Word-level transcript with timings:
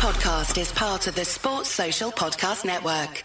podcast 0.00 0.56
is 0.56 0.72
part 0.72 1.06
of 1.08 1.14
the 1.14 1.26
Sports 1.26 1.68
Social 1.68 2.10
Podcast 2.10 2.64
Network. 2.64 3.22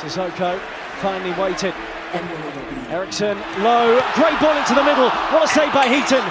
Sissoko 0.00 0.56
finally 1.04 1.36
waited. 1.36 1.76
Eriksen 2.88 3.36
low, 3.60 4.00
great 4.16 4.40
ball 4.40 4.56
into 4.56 4.72
the 4.72 4.80
middle. 4.80 5.12
What 5.28 5.44
a 5.44 5.46
save 5.46 5.76
by 5.76 5.92
Heaton. 5.92 6.24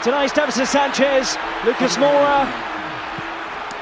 Denies 0.00 0.32
Davinson 0.32 0.64
Sanchez, 0.64 1.36
Lucas 1.68 2.00
Moura, 2.00 2.48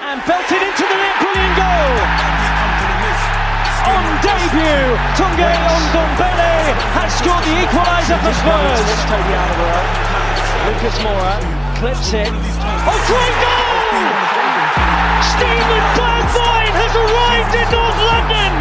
and 0.02 0.18
belted 0.26 0.58
into 0.66 0.82
the 0.82 0.98
net. 0.98 1.14
Brilliant 1.22 1.54
goal. 1.62 1.94
On 3.86 4.02
debut, 4.18 4.82
Tanguy 5.14 5.54
Ndombele 5.94 6.74
has 6.98 7.14
scored 7.22 7.46
the 7.46 7.54
equaliser 7.70 8.18
for 8.18 8.34
Spurs. 8.34 8.82
Lucas 10.66 10.98
Moura 11.06 11.38
clips 11.78 12.12
it. 12.12 12.55
Oh, 12.88 13.00
great 13.10 13.36
goal! 13.42 13.66
Steven 15.34 15.84
Bergwijn 15.98 16.70
has 16.70 16.94
arrived 16.94 17.54
in 17.58 17.66
North 17.74 17.98
London. 17.98 18.52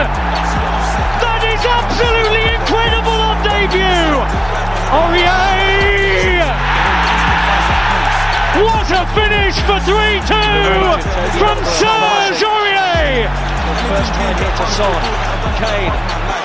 That 1.21 1.41
is 1.45 1.61
absolutely 1.61 2.43
incredible 2.57 3.19
on 3.21 3.37
debut. 3.45 4.17
Aurier! 4.97 6.49
What 8.65 8.89
a 8.89 9.05
finish 9.13 9.55
for 9.69 9.77
3-2 9.85 10.97
from 11.37 11.57
Serge 11.77 12.41
Aurier! 12.41 13.29
First 13.93 14.11
time 14.13 14.37
here 14.41 14.55
to 14.57 14.65
Son. 14.73 15.01
Kane. 15.61 16.44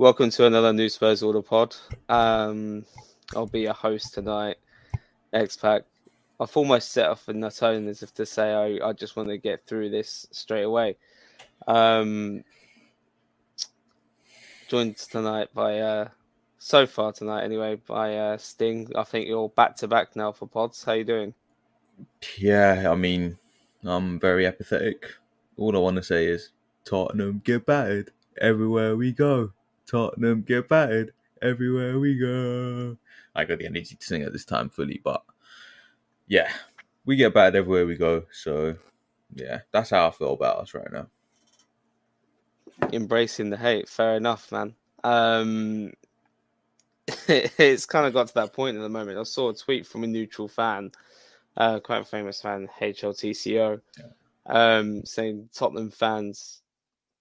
Welcome 0.00 0.30
to 0.30 0.46
another 0.46 0.72
New 0.72 0.88
Spurs 0.88 1.22
Order 1.22 1.42
Pod. 1.42 1.76
Um, 2.08 2.86
I'll 3.36 3.44
be 3.44 3.60
your 3.60 3.74
host 3.74 4.14
tonight, 4.14 4.56
X-Pac. 5.34 5.82
I've 6.40 6.56
almost 6.56 6.92
set 6.92 7.10
off 7.10 7.28
in 7.28 7.40
the 7.40 7.50
tone 7.50 7.86
as 7.86 8.02
if 8.02 8.14
to 8.14 8.24
say 8.24 8.80
I, 8.82 8.88
I 8.88 8.94
just 8.94 9.14
want 9.14 9.28
to 9.28 9.36
get 9.36 9.66
through 9.66 9.90
this 9.90 10.26
straight 10.30 10.62
away. 10.62 10.96
Um, 11.68 12.44
joined 14.68 14.96
tonight 14.96 15.48
by, 15.52 15.80
uh, 15.80 16.08
so 16.56 16.86
far 16.86 17.12
tonight 17.12 17.44
anyway, 17.44 17.74
by 17.86 18.16
uh, 18.16 18.38
Sting. 18.38 18.90
I 18.96 19.04
think 19.04 19.28
you're 19.28 19.50
back 19.50 19.76
to 19.76 19.86
back 19.86 20.16
now 20.16 20.32
for 20.32 20.48
pods. 20.48 20.82
How 20.82 20.92
you 20.92 21.04
doing? 21.04 21.34
Yeah, 22.38 22.90
I 22.90 22.94
mean, 22.94 23.36
I'm 23.84 24.18
very 24.18 24.46
apathetic. 24.46 25.04
All 25.58 25.76
I 25.76 25.78
want 25.78 25.96
to 25.96 26.02
say 26.02 26.24
is 26.24 26.52
Tottenham 26.86 27.42
get 27.44 27.66
battered 27.66 28.12
everywhere 28.40 28.96
we 28.96 29.12
go. 29.12 29.52
Tottenham 29.90 30.42
get 30.42 30.68
battered 30.68 31.12
everywhere 31.42 31.98
we 31.98 32.16
go. 32.18 32.96
I 33.34 33.44
got 33.44 33.58
the 33.58 33.66
energy 33.66 33.96
to 33.96 34.06
sing 34.06 34.22
at 34.22 34.32
this 34.32 34.44
time 34.44 34.70
fully, 34.70 35.00
but 35.02 35.22
yeah, 36.28 36.50
we 37.04 37.16
get 37.16 37.34
battered 37.34 37.56
everywhere 37.56 37.86
we 37.86 37.96
go. 37.96 38.24
So 38.32 38.76
yeah, 39.34 39.60
that's 39.72 39.90
how 39.90 40.08
I 40.08 40.10
feel 40.10 40.32
about 40.34 40.58
us 40.58 40.74
right 40.74 40.92
now. 40.92 41.08
Embracing 42.92 43.50
the 43.50 43.56
hate, 43.56 43.88
fair 43.88 44.16
enough, 44.16 44.50
man. 44.52 44.74
Um, 45.04 45.92
it's 47.28 47.86
kind 47.86 48.06
of 48.06 48.12
got 48.12 48.28
to 48.28 48.34
that 48.34 48.52
point 48.52 48.76
at 48.76 48.80
the 48.82 48.88
moment. 48.88 49.18
I 49.18 49.22
saw 49.24 49.50
a 49.50 49.54
tweet 49.54 49.86
from 49.86 50.04
a 50.04 50.06
neutral 50.06 50.48
fan, 50.48 50.92
uh, 51.56 51.80
quite 51.80 52.02
a 52.02 52.04
famous 52.04 52.40
fan, 52.40 52.68
HLTCO, 52.80 53.80
Yeah. 53.98 54.04
um, 54.46 55.04
saying 55.04 55.48
Tottenham 55.52 55.90
fans, 55.90 56.59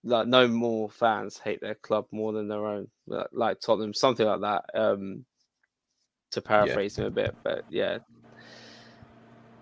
like 0.04 0.28
no 0.28 0.48
more 0.48 0.90
fans 0.90 1.38
hate 1.38 1.62
their 1.62 1.76
club 1.76 2.06
more 2.12 2.32
than 2.32 2.48
their 2.48 2.66
own, 2.66 2.88
like, 3.08 3.28
like 3.32 3.60
Tottenham, 3.60 3.94
something 3.94 4.26
like 4.26 4.42
that. 4.42 4.66
Um, 4.74 5.26
to 6.32 6.42
paraphrase 6.42 6.98
him 6.98 7.06
a 7.06 7.10
bit, 7.10 7.36
but 7.44 7.66
yeah, 7.70 7.98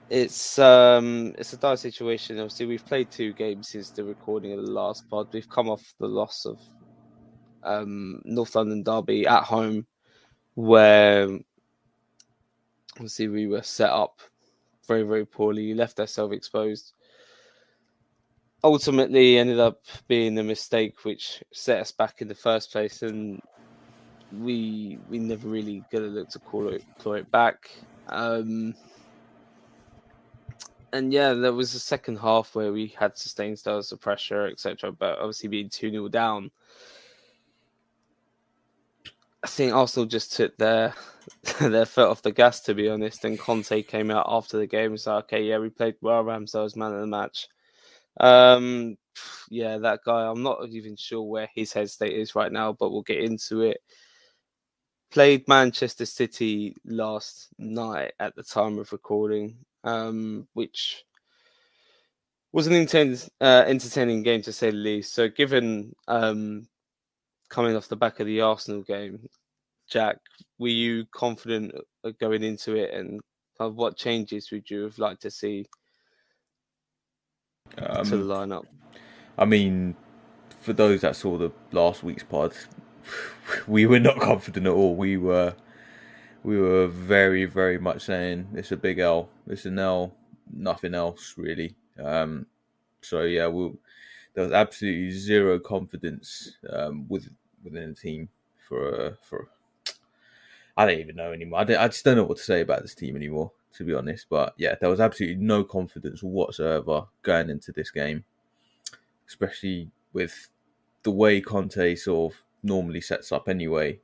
it's 0.09 0.59
um 0.59 1.33
it's 1.37 1.53
a 1.53 1.57
dire 1.57 1.77
situation. 1.77 2.39
Obviously, 2.39 2.65
we've 2.65 2.85
played 2.85 3.11
two 3.11 3.33
games 3.33 3.69
since 3.69 3.89
the 3.89 4.03
recording 4.03 4.53
of 4.53 4.65
the 4.65 4.71
last 4.71 5.09
pod. 5.09 5.27
We've 5.31 5.49
come 5.49 5.69
off 5.69 5.93
the 5.99 6.07
loss 6.07 6.45
of 6.45 6.59
um 7.63 8.21
North 8.25 8.55
London 8.55 8.83
Derby 8.83 9.27
at 9.27 9.43
home, 9.43 9.85
where 10.55 11.29
obviously 12.95 13.27
we 13.27 13.47
were 13.47 13.63
set 13.63 13.89
up 13.89 14.21
very 14.87 15.03
very 15.03 15.25
poorly, 15.25 15.73
left 15.73 15.99
ourselves 15.99 16.35
exposed. 16.35 16.93
Ultimately, 18.63 19.37
ended 19.37 19.59
up 19.59 19.81
being 20.07 20.37
a 20.37 20.43
mistake 20.43 21.05
which 21.05 21.43
set 21.53 21.79
us 21.79 21.91
back 21.91 22.21
in 22.21 22.27
the 22.27 22.35
first 22.35 22.71
place, 22.71 23.01
and 23.03 23.41
we 24.31 24.97
we 25.09 25.19
never 25.19 25.47
really 25.47 25.83
gonna 25.91 26.07
look 26.07 26.29
to 26.29 26.39
call 26.39 26.67
it 26.69 26.83
claw 26.99 27.13
it 27.13 27.31
back. 27.31 27.69
Um, 28.07 28.73
and 30.93 31.13
yeah, 31.13 31.33
there 31.33 31.53
was 31.53 31.73
a 31.75 31.79
second 31.79 32.17
half 32.17 32.55
where 32.55 32.71
we 32.71 32.87
had 32.87 33.17
sustained 33.17 33.59
styles 33.59 33.91
of 33.91 34.01
pressure, 34.01 34.47
etc. 34.47 34.91
But 34.91 35.19
obviously, 35.19 35.49
being 35.49 35.69
2 35.69 35.91
0 35.91 36.07
down, 36.07 36.51
I 39.43 39.47
think 39.47 39.73
Arsenal 39.73 40.07
just 40.07 40.33
took 40.33 40.57
their 40.57 40.93
their 41.59 41.85
foot 41.85 42.09
off 42.09 42.21
the 42.21 42.31
gas, 42.31 42.61
to 42.61 42.73
be 42.73 42.89
honest. 42.89 43.25
And 43.25 43.39
Conte 43.39 43.83
came 43.83 44.11
out 44.11 44.25
after 44.27 44.57
the 44.57 44.67
game 44.67 44.91
and 44.91 44.99
said, 44.99 45.15
okay, 45.17 45.43
yeah, 45.43 45.59
we 45.59 45.69
played 45.69 45.95
well. 46.01 46.23
Ramsdale's 46.23 46.75
man 46.75 46.93
of 46.93 47.01
the 47.01 47.07
match. 47.07 47.47
Um, 48.19 48.97
yeah, 49.49 49.77
that 49.77 50.01
guy, 50.05 50.27
I'm 50.27 50.43
not 50.43 50.67
even 50.69 50.95
sure 50.95 51.23
where 51.23 51.49
his 51.53 51.73
head 51.73 51.89
state 51.89 52.13
is 52.13 52.35
right 52.35 52.51
now, 52.51 52.73
but 52.73 52.91
we'll 52.91 53.01
get 53.01 53.23
into 53.23 53.61
it. 53.61 53.81
Played 55.11 55.47
Manchester 55.47 56.05
City 56.05 56.75
last 56.85 57.47
night 57.57 58.13
at 58.19 58.35
the 58.35 58.43
time 58.43 58.77
of 58.77 58.91
recording 58.91 59.57
um, 59.87 60.47
which 60.53 61.05
was 62.51 62.67
an 62.67 62.73
intense, 62.73 63.29
uh, 63.41 63.63
entertaining 63.67 64.23
game 64.23 64.41
to 64.41 64.51
say 64.51 64.69
the 64.69 64.77
least. 64.77 65.13
So, 65.13 65.29
given 65.29 65.95
um, 66.07 66.67
coming 67.49 67.75
off 67.75 67.87
the 67.87 67.95
back 67.95 68.19
of 68.19 68.27
the 68.27 68.41
Arsenal 68.41 68.81
game, 68.81 69.27
Jack, 69.89 70.17
were 70.59 70.67
you 70.67 71.05
confident 71.11 71.73
uh, 72.03 72.11
going 72.19 72.43
into 72.43 72.75
it, 72.75 72.93
and 72.93 73.21
what 73.57 73.97
changes 73.97 74.51
would 74.51 74.69
you 74.69 74.83
have 74.83 74.99
liked 74.99 75.21
to 75.21 75.31
see 75.31 75.65
Um, 77.77 78.05
to 78.05 78.17
the 78.17 78.33
lineup? 78.33 78.65
I 79.37 79.45
mean, 79.45 79.95
for 80.61 80.73
those 80.73 81.01
that 81.01 81.15
saw 81.15 81.37
the 81.37 81.51
last 81.71 82.03
week's 82.03 82.23
pod, 82.23 82.53
we 83.67 83.85
were 83.85 83.99
not 83.99 84.19
confident 84.19 84.67
at 84.67 84.73
all. 84.73 84.95
We 84.95 85.17
were, 85.17 85.55
we 86.43 86.59
were 86.59 86.87
very, 86.87 87.45
very 87.45 87.77
much 87.77 88.03
saying 88.03 88.47
it's 88.53 88.71
a 88.71 88.77
big 88.77 88.99
L, 88.99 89.29
it's 89.47 89.65
an 89.65 89.79
L, 89.79 90.13
nothing 90.53 90.93
else 90.93 91.35
really. 91.37 91.75
Um, 92.03 92.45
so 93.01 93.21
yeah, 93.21 93.47
we 93.47 93.71
there 94.33 94.43
was 94.43 94.53
absolutely 94.53 95.11
zero 95.11 95.59
confidence 95.59 96.57
um, 96.69 97.07
with 97.07 97.29
within 97.63 97.89
the 97.89 97.95
team 97.95 98.29
for 98.67 99.01
uh, 99.01 99.13
for. 99.21 99.49
I 100.75 100.85
don't 100.85 100.99
even 100.99 101.15
know 101.15 101.31
anymore. 101.31 101.59
I, 101.59 101.63
I 101.63 101.87
just 101.87 102.05
don't 102.05 102.17
know 102.17 102.23
what 102.23 102.37
to 102.37 102.43
say 102.43 102.61
about 102.61 102.83
this 102.83 102.93
team 102.93 103.15
anymore, 103.15 103.51
to 103.73 103.83
be 103.83 103.93
honest. 103.93 104.27
But 104.29 104.53
yeah, 104.57 104.75
there 104.79 104.89
was 104.89 104.99
absolutely 104.99 105.43
no 105.43 105.63
confidence 105.63 106.21
whatsoever 106.23 107.05
going 107.23 107.49
into 107.49 107.71
this 107.71 107.91
game 107.91 108.23
especially 109.27 109.91
with 110.13 110.49
the 111.03 111.11
way 111.11 111.41
Conte 111.41 111.95
sort 111.95 112.33
of 112.33 112.43
normally 112.63 113.01
sets 113.01 113.31
up 113.31 113.47
anyway. 113.47 113.99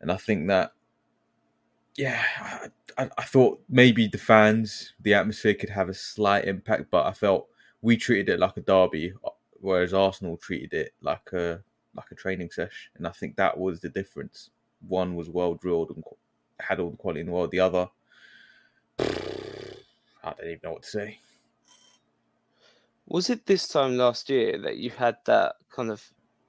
And 0.00 0.10
I 0.10 0.16
think 0.16 0.48
that, 0.48 0.72
yeah, 1.96 2.22
I, 2.98 3.10
I, 3.16 3.24
thought 3.24 3.62
maybe 3.68 4.08
the 4.08 4.18
fans, 4.18 4.94
the 5.00 5.14
atmosphere 5.14 5.54
could 5.54 5.70
have 5.70 5.88
a 5.88 5.94
slight 5.94 6.46
impact, 6.46 6.90
but 6.90 7.06
I 7.06 7.12
felt 7.12 7.48
we 7.82 7.96
treated 7.96 8.30
it 8.30 8.40
like 8.40 8.56
a 8.56 8.62
derby, 8.62 9.12
whereas 9.60 9.92
Arsenal 9.92 10.36
treated 10.36 10.72
it 10.72 10.94
like 11.02 11.32
a 11.32 11.62
like 11.94 12.10
a 12.10 12.14
training 12.14 12.50
session, 12.50 12.90
and 12.96 13.06
I 13.06 13.10
think 13.10 13.36
that 13.36 13.58
was 13.58 13.80
the 13.80 13.90
difference. 13.90 14.48
One 14.88 15.14
was 15.14 15.28
well 15.28 15.54
drilled 15.54 15.90
and 15.90 16.02
had 16.58 16.80
all 16.80 16.90
the 16.90 16.96
quality 16.96 17.20
in 17.20 17.26
the 17.26 17.32
world. 17.32 17.50
The 17.50 17.60
other, 17.60 17.90
I 18.98 19.04
don't 20.24 20.46
even 20.46 20.60
know 20.62 20.72
what 20.72 20.82
to 20.82 20.88
say. 20.88 21.18
Was 23.06 23.30
it 23.30 23.46
this 23.46 23.68
time 23.68 23.96
last 23.96 24.30
year 24.30 24.58
that 24.62 24.76
you 24.76 24.90
had 24.90 25.16
that 25.26 25.56
kind 25.70 25.90
of 25.90 26.02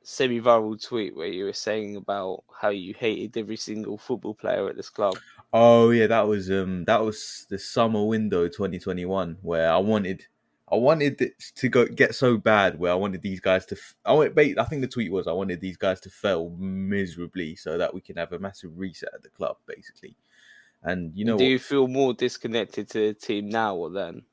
semi-viral 0.04 0.86
tweet 0.86 1.16
where 1.16 1.28
you 1.28 1.46
were 1.46 1.54
saying 1.54 1.96
about 1.96 2.44
how 2.62 2.70
you 2.70 2.94
hated 2.94 3.38
every 3.38 3.58
single 3.58 3.98
football 3.98 4.34
player 4.34 4.70
at 4.70 4.76
this 4.76 4.90
club? 4.90 5.18
Oh 5.52 5.90
yeah, 5.90 6.08
that 6.08 6.28
was 6.28 6.52
um 6.52 6.84
that 6.86 7.04
was 7.04 7.46
the 7.50 7.58
summer 7.58 8.04
window 8.06 8.48
2021 8.48 9.38
where 9.42 9.72
I 9.72 9.78
wanted 9.78 10.26
I 10.74 10.76
wanted 10.76 11.22
it 11.22 11.38
to 11.58 11.70
go 11.70 11.86
get 11.86 12.16
so 12.16 12.38
bad 12.38 12.80
where 12.80 12.92
I 12.92 12.96
wanted 12.96 13.22
these 13.22 13.40
guys 13.40 13.66
to. 13.68 13.78
I 14.06 14.14
want. 14.14 14.38
I 14.38 14.64
think 14.64 14.82
the 14.82 14.88
tweet 14.88 15.12
was 15.12 15.28
I 15.28 15.32
wanted 15.32 15.62
these 15.62 15.78
guys 15.78 16.00
to 16.02 16.10
fail 16.10 16.50
miserably 16.58 17.56
so 17.56 17.78
that 17.78 17.94
we 17.94 18.02
can 18.02 18.16
have 18.16 18.34
a 18.34 18.40
massive 18.40 18.72
reset 18.76 19.14
at 19.14 19.22
the 19.22 19.30
club, 19.30 19.58
basically. 19.68 20.16
And 20.84 21.16
you 21.16 21.26
know, 21.26 21.38
do 21.38 21.44
what? 21.44 21.44
you 21.46 21.60
feel 21.60 21.88
more 21.88 22.14
disconnected 22.14 22.90
to 22.92 23.08
the 23.08 23.14
team 23.14 23.50
now 23.50 23.76
or 23.76 23.90
then? 23.92 24.24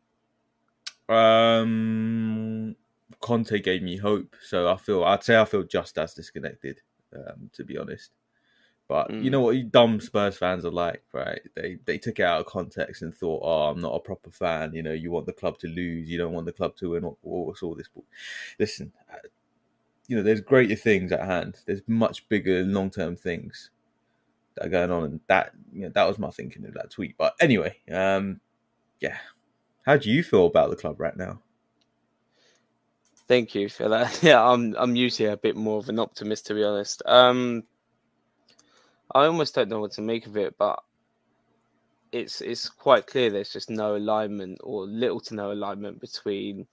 Um, 1.08 2.76
Conte 3.20 3.58
gave 3.60 3.82
me 3.82 3.96
hope, 3.96 4.36
so 4.42 4.68
I 4.68 4.76
feel 4.76 5.04
I'd 5.04 5.24
say 5.24 5.38
I 5.40 5.44
feel 5.44 5.64
just 5.64 5.98
as 5.98 6.14
disconnected, 6.14 6.80
um, 7.14 7.50
to 7.54 7.64
be 7.64 7.76
honest. 7.78 8.12
But 8.88 9.14
you 9.20 9.30
Mm. 9.30 9.32
know 9.32 9.40
what 9.40 9.56
you 9.56 9.64
dumb 9.64 10.00
Spurs 10.00 10.36
fans 10.36 10.64
are 10.64 10.70
like, 10.70 11.04
right? 11.12 11.40
They 11.54 11.78
they 11.84 11.98
took 11.98 12.18
it 12.18 12.24
out 12.24 12.40
of 12.40 12.46
context 12.46 13.02
and 13.02 13.14
thought, 13.14 13.42
"Oh, 13.44 13.70
I'm 13.70 13.80
not 13.80 13.94
a 13.94 14.00
proper 14.00 14.30
fan." 14.30 14.74
You 14.74 14.82
know, 14.82 14.92
you 14.92 15.10
want 15.10 15.26
the 15.26 15.32
club 15.32 15.58
to 15.60 15.68
lose, 15.68 16.08
you 16.08 16.18
don't 16.18 16.32
want 16.32 16.46
the 16.46 16.52
club 16.52 16.76
to 16.78 16.90
win. 16.90 17.04
Or, 17.04 17.16
or 17.22 17.54
all 17.62 17.74
this. 17.74 17.88
Listen, 18.58 18.92
uh, 19.12 19.28
you 20.08 20.16
know, 20.16 20.22
there's 20.22 20.40
greater 20.40 20.76
things 20.76 21.12
at 21.12 21.24
hand. 21.24 21.58
There's 21.66 21.82
much 21.86 22.28
bigger 22.28 22.62
long 22.64 22.90
term 22.90 23.16
things 23.16 23.70
going 24.68 24.90
on, 24.90 25.04
and 25.04 25.20
that 25.28 25.52
you 25.72 25.82
know 25.82 25.90
that 25.90 26.06
was 26.08 26.18
my 26.18 26.30
thinking 26.30 26.64
of 26.66 26.74
that 26.74 26.90
tweet. 26.90 27.16
But 27.16 27.34
anyway, 27.40 27.76
um, 27.90 28.40
yeah, 29.00 29.16
how 29.84 29.96
do 29.96 30.10
you 30.10 30.22
feel 30.22 30.46
about 30.46 30.70
the 30.70 30.76
club 30.76 31.00
right 31.00 31.16
now? 31.16 31.40
Thank 33.26 33.54
you 33.54 33.68
for 33.68 33.88
that. 33.88 34.18
Yeah, 34.22 34.44
I'm 34.44 34.74
I'm 34.76 34.96
usually 34.96 35.28
a 35.28 35.36
bit 35.36 35.56
more 35.56 35.78
of 35.78 35.88
an 35.88 35.98
optimist 35.98 36.46
to 36.46 36.54
be 36.54 36.64
honest. 36.64 37.02
Um 37.06 37.62
I 39.14 39.26
almost 39.26 39.54
don't 39.54 39.68
know 39.68 39.80
what 39.80 39.92
to 39.92 40.02
make 40.02 40.26
of 40.26 40.36
it, 40.36 40.56
but 40.58 40.82
it's 42.12 42.40
it's 42.40 42.68
quite 42.68 43.06
clear 43.06 43.30
there's 43.30 43.52
just 43.52 43.70
no 43.70 43.96
alignment 43.96 44.58
or 44.64 44.84
little 44.84 45.20
to 45.20 45.34
no 45.34 45.52
alignment 45.52 46.00
between 46.00 46.66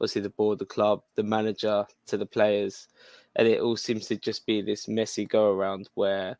obviously 0.00 0.22
the 0.22 0.30
board, 0.30 0.58
the 0.58 0.66
club, 0.66 1.02
the 1.14 1.22
manager 1.22 1.86
to 2.06 2.16
the 2.16 2.26
players. 2.26 2.88
And 3.36 3.46
it 3.46 3.60
all 3.60 3.76
seems 3.76 4.08
to 4.08 4.16
just 4.16 4.44
be 4.44 4.60
this 4.60 4.88
messy 4.88 5.24
go 5.24 5.52
around 5.52 5.88
where 5.94 6.36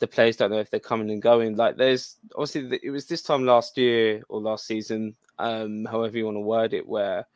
the 0.00 0.06
players 0.06 0.36
don't 0.36 0.50
know 0.50 0.58
if 0.58 0.70
they're 0.70 0.80
coming 0.80 1.10
and 1.10 1.22
going. 1.22 1.56
Like 1.56 1.76
there's 1.76 2.16
obviously 2.34 2.80
it 2.82 2.90
was 2.90 3.06
this 3.06 3.22
time 3.22 3.44
last 3.44 3.76
year 3.76 4.22
or 4.28 4.40
last 4.40 4.66
season, 4.66 5.14
um, 5.38 5.84
however 5.84 6.16
you 6.16 6.24
want 6.24 6.36
to 6.36 6.40
word 6.40 6.74
it, 6.74 6.86
where 6.86 7.26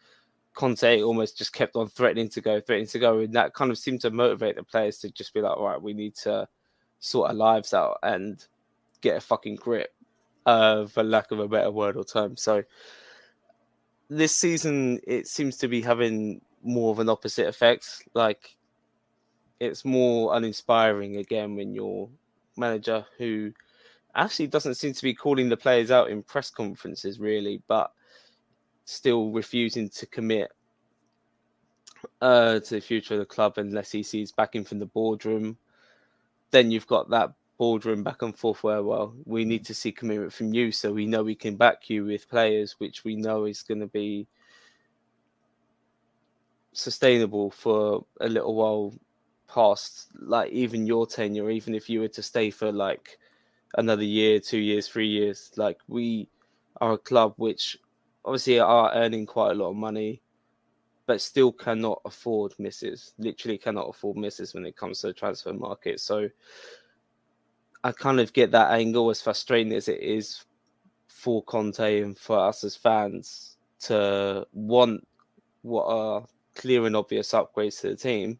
Conte 0.55 1.03
almost 1.03 1.37
just 1.37 1.53
kept 1.53 1.77
on 1.77 1.89
threatening 1.89 2.29
to 2.31 2.41
go, 2.41 2.61
threatening 2.61 2.89
to 2.89 2.99
go, 2.99 3.19
and 3.19 3.35
that 3.35 3.55
kind 3.55 3.71
of 3.71 3.79
seemed 3.79 4.01
to 4.01 4.11
motivate 4.11 4.57
the 4.57 4.63
players 4.63 4.99
to 4.99 5.11
just 5.11 5.35
be 5.35 5.43
like, 5.43 5.57
"All 5.57 5.69
right, 5.69 5.81
we 5.81 5.93
need 5.93 6.15
to 6.17 6.49
sort 7.01 7.29
our 7.29 7.35
lives 7.35 7.75
out 7.75 7.99
and 8.03 8.45
get 9.03 9.19
a 9.19 9.21
fucking 9.21 9.57
grip," 9.57 9.95
uh, 10.47 10.87
for 10.87 11.03
lack 11.03 11.31
of 11.31 11.41
a 11.41 11.49
better 11.49 11.71
word 11.71 11.97
or 11.97 12.05
term. 12.05 12.37
So 12.37 12.65
this 14.09 14.35
season, 14.35 15.01
it 15.07 15.27
seems 15.27 15.59
to 15.59 15.69
be 15.69 15.83
having 15.83 16.41
more 16.63 16.93
of 16.93 16.99
an 16.99 17.11
opposite 17.11 17.47
effect. 17.47 18.05
Like 18.15 18.57
it's 19.61 19.85
more 19.85 20.35
uninspiring 20.35 21.17
again 21.17 21.57
when 21.57 21.75
your 21.75 22.09
manager 22.57 23.05
who 23.19 23.53
actually 24.15 24.47
doesn't 24.47 24.75
seem 24.75 24.93
to 24.93 25.03
be 25.03 25.15
calling 25.15 25.49
the 25.49 25.57
players 25.57 25.91
out 25.91 26.11
in 26.11 26.23
press 26.23 26.51
conferences 26.51 27.19
really, 27.19 27.63
but 27.67 27.93
still 28.85 29.31
refusing 29.31 29.89
to 29.89 30.07
commit 30.07 30.51
uh, 32.21 32.61
to 32.61 32.75
the 32.75 32.81
future 32.81 33.15
of 33.15 33.21
the 33.21 33.27
club 33.27 33.59
unless 33.59 33.91
he 33.91 34.03
sees 34.03 34.33
backing 34.33 34.65
from 34.65 34.79
the 34.79 34.87
boardroom. 34.87 35.57
Then 36.51 36.71
you've 36.71 36.87
got 36.87 37.11
that 37.11 37.33
boardroom 37.59 38.03
back 38.03 38.23
and 38.23 38.37
forth 38.37 38.63
where, 38.63 38.83
well, 38.83 39.15
we 39.25 39.45
need 39.45 39.65
to 39.67 39.75
see 39.75 39.93
commitment 39.93 40.33
from 40.33 40.53
you 40.53 40.73
so 40.73 40.93
we 40.93 41.07
know 41.07 41.23
we 41.23 41.35
can 41.35 41.57
back 41.57 41.89
you 41.89 42.05
with 42.05 42.29
players, 42.29 42.77
which 42.79 43.05
we 43.05 43.17
know 43.17 43.45
is 43.45 43.63
going 43.63 43.81
to 43.81 43.87
be 43.87 44.27
sustainable 46.73 47.51
for 47.51 48.05
a 48.21 48.29
little 48.29 48.55
while 48.55 48.93
past, 49.55 50.09
like 50.21 50.51
even 50.51 50.87
your 50.87 51.07
tenure, 51.07 51.51
even 51.51 51.75
if 51.75 51.89
you 51.89 52.01
were 52.01 52.09
to 52.09 52.23
stay 52.23 52.51
for 52.51 52.73
like 52.73 53.19
another 53.79 54.03
year, 54.05 54.41
two 54.41 54.59
years, 54.59 54.89
three 54.89 55.07
years, 55.09 55.53
like 55.57 55.79
we 55.89 56.29
are 56.81 56.95
a 56.95 56.99
club 56.99 57.35
which 57.37 57.77
obviously 58.25 58.59
are 58.59 58.93
earning 58.95 59.27
quite 59.27 59.53
a 59.53 59.55
lot 59.55 59.71
of 59.71 59.77
money, 59.77 60.21
but 61.07 61.21
still 61.21 61.53
cannot 61.53 62.01
afford 62.05 62.53
misses. 62.59 63.15
Literally 63.19 63.59
cannot 63.59 63.89
afford 63.89 64.17
misses 64.17 64.55
when 64.55 64.67
it 64.67 64.77
comes 64.77 65.01
to 65.01 65.09
the 65.09 65.13
transfer 65.13 65.53
market. 65.53 66.01
So 66.01 66.29
I 67.85 67.93
kind 67.93 68.19
of 68.19 68.33
get 68.33 68.51
that 68.53 68.73
angle, 68.73 69.11
as 69.11 69.23
frustrating 69.23 69.73
as 69.75 69.89
it 69.89 70.01
is 70.01 70.45
for 71.07 71.43
Conte 71.45 72.03
and 72.03 72.19
for 72.19 72.39
us 72.39 72.65
as 72.65 72.75
fans 72.75 73.57
to 73.81 74.47
want 74.53 75.07
what 75.63 75.87
are 75.87 76.25
clear 76.55 76.87
and 76.87 76.97
obvious 76.97 77.33
upgrades 77.33 77.81
to 77.81 77.91
the 77.91 77.97
team. 77.97 78.39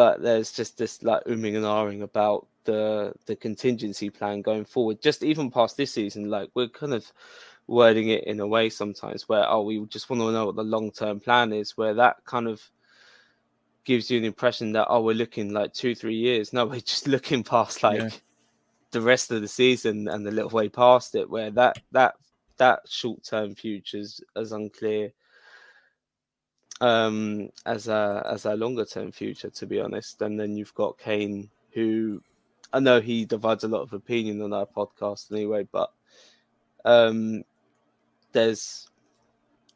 But 0.00 0.22
there's 0.22 0.50
just 0.50 0.78
this 0.78 1.02
like 1.02 1.22
umming 1.24 1.56
and 1.56 1.66
ahhing 1.66 2.00
about 2.00 2.46
the 2.64 3.12
the 3.26 3.36
contingency 3.36 4.08
plan 4.08 4.40
going 4.40 4.64
forward. 4.64 5.02
Just 5.02 5.22
even 5.22 5.50
past 5.50 5.76
this 5.76 5.92
season, 5.92 6.30
like 6.30 6.48
we're 6.54 6.68
kind 6.68 6.94
of 6.94 7.04
wording 7.66 8.08
it 8.08 8.24
in 8.24 8.40
a 8.40 8.46
way 8.46 8.70
sometimes 8.70 9.28
where 9.28 9.46
oh 9.46 9.60
we 9.60 9.84
just 9.88 10.08
want 10.08 10.22
to 10.22 10.32
know 10.32 10.46
what 10.46 10.56
the 10.56 10.62
long 10.62 10.90
term 10.90 11.20
plan 11.20 11.52
is. 11.52 11.76
Where 11.76 11.92
that 11.92 12.24
kind 12.24 12.48
of 12.48 12.62
gives 13.84 14.10
you 14.10 14.16
an 14.16 14.24
impression 14.24 14.72
that 14.72 14.86
oh 14.88 15.02
we're 15.02 15.14
looking 15.14 15.52
like 15.52 15.74
two 15.74 15.94
three 15.94 16.16
years. 16.16 16.54
No, 16.54 16.64
we're 16.64 16.80
just 16.80 17.06
looking 17.14 17.44
past 17.44 17.82
like 17.82 18.00
Yeah. 18.00 18.08
the 18.92 19.02
rest 19.02 19.30
of 19.30 19.42
the 19.42 19.48
season 19.48 20.08
and 20.08 20.24
the 20.26 20.30
little 20.30 20.48
way 20.48 20.70
past 20.70 21.14
it. 21.14 21.28
Where 21.28 21.50
that 21.50 21.76
that 21.92 22.14
that 22.56 22.80
short 22.88 23.22
term 23.22 23.54
future 23.54 23.98
is 23.98 24.18
as 24.34 24.52
unclear 24.52 25.12
um 26.80 27.50
as 27.66 27.88
a 27.88 28.26
as 28.30 28.44
a 28.46 28.54
longer 28.54 28.84
term 28.84 29.12
future 29.12 29.50
to 29.50 29.66
be 29.66 29.80
honest. 29.80 30.22
And 30.22 30.38
then 30.38 30.56
you've 30.56 30.74
got 30.74 30.98
Kane 30.98 31.50
who 31.72 32.22
I 32.72 32.80
know 32.80 33.00
he 33.00 33.24
divides 33.24 33.64
a 33.64 33.68
lot 33.68 33.82
of 33.82 33.92
opinion 33.92 34.42
on 34.42 34.52
our 34.52 34.66
podcast 34.66 35.30
anyway 35.32 35.66
but 35.70 35.90
um 36.84 37.44
there's 38.32 38.88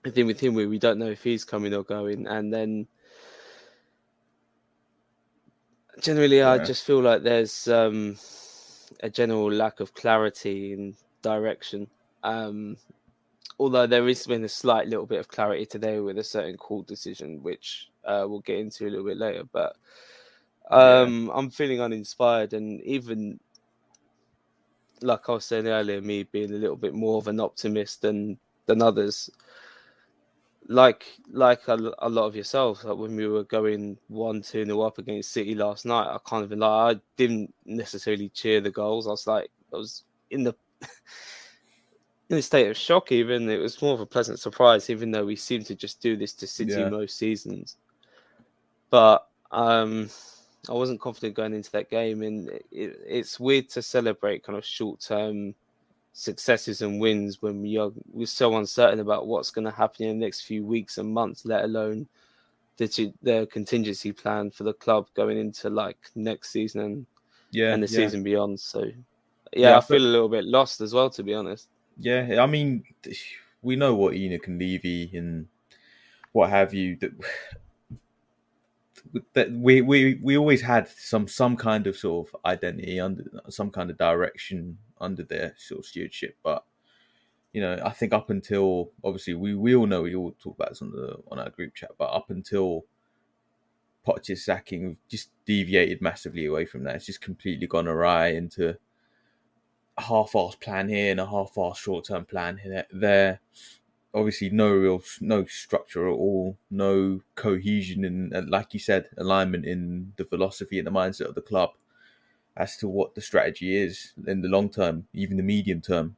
a 0.04 0.10
thing 0.10 0.26
with 0.26 0.40
him 0.40 0.54
where 0.54 0.68
we 0.68 0.78
don't 0.78 0.98
know 0.98 1.10
if 1.10 1.22
he's 1.22 1.44
coming 1.44 1.74
or 1.74 1.82
going. 1.82 2.26
And 2.26 2.52
then 2.52 2.86
generally 6.00 6.42
I 6.42 6.58
just 6.58 6.84
feel 6.84 7.00
like 7.00 7.22
there's 7.22 7.68
um 7.68 8.16
a 9.00 9.10
general 9.10 9.50
lack 9.50 9.80
of 9.80 9.94
clarity 9.94 10.72
and 10.72 10.94
direction. 11.22 11.88
Um 12.22 12.76
although 13.58 13.86
there 13.86 14.06
has 14.06 14.26
been 14.26 14.44
a 14.44 14.48
slight 14.48 14.88
little 14.88 15.06
bit 15.06 15.20
of 15.20 15.28
clarity 15.28 15.66
today 15.66 16.00
with 16.00 16.18
a 16.18 16.24
certain 16.24 16.56
court 16.56 16.86
decision, 16.86 17.42
which 17.42 17.88
uh, 18.04 18.24
we'll 18.28 18.40
get 18.40 18.58
into 18.58 18.86
a 18.86 18.90
little 18.90 19.04
bit 19.04 19.16
later. 19.16 19.44
But 19.52 19.76
um, 20.70 21.30
I'm 21.34 21.50
feeling 21.50 21.80
uninspired, 21.80 22.52
and 22.52 22.80
even 22.82 23.38
like 25.02 25.28
I 25.28 25.32
was 25.32 25.44
saying 25.44 25.66
earlier, 25.68 26.00
me 26.00 26.24
being 26.24 26.52
a 26.52 26.58
little 26.58 26.76
bit 26.76 26.94
more 26.94 27.18
of 27.18 27.28
an 27.28 27.40
optimist 27.40 28.02
than 28.02 28.38
than 28.66 28.82
others. 28.82 29.30
Like 30.66 31.04
like 31.30 31.68
a, 31.68 31.92
a 31.98 32.08
lot 32.08 32.24
of 32.24 32.34
yourselves, 32.34 32.84
like 32.84 32.96
when 32.96 33.14
we 33.14 33.26
were 33.26 33.44
going 33.44 33.98
one 34.08 34.40
two 34.40 34.64
nil 34.64 34.82
up 34.82 34.96
against 34.96 35.32
City 35.32 35.54
last 35.54 35.84
night, 35.84 36.06
I 36.06 36.16
kind 36.24 36.42
of 36.42 36.58
like 36.58 36.96
I 36.96 37.00
didn't 37.16 37.52
necessarily 37.66 38.30
cheer 38.30 38.62
the 38.62 38.70
goals. 38.70 39.06
I 39.06 39.10
was 39.10 39.26
like 39.26 39.50
I 39.74 39.76
was 39.76 40.04
in 40.30 40.44
the 40.44 40.54
in 42.30 42.38
a 42.38 42.42
state 42.42 42.68
of 42.68 42.76
shock 42.76 43.12
even 43.12 43.48
it 43.48 43.58
was 43.58 43.80
more 43.82 43.94
of 43.94 44.00
a 44.00 44.06
pleasant 44.06 44.38
surprise 44.38 44.88
even 44.90 45.10
though 45.10 45.24
we 45.24 45.36
seem 45.36 45.62
to 45.62 45.74
just 45.74 46.00
do 46.00 46.16
this 46.16 46.32
to 46.32 46.46
city 46.46 46.84
Yeah. 46.84 46.88
most 46.90 47.18
seasons 47.18 47.76
but 48.90 49.26
um 49.50 50.08
i 50.68 50.72
wasn't 50.72 51.00
confident 51.00 51.34
going 51.34 51.52
into 51.52 51.70
that 51.70 51.90
game 51.90 52.22
and 52.22 52.48
it, 52.48 52.98
it's 53.06 53.38
weird 53.38 53.68
to 53.68 53.82
celebrate 53.82 54.42
kind 54.42 54.56
of 54.56 54.64
short-term 54.64 55.54
successes 56.14 56.80
and 56.80 57.00
wins 57.00 57.42
when 57.42 57.60
we 57.60 57.76
are 57.76 57.90
we're 58.12 58.26
so 58.26 58.56
uncertain 58.56 59.00
about 59.00 59.26
what's 59.26 59.50
going 59.50 59.64
to 59.64 59.70
happen 59.70 60.06
in 60.06 60.18
the 60.18 60.24
next 60.24 60.42
few 60.42 60.64
weeks 60.64 60.96
and 60.98 61.12
months 61.12 61.44
let 61.44 61.64
alone 61.64 62.06
the 62.78 63.12
the 63.22 63.46
contingency 63.52 64.12
plan 64.12 64.50
for 64.50 64.64
the 64.64 64.72
club 64.74 65.06
going 65.14 65.38
into 65.38 65.68
like 65.68 65.98
next 66.14 66.50
season 66.50 66.80
and, 66.80 67.06
Yeah, 67.50 67.72
and 67.74 67.82
the 67.82 67.88
yeah. 67.88 67.98
season 67.98 68.22
beyond 68.22 68.58
so 68.58 68.84
yeah, 69.52 69.70
Yeah, 69.70 69.74
i 69.74 69.78
I 69.78 69.80
feel 69.80 69.98
a 70.02 70.06
little 70.14 70.28
bit 70.28 70.44
lost 70.44 70.80
as 70.80 70.94
well 70.94 71.10
to 71.10 71.22
be 71.22 71.34
honest 71.34 71.68
Yeah, 71.98 72.42
I 72.42 72.46
mean, 72.46 72.84
we 73.62 73.76
know 73.76 73.94
what 73.94 74.14
ENIC 74.14 74.46
and 74.46 74.58
Levy 74.58 75.10
and 75.16 75.46
what 76.32 76.50
have 76.50 76.74
you. 76.74 76.98
That, 79.34 79.52
we, 79.52 79.80
we 79.80 80.18
we 80.24 80.36
always 80.36 80.62
had 80.62 80.88
some 80.88 81.28
some 81.28 81.56
kind 81.56 81.86
of 81.86 81.96
sort 81.96 82.26
of 82.26 82.36
identity 82.44 82.98
under 82.98 83.22
some 83.48 83.70
kind 83.70 83.88
of 83.88 83.96
direction 83.96 84.78
under 85.00 85.22
their 85.22 85.54
sort 85.56 85.80
of 85.80 85.86
stewardship, 85.86 86.36
but 86.42 86.64
you 87.52 87.60
know, 87.60 87.78
I 87.84 87.90
think 87.90 88.12
up 88.12 88.30
until 88.30 88.90
obviously 89.04 89.34
we, 89.34 89.54
we 89.54 89.76
all 89.76 89.86
know 89.86 90.02
we 90.02 90.16
all 90.16 90.32
talk 90.32 90.56
about 90.56 90.70
this 90.70 90.82
on 90.82 90.90
the 90.90 91.16
on 91.30 91.38
our 91.38 91.50
group 91.50 91.74
chat, 91.74 91.92
but 91.96 92.06
up 92.06 92.30
until 92.30 92.86
Poch's 94.04 94.44
sacking, 94.44 94.88
we've 94.88 95.08
just 95.08 95.30
deviated 95.46 96.02
massively 96.02 96.46
away 96.46 96.66
from 96.66 96.82
that. 96.84 96.96
It's 96.96 97.06
just 97.06 97.20
completely 97.20 97.68
gone 97.68 97.86
awry 97.86 98.28
into 98.28 98.76
half-assed 99.98 100.60
plan 100.60 100.88
here 100.88 101.10
and 101.10 101.20
a 101.20 101.26
half-assed 101.26 101.76
short-term 101.76 102.24
plan 102.24 102.58
here 102.58 102.84
there. 102.90 103.40
obviously 104.14 104.48
no 104.50 104.70
real 104.70 105.02
no 105.20 105.44
structure 105.46 106.08
at 106.08 106.12
all, 106.12 106.56
no 106.70 107.20
cohesion 107.34 108.04
and 108.04 108.50
like 108.50 108.72
you 108.72 108.80
said, 108.80 109.08
alignment 109.18 109.64
in 109.64 110.12
the 110.16 110.24
philosophy 110.24 110.78
and 110.78 110.86
the 110.86 110.90
mindset 110.90 111.28
of 111.28 111.34
the 111.34 111.40
club 111.40 111.70
as 112.56 112.76
to 112.76 112.86
what 112.88 113.14
the 113.14 113.20
strategy 113.20 113.76
is 113.76 114.12
in 114.26 114.40
the 114.42 114.48
long 114.48 114.68
term, 114.70 115.06
even 115.12 115.36
the 115.36 115.42
medium 115.42 115.80
term. 115.80 116.16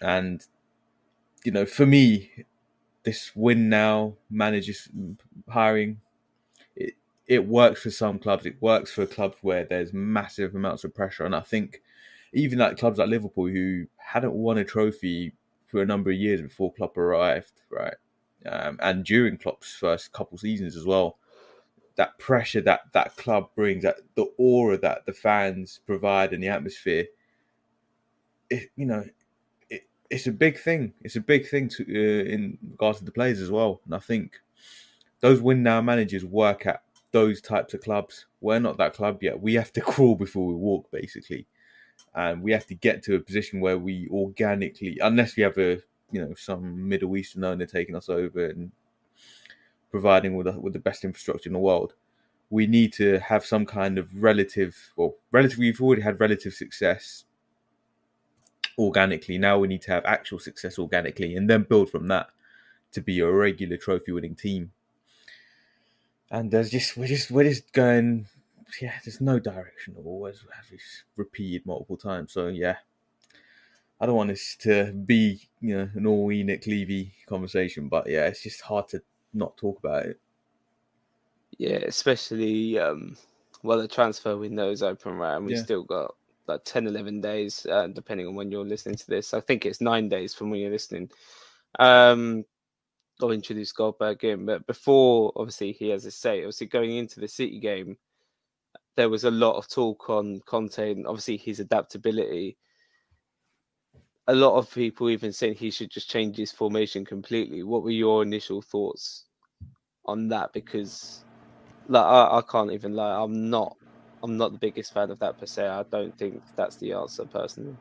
And 0.00 0.44
you 1.44 1.52
know, 1.52 1.66
for 1.66 1.86
me, 1.86 2.30
this 3.02 3.32
win 3.34 3.68
now 3.68 4.14
managers 4.30 4.88
hiring 5.48 6.00
it 6.76 6.94
it 7.26 7.46
works 7.46 7.82
for 7.82 7.90
some 7.90 8.18
clubs. 8.18 8.46
It 8.46 8.60
works 8.60 8.92
for 8.92 9.06
clubs 9.06 9.36
where 9.40 9.64
there's 9.64 9.92
massive 9.92 10.54
amounts 10.54 10.84
of 10.84 10.94
pressure, 10.94 11.24
and 11.24 11.34
I 11.34 11.40
think 11.40 11.82
even 12.34 12.58
like 12.58 12.78
clubs 12.78 12.98
like 12.98 13.08
Liverpool 13.08 13.48
who 13.48 13.86
hadn't 13.96 14.32
won 14.34 14.58
a 14.58 14.64
trophy 14.64 15.32
for 15.66 15.80
a 15.82 15.86
number 15.86 16.10
of 16.10 16.16
years 16.16 16.42
before 16.42 16.72
Klopp 16.72 16.98
arrived, 16.98 17.62
right? 17.70 17.94
Um, 18.46 18.78
and 18.82 19.04
during 19.04 19.38
Klopp's 19.38 19.74
first 19.74 20.12
couple 20.12 20.36
seasons 20.36 20.76
as 20.76 20.84
well, 20.84 21.18
that 21.96 22.18
pressure 22.18 22.60
that 22.62 22.82
that 22.92 23.16
club 23.16 23.50
brings, 23.54 23.84
that 23.84 24.00
the 24.16 24.26
aura 24.36 24.76
that 24.78 25.06
the 25.06 25.12
fans 25.12 25.80
provide 25.86 26.32
and 26.32 26.42
the 26.42 26.48
atmosphere, 26.48 27.06
it, 28.50 28.70
you 28.76 28.84
know, 28.84 29.04
it, 29.70 29.82
it's 30.10 30.26
a 30.26 30.32
big 30.32 30.58
thing. 30.58 30.92
It's 31.02 31.16
a 31.16 31.20
big 31.20 31.48
thing 31.48 31.68
to 31.70 31.84
uh, 31.84 32.24
in 32.24 32.58
regards 32.72 32.98
to 32.98 33.04
the 33.04 33.12
players 33.12 33.40
as 33.40 33.50
well. 33.50 33.80
And 33.86 33.94
I 33.94 34.00
think 34.00 34.40
those 35.20 35.40
win 35.40 35.62
now 35.62 35.80
managers 35.80 36.24
work 36.24 36.66
at 36.66 36.82
those 37.12 37.40
types 37.40 37.74
of 37.74 37.80
clubs. 37.80 38.26
We're 38.40 38.58
not 38.58 38.76
that 38.78 38.94
club 38.94 39.22
yet. 39.22 39.40
We 39.40 39.54
have 39.54 39.72
to 39.74 39.80
crawl 39.92 40.16
before 40.16 40.48
we 40.48 40.54
walk, 40.54 40.90
basically 40.90 41.46
and 42.14 42.42
we 42.42 42.52
have 42.52 42.66
to 42.66 42.74
get 42.74 43.02
to 43.04 43.16
a 43.16 43.20
position 43.20 43.60
where 43.60 43.78
we 43.78 44.08
organically, 44.10 44.98
unless 45.02 45.36
we 45.36 45.42
have 45.42 45.58
a 45.58 45.80
you 46.10 46.20
know 46.20 46.34
some 46.34 46.88
Middle 46.88 47.16
Eastern 47.16 47.44
owner 47.44 47.66
taking 47.66 47.96
us 47.96 48.08
over 48.08 48.46
and 48.46 48.72
providing 49.90 50.36
with 50.36 50.46
a, 50.46 50.52
with 50.52 50.72
the 50.72 50.78
best 50.78 51.04
infrastructure 51.04 51.48
in 51.48 51.52
the 51.52 51.58
world, 51.58 51.94
we 52.50 52.66
need 52.66 52.92
to 52.92 53.18
have 53.18 53.44
some 53.44 53.66
kind 53.66 53.98
of 53.98 54.22
relative, 54.22 54.92
well, 54.96 55.14
relative. 55.32 55.58
We've 55.58 55.80
already 55.80 56.02
had 56.02 56.20
relative 56.20 56.54
success 56.54 57.24
organically. 58.78 59.38
Now 59.38 59.58
we 59.58 59.68
need 59.68 59.82
to 59.82 59.92
have 59.92 60.04
actual 60.04 60.38
success 60.38 60.78
organically, 60.78 61.36
and 61.36 61.48
then 61.48 61.64
build 61.64 61.90
from 61.90 62.08
that 62.08 62.28
to 62.92 63.00
be 63.00 63.20
a 63.20 63.30
regular 63.30 63.76
trophy-winning 63.76 64.36
team. 64.36 64.72
And 66.30 66.50
there's 66.50 66.70
just 66.70 66.96
we're 66.96 67.08
just 67.08 67.30
we're 67.30 67.44
just 67.44 67.72
going 67.72 68.26
yeah, 68.80 68.94
there's 69.04 69.20
no 69.20 69.38
direction 69.38 69.94
at 69.98 70.04
all, 70.04 70.26
as 70.26 70.44
repeated 71.16 71.66
multiple 71.66 71.96
times. 71.96 72.32
So 72.32 72.48
yeah, 72.48 72.76
I 74.00 74.06
don't 74.06 74.16
want 74.16 74.30
this 74.30 74.56
to 74.60 74.92
be 74.92 75.48
you 75.60 75.76
know 75.76 75.90
an 75.94 76.06
all 76.06 76.28
Nick 76.28 76.66
Levy 76.66 77.12
conversation, 77.26 77.88
but 77.88 78.08
yeah, 78.08 78.26
it's 78.26 78.42
just 78.42 78.62
hard 78.62 78.88
to 78.88 79.02
not 79.32 79.56
talk 79.56 79.78
about 79.78 80.06
it. 80.06 80.20
Yeah, 81.58 81.78
especially 81.86 82.78
um, 82.78 83.16
well, 83.62 83.78
the 83.78 83.88
transfer 83.88 84.36
window 84.36 84.70
is 84.70 84.82
open, 84.82 85.14
right? 85.14 85.36
And 85.36 85.46
we 85.46 85.54
yeah. 85.54 85.62
still 85.62 85.84
got 85.84 86.14
like 86.46 86.64
10, 86.64 86.86
11 86.86 87.20
days, 87.20 87.66
uh, 87.66 87.86
depending 87.86 88.26
on 88.26 88.34
when 88.34 88.50
you're 88.50 88.64
listening 88.64 88.96
to 88.96 89.06
this. 89.06 89.32
I 89.32 89.40
think 89.40 89.64
it's 89.64 89.80
nine 89.80 90.08
days 90.08 90.34
from 90.34 90.50
when 90.50 90.60
you're 90.60 90.70
listening. 90.70 91.10
Um, 91.78 92.44
I'll 93.22 93.30
introduce 93.30 93.72
Goldberg 93.72 94.22
in, 94.24 94.44
but 94.44 94.66
before 94.66 95.32
obviously 95.36 95.72
he 95.72 95.88
has 95.90 96.04
a 96.04 96.10
say, 96.10 96.40
obviously 96.40 96.66
going 96.66 96.96
into 96.96 97.20
the 97.20 97.28
City 97.28 97.58
game, 97.58 97.96
there 98.96 99.08
was 99.08 99.24
a 99.24 99.30
lot 99.30 99.56
of 99.56 99.68
talk 99.68 100.08
on 100.08 100.40
Conte 100.46 100.92
and 100.92 101.06
obviously 101.06 101.36
his 101.36 101.60
adaptability. 101.60 102.56
A 104.26 104.34
lot 104.34 104.56
of 104.56 104.72
people 104.72 105.10
even 105.10 105.32
saying 105.32 105.56
he 105.56 105.70
should 105.70 105.90
just 105.90 106.08
change 106.08 106.36
his 106.36 106.52
formation 106.52 107.04
completely. 107.04 107.62
What 107.62 107.82
were 107.82 107.90
your 107.90 108.22
initial 108.22 108.62
thoughts 108.62 109.24
on 110.06 110.28
that? 110.28 110.52
Because 110.52 111.24
like 111.88 112.04
I, 112.04 112.38
I 112.38 112.42
can't 112.50 112.72
even 112.72 112.94
lie, 112.94 113.22
I'm 113.22 113.50
not 113.50 113.76
I'm 114.22 114.38
not 114.38 114.52
the 114.52 114.58
biggest 114.58 114.94
fan 114.94 115.10
of 115.10 115.18
that 115.18 115.38
per 115.38 115.46
se. 115.46 115.66
I 115.66 115.82
don't 115.90 116.16
think 116.16 116.42
that's 116.56 116.76
the 116.76 116.92
answer 116.92 117.26
personally. 117.26 117.76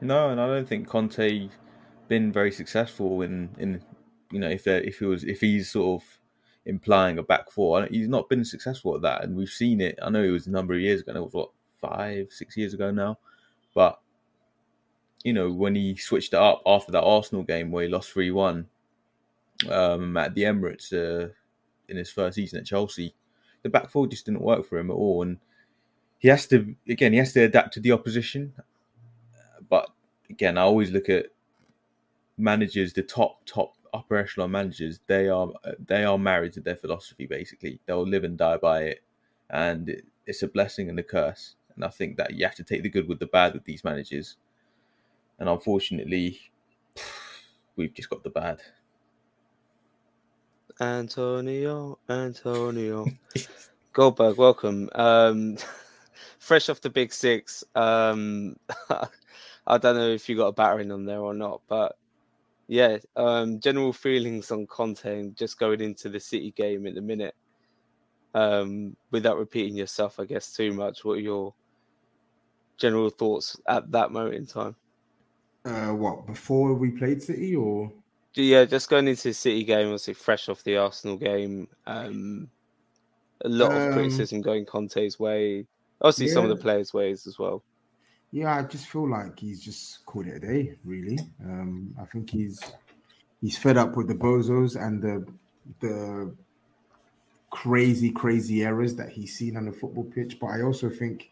No, 0.00 0.30
and 0.30 0.40
I 0.40 0.48
don't 0.48 0.68
think 0.68 0.88
Conte 0.88 1.48
been 2.08 2.32
very 2.32 2.50
successful 2.50 3.22
in 3.22 3.50
in 3.58 3.80
you 4.32 4.40
know 4.40 4.48
if 4.48 4.66
if 4.66 4.98
he 4.98 5.04
was 5.04 5.22
if 5.22 5.40
he's 5.40 5.70
sort 5.70 6.02
of 6.02 6.18
implying 6.66 7.18
a 7.18 7.22
back 7.22 7.50
four. 7.50 7.86
He's 7.86 8.08
not 8.08 8.28
been 8.28 8.44
successful 8.44 8.94
at 8.94 9.02
that, 9.02 9.24
and 9.24 9.36
we've 9.36 9.48
seen 9.48 9.80
it. 9.80 9.98
I 10.02 10.10
know 10.10 10.22
it 10.22 10.30
was 10.30 10.46
a 10.46 10.50
number 10.50 10.74
of 10.74 10.80
years 10.80 11.00
ago. 11.00 11.12
It 11.14 11.20
was 11.20 11.32
what 11.32 11.50
five, 11.80 12.28
six 12.30 12.56
years 12.56 12.74
ago 12.74 12.90
now, 12.90 13.18
but 13.74 13.98
you 15.24 15.32
know 15.32 15.50
when 15.50 15.74
he 15.74 15.96
switched 15.96 16.32
it 16.32 16.38
up 16.38 16.62
after 16.66 16.92
that 16.92 17.02
Arsenal 17.02 17.42
game 17.42 17.70
where 17.70 17.84
he 17.84 17.90
lost 17.90 18.10
three 18.10 18.30
one 18.30 18.66
um, 19.70 20.16
at 20.16 20.34
the 20.34 20.42
Emirates 20.42 20.92
uh, 20.92 21.28
in 21.88 21.96
his 21.96 22.10
first 22.10 22.36
season 22.36 22.58
at 22.58 22.66
Chelsea, 22.66 23.14
the 23.62 23.68
back 23.68 23.90
four 23.90 24.06
just 24.06 24.26
didn't 24.26 24.42
work 24.42 24.66
for 24.66 24.78
him 24.78 24.90
at 24.90 24.94
all, 24.94 25.22
and 25.22 25.38
he 26.18 26.28
has 26.28 26.46
to 26.46 26.74
again 26.88 27.12
he 27.12 27.18
has 27.18 27.32
to 27.32 27.40
adapt 27.42 27.74
to 27.74 27.80
the 27.80 27.92
opposition. 27.92 28.52
But 29.68 29.88
again, 30.30 30.58
I 30.58 30.62
always 30.62 30.90
look 30.90 31.08
at 31.08 31.26
managers, 32.38 32.92
the 32.92 33.02
top 33.02 33.44
top 33.46 33.74
upper 33.92 34.16
echelon 34.16 34.50
managers, 34.50 35.00
they 35.06 35.28
are 35.28 35.48
they 35.86 36.04
are 36.04 36.18
married 36.18 36.52
to 36.54 36.60
their 36.60 36.76
philosophy. 36.76 37.26
Basically, 37.26 37.80
they'll 37.86 38.06
live 38.06 38.24
and 38.24 38.38
die 38.38 38.56
by 38.56 38.82
it, 38.82 39.04
and 39.50 40.02
it's 40.26 40.42
a 40.42 40.48
blessing 40.48 40.88
and 40.88 40.98
a 40.98 41.02
curse. 41.02 41.56
And 41.74 41.84
I 41.84 41.88
think 41.88 42.16
that 42.16 42.34
you 42.34 42.44
have 42.44 42.54
to 42.56 42.64
take 42.64 42.82
the 42.82 42.90
good 42.90 43.08
with 43.08 43.18
the 43.18 43.26
bad 43.26 43.54
with 43.54 43.64
these 43.64 43.84
managers. 43.84 44.36
And 45.38 45.48
unfortunately, 45.48 46.40
we've 47.76 47.94
just 47.94 48.10
got 48.10 48.22
the 48.22 48.30
bad. 48.30 48.60
Antonio, 50.80 51.98
Antonio, 52.08 53.06
Goldberg, 53.92 54.36
welcome. 54.36 54.88
Um, 54.94 55.56
fresh 56.38 56.68
off 56.68 56.80
the 56.80 56.90
big 56.90 57.12
six. 57.12 57.62
Um, 57.74 58.56
I 59.66 59.78
don't 59.78 59.96
know 59.96 60.08
if 60.08 60.28
you 60.28 60.36
got 60.36 60.48
a 60.48 60.52
battering 60.52 60.90
on 60.90 61.04
there 61.04 61.20
or 61.20 61.34
not, 61.34 61.60
but 61.68 61.96
yeah, 62.72 62.96
um, 63.16 63.60
general 63.60 63.92
feelings 63.92 64.50
on 64.50 64.66
Conte 64.66 65.28
just 65.34 65.58
going 65.58 65.82
into 65.82 66.08
the 66.08 66.18
City 66.18 66.52
game 66.52 66.86
in 66.86 66.96
a 66.96 67.02
minute. 67.02 67.34
Um, 68.34 68.96
without 69.10 69.36
repeating 69.36 69.76
yourself, 69.76 70.18
I 70.18 70.24
guess 70.24 70.54
too 70.54 70.72
much. 70.72 71.04
What 71.04 71.18
are 71.18 71.20
your 71.20 71.52
general 72.78 73.10
thoughts 73.10 73.60
at 73.68 73.92
that 73.92 74.10
moment 74.10 74.36
in 74.36 74.46
time? 74.46 74.74
Uh, 75.66 75.92
what 75.94 76.26
before 76.26 76.72
we 76.72 76.92
played 76.92 77.22
City, 77.22 77.54
or 77.54 77.92
yeah, 78.36 78.64
just 78.64 78.88
going 78.88 79.06
into 79.06 79.28
the 79.28 79.34
City 79.34 79.64
game, 79.64 79.88
obviously 79.88 80.14
fresh 80.14 80.48
off 80.48 80.64
the 80.64 80.78
Arsenal 80.78 81.18
game. 81.18 81.68
Um, 81.86 82.48
a 83.44 83.50
lot 83.50 83.72
of 83.72 83.88
um, 83.88 83.92
criticism 83.92 84.40
going 84.40 84.64
Conte's 84.64 85.20
way. 85.20 85.66
Obviously, 86.00 86.28
yeah. 86.28 86.32
some 86.32 86.44
of 86.44 86.48
the 86.48 86.56
players' 86.56 86.94
ways 86.94 87.26
as 87.26 87.38
well. 87.38 87.62
Yeah, 88.32 88.56
I 88.56 88.62
just 88.62 88.86
feel 88.86 89.08
like 89.10 89.38
he's 89.38 89.62
just 89.62 90.06
called 90.06 90.26
it 90.26 90.36
a 90.36 90.40
day. 90.40 90.74
Really, 90.84 91.18
um, 91.44 91.94
I 92.00 92.06
think 92.06 92.30
he's 92.30 92.58
he's 93.42 93.58
fed 93.58 93.76
up 93.76 93.94
with 93.94 94.08
the 94.08 94.14
bozos 94.14 94.74
and 94.82 95.02
the 95.02 95.26
the 95.80 96.34
crazy, 97.50 98.10
crazy 98.10 98.64
errors 98.64 98.94
that 98.94 99.10
he's 99.10 99.36
seen 99.36 99.58
on 99.58 99.66
the 99.66 99.72
football 99.72 100.04
pitch. 100.04 100.38
But 100.40 100.46
I 100.46 100.62
also 100.62 100.88
think 100.88 101.30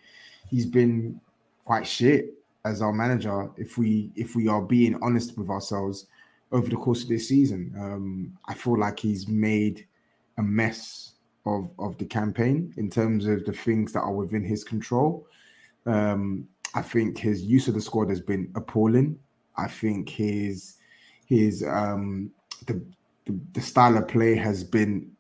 he's 0.51 0.67
been 0.67 1.19
quite 1.65 1.87
shit 1.87 2.35
as 2.67 2.83
our 2.83 2.93
manager. 2.93 3.51
If 3.57 3.79
we 3.79 4.11
if 4.15 4.37
we 4.37 4.47
are 4.47 4.61
being 4.61 4.99
honest 5.03 5.39
with 5.39 5.49
ourselves 5.49 6.07
over 6.53 6.69
the 6.69 6.77
course 6.77 7.03
of 7.03 7.09
this 7.09 7.29
season, 7.29 7.75
um, 7.79 8.39
I 8.47 8.53
feel 8.53 8.79
like 8.79 9.01
he's 9.01 9.27
made 9.27 9.87
a 10.37 10.43
mess 10.43 11.13
of 11.47 11.71
of 11.79 11.97
the 11.97 12.05
campaign 12.05 12.75
in 12.77 12.91
terms 12.91 13.25
of 13.25 13.47
the 13.47 13.55
things 13.55 13.95
that 13.95 14.01
are 14.01 14.13
within 14.13 14.45
his 14.45 14.65
control. 14.65 15.27
Um, 15.87 16.47
I 16.75 16.83
think 16.83 17.19
his 17.19 17.43
use 17.43 17.69
of 17.69 17.75
the 17.75 17.81
squad 17.81 18.09
has 18.11 18.21
been 18.21 18.51
appalling. 18.55 19.19
I 19.57 19.69
think 19.69 20.09
his 20.09 20.77
his 21.27 21.65
um 21.65 22.31
the, 22.67 22.83
the, 23.27 23.39
the 23.53 23.61
style 23.61 23.97
of 23.97 24.09
play 24.09 24.35
has 24.35 24.65
been 24.65 25.11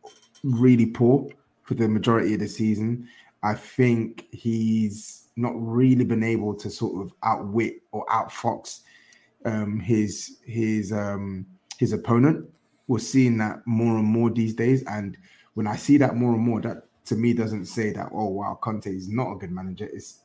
really 0.43 0.87
poor 0.87 1.29
for 1.63 1.75
the 1.75 1.89
majority 1.89 2.35
of 2.35 2.41
the 2.41 2.49
season. 2.49 3.09
I 3.43 3.55
think 3.55 4.27
he's 4.33 5.29
not 5.37 5.53
really 5.57 6.05
been 6.05 6.23
able 6.23 6.55
to 6.55 6.71
sort 6.71 7.05
of 7.05 7.13
outwit 7.23 7.83
or 7.93 8.05
outfox 8.07 8.81
um, 9.45 9.81
his 9.81 10.39
his 10.45 10.93
um, 10.93 11.47
his 11.79 11.93
opponent. 11.93 12.49
We're 12.87 12.99
seeing 12.99 13.39
that 13.39 13.67
more 13.67 13.97
and 13.99 14.07
more 14.07 14.31
these 14.31 14.55
days, 14.55 14.85
and 14.85 15.17
when 15.55 15.67
I 15.67 15.77
see 15.77 15.97
that 15.99 16.17
more 16.17 16.35
and 16.35 16.43
more, 16.43 16.61
that 16.61 16.85
to 17.07 17.17
me 17.17 17.33
doesn't 17.33 17.67
say 17.67 17.93
that 17.93 18.11
oh 18.13 18.29
wow 18.29 18.59
Conte 18.61 18.87
is 18.87 19.09
not 19.09 19.33
a 19.33 19.37
good 19.37 19.51
manager. 19.51 19.89
It's 19.93 20.21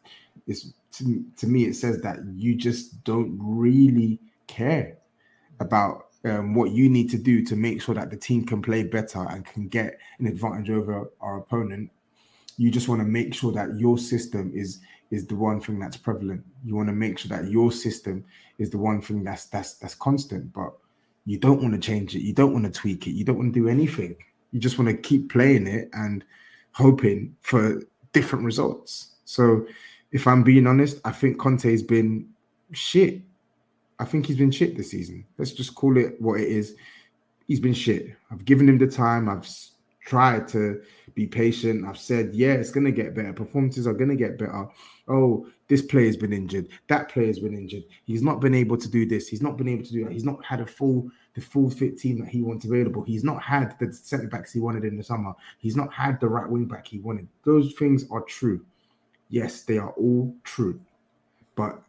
it's 0.47 0.73
to, 0.93 1.23
to 1.37 1.47
me 1.47 1.65
it 1.65 1.75
says 1.75 2.01
that 2.01 2.19
you 2.35 2.55
just 2.55 3.03
don't 3.03 3.37
really 3.39 4.19
care 4.47 4.97
about 5.59 6.07
um, 6.25 6.55
what 6.55 6.71
you 6.71 6.89
need 6.89 7.09
to 7.11 7.17
do 7.17 7.43
to 7.45 7.55
make 7.55 7.81
sure 7.81 7.95
that 7.95 8.09
the 8.09 8.17
team 8.17 8.45
can 8.45 8.61
play 8.61 8.83
better 8.83 9.25
and 9.29 9.45
can 9.45 9.67
get 9.67 9.99
an 10.19 10.27
advantage 10.27 10.69
over 10.69 11.11
our 11.21 11.37
opponent. 11.37 11.91
You 12.57 12.71
just 12.71 12.87
want 12.87 13.01
to 13.01 13.07
make 13.07 13.33
sure 13.33 13.51
that 13.51 13.77
your 13.77 13.97
system 13.97 14.51
is 14.55 14.79
is 15.11 15.27
the 15.27 15.35
one 15.35 15.61
thing 15.61 15.79
that's 15.79 15.97
prevalent. 15.97 16.43
You 16.63 16.75
want 16.75 16.89
to 16.89 16.93
make 16.93 17.19
sure 17.19 17.29
that 17.37 17.49
your 17.49 17.71
system 17.71 18.25
is 18.57 18.69
the 18.69 18.77
one 18.77 19.01
thing 19.01 19.23
that's 19.23 19.45
that's 19.45 19.73
that's 19.73 19.95
constant. 19.95 20.51
But 20.51 20.73
you 21.25 21.37
don't 21.37 21.61
want 21.61 21.73
to 21.73 21.79
change 21.79 22.15
it. 22.15 22.21
You 22.21 22.33
don't 22.33 22.53
want 22.53 22.65
to 22.65 22.71
tweak 22.71 23.07
it. 23.07 23.11
You 23.11 23.23
don't 23.23 23.37
want 23.37 23.53
to 23.53 23.59
do 23.59 23.67
anything. 23.67 24.15
You 24.51 24.59
just 24.59 24.79
want 24.79 24.89
to 24.89 24.97
keep 24.97 25.31
playing 25.31 25.67
it 25.67 25.89
and 25.93 26.23
hoping 26.71 27.35
for 27.41 27.81
different 28.13 28.45
results. 28.45 29.15
So, 29.25 29.65
if 30.15 30.27
I'm 30.27 30.43
being 30.43 30.65
honest, 30.65 31.01
I 31.03 31.11
think 31.11 31.37
Conte's 31.37 31.83
been 31.83 32.29
shit. 32.71 33.21
I 33.99 34.05
think 34.05 34.25
he's 34.25 34.37
been 34.37 34.49
shit 34.49 34.77
this 34.77 34.91
season. 34.91 35.25
Let's 35.37 35.51
just 35.51 35.75
call 35.75 35.97
it 35.97 36.15
what 36.21 36.39
it 36.39 36.47
is. 36.47 36.77
He's 37.49 37.59
been 37.59 37.73
shit. 37.73 38.15
I've 38.31 38.45
given 38.45 38.69
him 38.69 38.77
the 38.77 38.87
time. 38.87 39.27
I've 39.27 39.45
tried 40.05 40.47
to 40.49 40.81
be 41.15 41.27
patient. 41.27 41.85
I've 41.85 41.97
said, 41.97 42.33
yeah, 42.33 42.53
it's 42.53 42.71
going 42.71 42.85
to 42.85 42.93
get 42.93 43.13
better. 43.13 43.33
Performances 43.33 43.87
are 43.87 43.93
going 43.93 44.09
to 44.09 44.15
get 44.15 44.39
better. 44.39 44.69
Oh, 45.09 45.47
this 45.67 45.81
player's 45.81 46.15
been 46.15 46.31
injured. 46.31 46.69
That 46.87 47.09
player's 47.09 47.39
been 47.39 47.53
injured. 47.53 47.83
He's 48.05 48.23
not 48.23 48.39
been 48.39 48.55
able 48.55 48.77
to 48.77 48.89
do 48.89 49.05
this. 49.05 49.27
He's 49.27 49.41
not 49.41 49.57
been 49.57 49.67
able 49.67 49.83
to 49.83 49.91
do 49.91 50.05
that. 50.05 50.13
He's 50.13 50.23
not 50.23 50.43
had 50.45 50.61
a 50.61 50.65
full 50.65 51.11
the 51.33 51.41
full 51.41 51.69
fit 51.69 51.97
team 51.97 52.19
that 52.21 52.29
he 52.29 52.41
wants 52.41 52.63
available. 52.63 53.03
He's 53.03 53.25
not 53.25 53.43
had 53.43 53.77
the 53.79 53.91
centre 53.91 54.29
backs 54.29 54.53
he 54.53 54.61
wanted 54.61 54.85
in 54.85 54.95
the 54.95 55.03
summer. 55.03 55.33
He's 55.57 55.75
not 55.75 55.91
had 55.93 56.21
the 56.21 56.29
right 56.29 56.49
wing 56.49 56.67
back 56.67 56.87
he 56.87 56.99
wanted. 56.99 57.27
Those 57.43 57.73
things 57.73 58.05
are 58.09 58.21
true. 58.21 58.65
Yes, 59.29 59.63
they 59.63 59.77
are 59.77 59.91
all 59.91 60.35
true. 60.43 60.79
But 61.55 61.81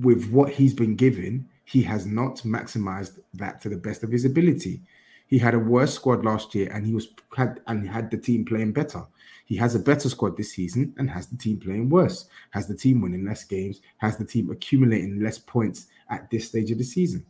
with 0.00 0.30
what 0.30 0.50
he's 0.50 0.74
been 0.74 0.96
given, 0.96 1.48
he 1.64 1.82
has 1.82 2.06
not 2.06 2.38
maximized 2.38 3.18
that 3.34 3.60
to 3.62 3.68
the 3.68 3.76
best 3.76 4.02
of 4.02 4.10
his 4.10 4.24
ability. 4.24 4.80
He 5.26 5.38
had 5.38 5.54
a 5.54 5.58
worse 5.58 5.94
squad 5.94 6.24
last 6.24 6.54
year, 6.54 6.70
and 6.72 6.86
he 6.86 6.94
was 6.94 7.08
had 7.36 7.60
and 7.66 7.88
had 7.88 8.10
the 8.10 8.18
team 8.18 8.44
playing 8.44 8.72
better. 8.72 9.04
He 9.46 9.56
has 9.56 9.74
a 9.74 9.78
better 9.78 10.08
squad 10.08 10.36
this 10.36 10.52
season 10.52 10.94
and 10.96 11.10
has 11.10 11.26
the 11.26 11.36
team 11.36 11.58
playing 11.58 11.90
worse. 11.90 12.28
Has 12.50 12.66
the 12.66 12.76
team 12.76 13.00
winning 13.00 13.24
less 13.24 13.44
games. 13.44 13.80
Has 13.98 14.16
the 14.16 14.24
team 14.24 14.50
accumulating 14.50 15.20
less 15.20 15.38
points 15.38 15.86
at 16.08 16.30
this 16.30 16.48
stage 16.48 16.70
of 16.70 16.78
the 16.78 16.84
season. 16.84 17.26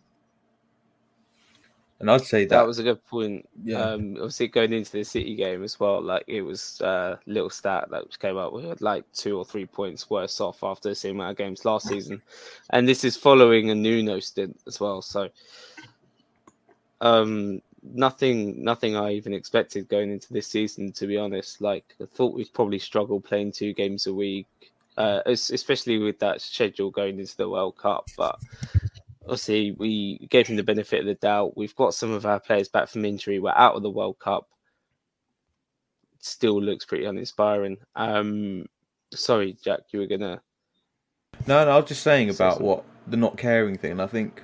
And 2.05 2.11
I'd 2.11 2.21
say 2.21 2.45
that, 2.45 2.51
that 2.51 2.67
was 2.67 2.79
a 2.79 2.83
good 2.83 3.03
point. 3.07 3.49
Yeah. 3.65 3.79
Um, 3.79 4.17
obviously, 4.17 4.49
going 4.49 4.75
into 4.75 4.93
the 4.93 5.05
City 5.05 5.35
game 5.35 5.65
as 5.65 5.81
well, 5.81 6.03
like 6.03 6.25
it 6.27 6.43
was 6.43 6.79
a 6.83 6.87
uh, 6.87 7.17
little 7.25 7.49
stat 7.49 7.89
that 7.93 8.19
came 8.19 8.37
up. 8.37 8.53
We 8.53 8.69
had 8.69 8.83
like 8.83 9.11
two 9.15 9.39
or 9.39 9.45
three 9.47 9.65
points 9.65 10.11
worse 10.11 10.39
off 10.39 10.63
after 10.63 10.91
the 10.91 10.95
same 10.95 11.15
amount 11.15 11.31
of 11.31 11.37
games 11.39 11.65
last 11.65 11.89
season, 11.89 12.21
and 12.69 12.87
this 12.87 13.05
is 13.05 13.17
following 13.17 13.71
a 13.71 13.75
Nuno 13.75 14.21
stint 14.21 14.61
as 14.67 14.79
well. 14.81 15.01
So, 15.01 15.31
um, 17.01 17.63
nothing 17.83 18.63
nothing 18.63 18.97
I 18.97 19.13
even 19.13 19.33
expected 19.33 19.89
going 19.89 20.11
into 20.11 20.31
this 20.31 20.49
season. 20.49 20.93
To 20.93 21.07
be 21.07 21.17
honest, 21.17 21.63
like 21.63 21.87
I 22.03 22.05
thought 22.05 22.35
we'd 22.35 22.53
probably 22.53 22.81
struggle 22.81 23.19
playing 23.19 23.53
two 23.53 23.73
games 23.73 24.07
a 24.07 24.13
week, 24.13 24.47
uh, 24.99 25.21
especially 25.25 25.97
with 25.97 26.19
that 26.19 26.43
schedule 26.43 26.91
going 26.91 27.19
into 27.19 27.39
the 27.39 27.49
World 27.49 27.79
Cup. 27.79 28.11
But 28.15 28.39
obviously, 29.25 29.73
we 29.73 30.27
gave 30.31 30.47
him 30.47 30.57
the 30.57 30.63
benefit 30.63 31.01
of 31.01 31.07
the 31.07 31.15
doubt. 31.15 31.57
We've 31.57 31.75
got 31.75 31.95
some 31.95 32.13
of 32.13 32.27
our 32.27 32.41
players 32.41 32.69
back 32.69 32.89
from 32.89 33.05
injury. 33.05 33.39
We're 33.39 33.51
out 33.51 33.75
of 33.75 33.83
the 33.83 33.91
World 33.91 34.19
Cup. 34.19 34.49
Still 36.21 36.63
looks 36.63 36.85
pretty 36.85 37.05
uninspiring. 37.05 37.79
Um, 37.97 38.67
sorry, 39.13 39.57
Jack, 39.63 39.81
you 39.91 40.01
were 40.01 40.07
gonna. 40.07 40.41
No, 41.47 41.65
no, 41.65 41.73
I 41.73 41.77
was 41.77 41.89
just 41.89 42.03
saying 42.03 42.31
about 42.31 42.61
what 42.61 42.85
the 43.07 43.17
not 43.17 43.37
caring 43.37 43.77
thing. 43.77 44.01
I 44.01 44.07
think 44.07 44.43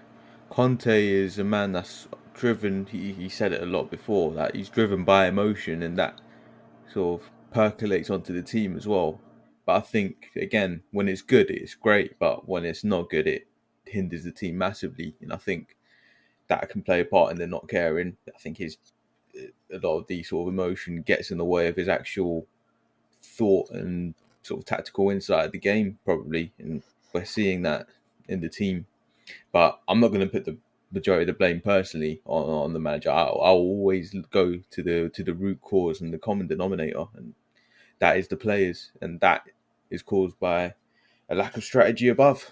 Conte 0.51 1.07
is 1.07 1.39
a 1.39 1.45
man 1.45 1.73
that's 1.73 2.09
driven. 2.35 2.87
He, 2.87 3.13
he 3.13 3.29
said 3.29 3.53
it 3.53 3.63
a 3.63 3.67
lot 3.67 3.91
before 3.91 4.33
that 4.33 4.55
he's 4.55 4.69
driven 4.69 5.05
by 5.05 5.27
emotion, 5.27 5.83
and 5.83 5.97
that 5.99 6.21
sort 6.93 7.21
of 7.21 7.31
percolates 7.53 8.11
onto 8.11 8.33
the 8.33 8.43
team 8.43 8.77
as 8.77 8.87
well. 8.87 9.21
But 9.65 9.77
I 9.77 9.81
think 9.81 10.31
again, 10.37 10.83
when 10.91 11.09
it's 11.09 11.23
good, 11.23 11.51
it's 11.51 11.75
great. 11.75 12.19
But 12.19 12.49
when 12.49 12.65
it's 12.65 12.85
not 12.85 13.11
good, 13.11 13.27
it 13.27 13.47
hinders 13.87 14.25
the 14.25 14.33
team 14.33 14.59
massively. 14.59 15.15
And 15.21 15.33
I 15.33 15.37
think 15.37 15.77
that 16.49 16.69
can 16.69 16.83
play 16.83 17.01
a 17.01 17.05
part 17.05 17.33
in 17.33 17.39
the 17.39 17.47
not 17.47 17.69
caring. 17.69 18.17
I 18.35 18.39
think 18.39 18.59
his 18.59 18.77
uh, 19.37 19.47
a 19.73 19.79
lot 19.79 19.99
of 19.99 20.07
the 20.07 20.23
sort 20.23 20.49
of 20.49 20.55
emotion 20.55 21.03
gets 21.03 21.31
in 21.31 21.39
the 21.39 21.45
way 21.45 21.69
of 21.69 21.77
his 21.77 21.89
actual 21.89 22.47
thought 23.23 23.71
and 23.71 24.15
sort 24.43 24.61
of 24.61 24.65
tactical 24.65 25.11
insight 25.11 25.47
of 25.47 25.53
the 25.53 25.59
game, 25.59 25.99
probably. 26.05 26.53
And 26.59 26.83
we're 27.13 27.25
seeing 27.25 27.63
that 27.63 27.87
in 28.29 28.41
the 28.41 28.49
team. 28.49 28.87
But 29.53 29.81
I'm 29.89 30.01
not 30.01 30.09
going 30.09 30.21
to 30.21 30.27
put 30.27 30.45
the 30.45 30.57
majority 30.93 31.23
of 31.23 31.29
the 31.29 31.39
blame 31.39 31.61
personally 31.61 32.21
on, 32.25 32.43
on 32.43 32.73
the 32.73 32.81
manager. 32.81 33.11
I'll, 33.11 33.41
I'll, 33.43 33.55
always 33.55 34.15
go 34.31 34.59
to 34.71 34.83
the 34.83 35.09
to 35.11 35.23
the 35.23 35.35
root 35.35 35.61
cause 35.61 36.01
and 36.01 36.13
the 36.13 36.19
common 36.19 36.47
denominator, 36.47 37.05
and 37.17 37.35
that 37.99 38.17
is 38.17 38.29
the 38.29 38.37
players, 38.37 38.91
and 39.01 39.21
that 39.21 39.43
is 39.91 40.03
caused 40.03 40.39
by 40.41 40.75
a 41.29 41.35
lack 41.35 41.57
of 41.57 41.65
strategy 41.65 42.09
above. 42.09 42.51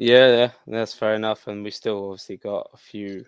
Yeah, 0.00 0.28
yeah, 0.28 0.50
that's 0.66 0.94
fair 0.94 1.14
enough, 1.14 1.46
and 1.46 1.62
we 1.62 1.70
still 1.70 2.06
obviously 2.12 2.38
got 2.38 2.70
a 2.72 2.78
few 2.78 3.26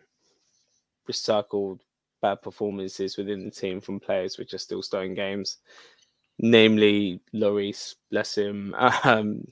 recycled 1.07 1.81
bad 2.23 2.41
performances 2.41 3.19
within 3.19 3.45
the 3.45 3.51
team 3.51 3.79
from 3.79 4.01
players 4.01 4.39
which 4.39 4.55
are 4.55 4.59
still 4.59 4.81
starting 4.83 5.13
games, 5.13 5.59
namely 6.39 7.21
Loris, 7.35 7.97
bless 8.11 8.39
him, 8.39 8.75
um, 9.05 9.45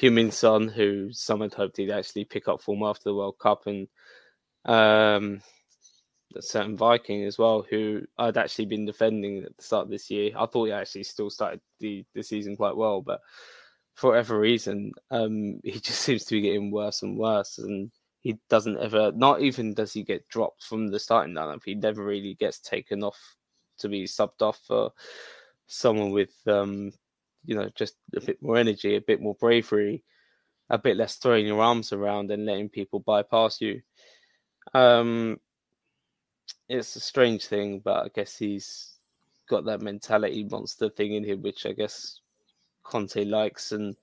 Heung-min 0.00 0.30
Son, 0.30 0.68
who 0.68 1.12
some 1.12 1.42
had 1.42 1.52
hoped 1.52 1.76
he'd 1.76 1.90
actually 1.90 2.24
pick 2.24 2.48
up 2.48 2.62
form 2.62 2.82
after 2.84 3.04
the 3.04 3.14
World 3.14 3.38
Cup, 3.38 3.66
and 3.66 3.86
um, 4.64 5.42
a 6.34 6.40
certain 6.40 6.74
Viking 6.74 7.24
as 7.24 7.36
well, 7.36 7.66
who 7.68 8.02
I'd 8.16 8.38
actually 8.38 8.64
been 8.64 8.86
defending 8.86 9.44
at 9.44 9.54
the 9.58 9.62
start 9.62 9.84
of 9.84 9.90
this 9.90 10.10
year. 10.10 10.32
I 10.34 10.46
thought 10.46 10.64
he 10.64 10.72
actually 10.72 11.04
still 11.04 11.28
started 11.28 11.60
the, 11.80 12.06
the 12.14 12.22
season 12.22 12.56
quite 12.56 12.76
well, 12.78 13.02
but 13.02 13.20
for 13.96 14.10
whatever 14.10 14.38
reason, 14.38 14.92
um, 15.10 15.60
he 15.64 15.72
just 15.80 16.00
seems 16.00 16.24
to 16.26 16.36
be 16.36 16.42
getting 16.42 16.70
worse 16.70 17.02
and 17.02 17.18
worse, 17.18 17.58
and 17.58 17.90
he 18.20 18.38
doesn't 18.48 18.78
ever. 18.78 19.10
Not 19.12 19.42
even 19.42 19.74
does 19.74 19.92
he 19.92 20.04
get 20.04 20.28
dropped 20.28 20.62
from 20.62 20.88
the 20.88 21.00
starting 21.00 21.34
lineup. 21.34 21.62
He 21.64 21.74
never 21.74 22.04
really 22.04 22.34
gets 22.34 22.60
taken 22.60 23.02
off 23.02 23.18
to 23.78 23.88
be 23.88 24.04
subbed 24.04 24.42
off 24.42 24.60
for 24.66 24.92
someone 25.66 26.12
with 26.12 26.32
um, 26.46 26.92
you 27.46 27.54
know, 27.54 27.70
just 27.74 27.96
a 28.14 28.20
bit 28.20 28.42
more 28.42 28.56
energy, 28.56 28.96
a 28.96 29.00
bit 29.00 29.20
more 29.20 29.36
bravery, 29.36 30.02
a 30.68 30.76
bit 30.76 30.96
less 30.96 31.14
throwing 31.16 31.46
your 31.46 31.62
arms 31.62 31.92
around 31.92 32.30
and 32.30 32.44
letting 32.44 32.68
people 32.68 33.00
bypass 33.00 33.60
you. 33.60 33.80
Um, 34.74 35.38
it's 36.68 36.96
a 36.96 37.00
strange 37.00 37.46
thing, 37.46 37.80
but 37.84 38.04
I 38.04 38.08
guess 38.14 38.36
he's 38.36 38.98
got 39.48 39.64
that 39.66 39.80
mentality 39.80 40.44
monster 40.50 40.90
thing 40.90 41.14
in 41.14 41.24
him, 41.24 41.40
which 41.40 41.64
I 41.64 41.72
guess 41.72 42.20
Conte 42.86 43.24
likes. 43.24 43.72
And 43.72 43.96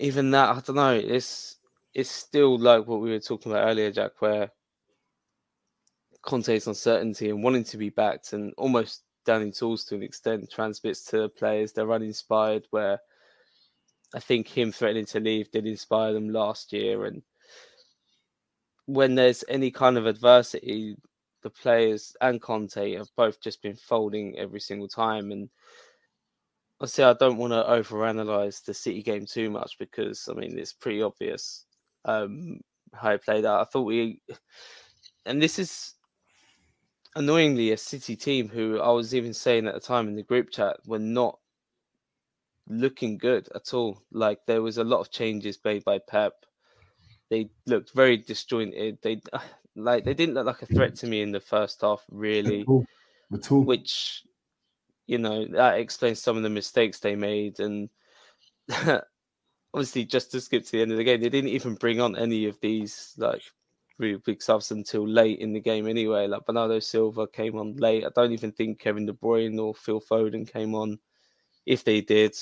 even 0.00 0.30
that, 0.32 0.50
I 0.56 0.60
don't 0.60 0.76
know. 0.76 0.94
It's 0.94 1.56
it's 1.94 2.10
still 2.10 2.58
like 2.58 2.86
what 2.86 3.00
we 3.00 3.10
were 3.10 3.20
talking 3.20 3.52
about 3.52 3.68
earlier, 3.68 3.90
Jack, 3.90 4.12
where 4.20 4.50
Conte's 6.22 6.66
uncertainty 6.66 7.28
and 7.30 7.42
wanting 7.42 7.64
to 7.64 7.76
be 7.76 7.90
backed 7.90 8.32
and 8.32 8.54
almost 8.56 9.02
Danny 9.26 9.50
Tools 9.50 9.84
to 9.84 9.96
an 9.96 10.02
extent 10.02 10.50
transmits 10.50 11.04
to 11.06 11.28
players 11.28 11.72
they're 11.72 11.92
uninspired. 11.92 12.66
Where 12.70 13.00
I 14.14 14.20
think 14.20 14.48
him 14.48 14.72
threatening 14.72 15.06
to 15.06 15.20
leave 15.20 15.50
did 15.50 15.66
inspire 15.66 16.12
them 16.12 16.30
last 16.30 16.72
year, 16.72 17.04
and 17.04 17.22
when 18.86 19.14
there's 19.14 19.44
any 19.48 19.70
kind 19.70 19.96
of 19.98 20.06
adversity, 20.06 20.96
the 21.42 21.50
players 21.50 22.16
and 22.20 22.40
Conte 22.40 22.94
have 22.94 23.08
both 23.16 23.40
just 23.40 23.62
been 23.62 23.76
folding 23.76 24.38
every 24.38 24.60
single 24.60 24.88
time. 24.88 25.32
And 25.32 25.48
I 26.80 26.86
say 26.86 27.04
I 27.04 27.14
don't 27.14 27.36
want 27.36 27.52
to 27.52 27.62
overanalyze 27.62 28.64
the 28.64 28.74
City 28.74 29.02
game 29.02 29.26
too 29.26 29.50
much 29.50 29.78
because 29.78 30.28
I 30.30 30.34
mean 30.34 30.58
it's 30.58 30.72
pretty 30.72 31.02
obvious 31.02 31.66
um, 32.04 32.60
how 32.92 33.10
it 33.10 33.24
played 33.24 33.44
out. 33.44 33.60
I 33.60 33.64
thought 33.64 33.84
we, 33.84 34.20
and 35.26 35.40
this 35.40 35.58
is 35.58 35.94
annoyingly 37.14 37.72
a 37.72 37.76
City 37.76 38.16
team 38.16 38.48
who 38.48 38.80
I 38.80 38.90
was 38.90 39.14
even 39.14 39.34
saying 39.34 39.66
at 39.66 39.74
the 39.74 39.80
time 39.80 40.08
in 40.08 40.16
the 40.16 40.22
group 40.22 40.50
chat 40.50 40.78
were 40.86 40.98
not 40.98 41.38
looking 42.68 43.18
good 43.18 43.48
at 43.54 43.74
all. 43.74 44.02
Like 44.10 44.38
there 44.46 44.62
was 44.62 44.78
a 44.78 44.84
lot 44.84 45.00
of 45.00 45.10
changes 45.10 45.58
made 45.64 45.84
by 45.84 45.98
Pep. 46.08 46.32
They 47.30 47.48
looked 47.66 47.94
very 47.94 48.16
disjointed. 48.18 48.98
They 49.02 49.20
like 49.74 50.04
they 50.04 50.14
didn't 50.14 50.34
look 50.34 50.46
like 50.46 50.62
a 50.62 50.66
threat 50.66 50.94
to 50.96 51.06
me 51.06 51.22
in 51.22 51.32
the 51.32 51.40
first 51.40 51.80
half, 51.80 52.02
really. 52.10 52.62
At 52.62 52.68
all. 52.68 52.86
At 53.32 53.52
all. 53.52 53.64
Which 53.64 54.22
you 55.06 55.18
know 55.18 55.46
that 55.46 55.78
explains 55.78 56.22
some 56.22 56.36
of 56.36 56.42
the 56.42 56.50
mistakes 56.50 56.98
they 56.98 57.16
made 57.16 57.60
and. 57.60 57.88
obviously, 59.74 60.04
just 60.04 60.30
to 60.30 60.40
skip 60.40 60.64
to 60.64 60.72
the 60.72 60.82
end 60.82 60.92
of 60.92 60.98
the 60.98 61.04
game, 61.04 61.20
they 61.20 61.28
didn't 61.28 61.50
even 61.50 61.74
bring 61.74 62.00
on 62.00 62.16
any 62.16 62.46
of 62.46 62.58
these 62.60 63.14
like 63.16 63.42
really 63.98 64.18
big 64.24 64.42
subs 64.42 64.70
until 64.70 65.06
late 65.06 65.38
in 65.38 65.52
the 65.52 65.60
game 65.60 65.86
anyway. 65.86 66.26
Like 66.26 66.46
Bernardo 66.46 66.78
Silva 66.78 67.26
came 67.26 67.58
on 67.58 67.76
late. 67.76 68.04
I 68.04 68.10
don't 68.14 68.32
even 68.32 68.52
think 68.52 68.78
Kevin 68.78 69.06
De 69.06 69.12
Bruyne 69.12 69.58
or 69.58 69.74
Phil 69.74 70.00
Foden 70.00 70.50
came 70.50 70.74
on. 70.74 70.98
If 71.66 71.84
they 71.84 72.00
did, 72.00 72.34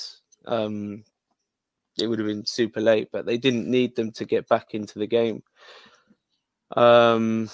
um, 0.45 1.03
it 1.99 2.07
would 2.07 2.19
have 2.19 2.27
been 2.27 2.45
super 2.45 2.81
late, 2.81 3.09
but 3.11 3.25
they 3.25 3.37
didn't 3.37 3.69
need 3.69 3.95
them 3.95 4.11
to 4.13 4.25
get 4.25 4.47
back 4.47 4.73
into 4.73 4.99
the 4.99 5.07
game. 5.07 5.43
Um, 6.75 7.49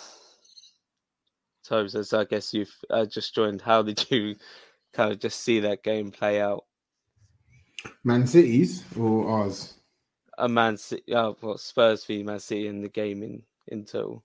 so 1.64 1.84
as 1.84 2.14
I 2.14 2.26
guess 2.26 2.54
you've 2.54 2.76
uh, 2.90 3.06
just 3.06 3.36
joined, 3.36 3.62
how 3.62 3.82
did 3.82 4.10
you 4.10 4.36
kind 4.94 5.12
of 5.12 5.20
just 5.20 5.42
see 5.42 5.60
that 5.62 5.84
game 5.84 6.12
play 6.12 6.42
out? 6.42 6.66
Man 8.04 8.26
City's 8.28 8.84
or 8.98 9.30
ours? 9.30 9.78
a 10.38 10.48
Man 10.48 10.78
City, 10.78 11.14
uh, 11.14 11.34
well, 11.42 11.58
Spurs 11.58 12.06
v 12.06 12.24
Man 12.24 12.40
City 12.40 12.68
in 12.68 12.82
the 12.82 12.90
game 12.90 13.24
in 13.24 13.44
in 13.68 13.86
total? 13.86 14.24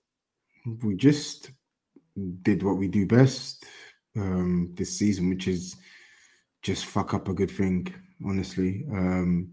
We 0.83 0.95
just 0.95 1.51
did 2.43 2.63
what 2.63 2.77
we 2.77 2.87
do 2.87 3.05
best 3.05 3.65
um, 4.15 4.71
this 4.75 4.97
season, 4.97 5.29
which 5.29 5.47
is 5.47 5.75
just 6.61 6.85
fuck 6.85 7.13
up 7.13 7.27
a 7.27 7.33
good 7.33 7.51
thing. 7.51 7.93
Honestly, 8.25 8.85
um, 8.91 9.49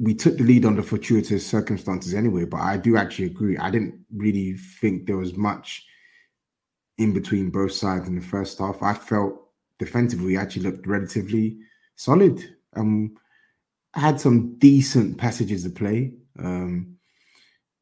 we 0.00 0.14
took 0.14 0.38
the 0.38 0.44
lead 0.44 0.64
under 0.64 0.82
fortuitous 0.82 1.46
circumstances 1.46 2.14
anyway. 2.14 2.46
But 2.46 2.60
I 2.60 2.78
do 2.78 2.96
actually 2.96 3.26
agree. 3.26 3.58
I 3.58 3.70
didn't 3.70 3.94
really 4.16 4.54
think 4.54 5.06
there 5.06 5.18
was 5.18 5.36
much 5.36 5.84
in 6.96 7.12
between 7.12 7.50
both 7.50 7.72
sides 7.72 8.08
in 8.08 8.16
the 8.16 8.22
first 8.22 8.58
half. 8.58 8.82
I 8.82 8.94
felt 8.94 9.34
defensively 9.78 10.36
actually 10.36 10.62
looked 10.62 10.86
relatively 10.86 11.58
solid. 11.96 12.42
Um, 12.76 13.14
I 13.94 14.00
had 14.00 14.20
some 14.20 14.56
decent 14.58 15.18
passages 15.18 15.66
of 15.66 15.74
play. 15.74 16.14
Um, 16.38 16.96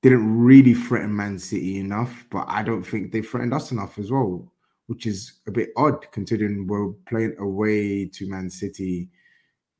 didn't 0.02 0.38
really 0.38 0.74
threaten 0.74 1.14
Man 1.14 1.38
City 1.38 1.78
enough, 1.78 2.26
but 2.30 2.46
I 2.48 2.62
don't 2.62 2.84
think 2.84 3.12
they 3.12 3.22
threatened 3.22 3.54
us 3.54 3.70
enough 3.70 3.98
as 3.98 4.10
well, 4.10 4.52
which 4.86 5.06
is 5.06 5.40
a 5.46 5.52
bit 5.52 5.70
odd 5.76 6.10
considering 6.12 6.66
we're 6.66 6.92
playing 7.08 7.36
away 7.38 8.06
to 8.06 8.28
Man 8.28 8.50
City, 8.50 9.08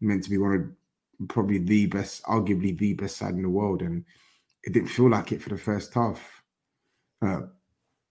meant 0.00 0.22
to 0.24 0.30
be 0.30 0.38
one 0.38 0.54
of 0.54 0.62
probably 1.28 1.58
the 1.58 1.86
best, 1.86 2.22
arguably 2.24 2.76
the 2.76 2.94
best 2.94 3.16
side 3.16 3.34
in 3.34 3.42
the 3.42 3.48
world, 3.48 3.82
and 3.82 4.04
it 4.64 4.72
didn't 4.72 4.88
feel 4.88 5.10
like 5.10 5.32
it 5.32 5.42
for 5.42 5.50
the 5.50 5.58
first 5.58 5.92
half. 5.94 6.20
Uh, 7.20 7.40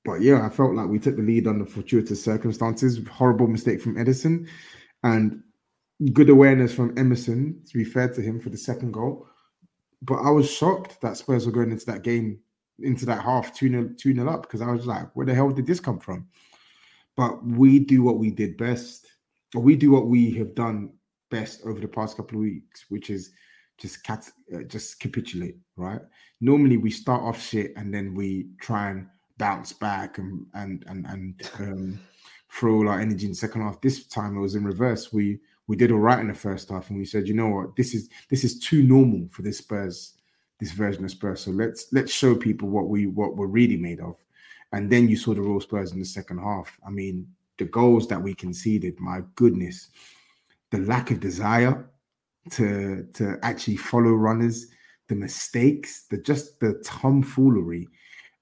but 0.04 0.22
yeah, 0.22 0.46
I 0.46 0.50
felt 0.50 0.76
like 0.76 0.88
we 0.88 1.00
took 1.00 1.16
the 1.16 1.22
lead 1.22 1.48
under 1.48 1.66
fortuitous 1.66 2.24
circumstances. 2.24 3.00
Horrible 3.10 3.48
mistake 3.48 3.82
from 3.82 3.96
Ederson, 3.96 4.48
and 5.04 5.42
good 6.14 6.30
awareness 6.30 6.74
from 6.74 6.98
Emerson. 6.98 7.62
To 7.68 7.78
be 7.78 7.84
fair 7.84 8.10
to 8.10 8.22
him 8.22 8.40
for 8.40 8.50
the 8.50 8.58
second 8.58 8.92
goal 8.92 9.28
but 10.02 10.20
I 10.20 10.30
was 10.30 10.50
shocked 10.50 11.02
that 11.02 11.18
Spurs 11.18 11.46
were 11.46 11.52
going 11.52 11.72
into 11.72 11.86
that 11.88 12.04
game, 12.04 12.40
into 12.80 13.06
that 13.06 13.24
half 13.24 13.56
2 13.56 13.70
0 13.70 13.90
two 13.98 14.14
nil 14.14 14.30
up 14.30 14.44
because 14.44 14.62
I 14.62 14.72
was 14.72 14.86
like, 14.86 15.16
where 15.16 15.26
the 15.26 15.34
hell 15.34 15.50
did 15.50 15.66
this 15.66 15.80
come 15.80 16.00
from? 16.00 16.28
But 17.16 17.44
we 17.44 17.80
do 17.80 18.04
what 18.04 18.20
we 18.20 18.30
did 18.30 18.58
best. 18.58 19.08
We 19.56 19.76
do 19.76 19.92
what 19.92 20.08
we 20.08 20.32
have 20.34 20.54
done 20.54 20.92
best 21.30 21.62
over 21.66 21.80
the 21.80 21.88
past 21.88 22.18
couple 22.18 22.38
of 22.38 22.42
weeks, 22.42 22.86
which 22.90 23.10
is 23.10 23.32
just 23.78 24.04
cat, 24.04 24.30
uh, 24.54 24.64
just 24.64 25.00
capitulate, 25.00 25.58
right? 25.76 26.02
Normally 26.42 26.78
we 26.78 26.90
start 26.90 27.22
off 27.24 27.42
shit 27.42 27.74
and 27.76 27.94
then 27.94 28.14
we 28.16 28.48
try 28.60 28.90
and 28.90 29.08
bounce 29.38 29.74
back 29.74 30.18
and 30.18 30.46
and 30.54 30.84
and 30.88 31.06
and 31.06 31.52
um, 31.60 32.00
throw 32.52 32.76
all 32.76 32.90
our 32.90 33.00
energy 33.00 33.26
in 33.26 33.32
the 33.32 33.38
second 33.38 33.62
half. 33.62 33.82
This 33.82 34.06
time 34.08 34.38
it 34.38 34.42
was 34.42 34.56
in 34.56 34.64
reverse. 34.64 35.14
We 35.14 35.40
we 35.68 35.76
did 35.76 35.92
all 35.92 36.00
right 36.00 36.20
in 36.20 36.28
the 36.28 36.34
first 36.34 36.70
half, 36.70 36.90
and 36.90 36.98
we 36.98 37.06
said, 37.06 37.28
you 37.28 37.34
know 37.34 37.50
what, 37.50 37.76
this 37.76 37.94
is 37.94 38.10
this 38.30 38.44
is 38.44 38.60
too 38.60 38.84
normal 38.84 39.28
for 39.32 39.42
this 39.42 39.60
Spurs, 39.60 40.14
this 40.60 40.72
version 40.72 41.04
of 41.04 41.12
Spurs. 41.12 41.42
So 41.42 41.52
let's 41.52 41.88
let's 41.92 42.12
show 42.12 42.36
people 42.36 42.70
what 42.70 42.88
we 42.88 43.08
what 43.08 43.36
we're 43.36 43.48
really 43.48 43.78
made 43.78 44.00
of. 44.00 44.16
And 44.74 44.90
then 44.90 45.08
you 45.08 45.16
saw 45.16 45.34
the 45.34 45.42
Royal 45.42 45.62
Spurs 45.62 45.92
in 45.92 46.00
the 46.00 46.06
second 46.06 46.40
half. 46.40 46.78
I 46.86 46.90
mean, 46.90 47.28
the 47.58 47.66
goals 47.66 48.08
that 48.08 48.22
we 48.22 48.34
conceded, 48.34 49.00
my 49.00 49.22
goodness, 49.36 49.90
the 50.72 50.80
lack 50.80 51.12
of 51.12 51.20
desire 51.20 51.90
to 52.52 53.08
to 53.14 53.38
actually 53.44 53.78
follow 53.78 54.12
runners, 54.12 54.68
the 55.10 55.16
mistakes, 55.16 56.06
the 56.10 56.18
just 56.18 56.60
the 56.60 56.82
tomfoolery 56.86 57.88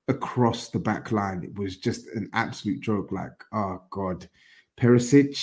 across 0.08 0.70
the 0.70 0.80
back 0.80 1.12
line. 1.12 1.44
It 1.44 1.58
was 1.58 1.78
just 1.78 2.08
an 2.10 2.30
absolute 2.34 2.82
joke. 2.82 3.12
Like, 3.12 3.44
oh 3.52 3.82
God, 3.90 4.28
Perisic 4.80 5.38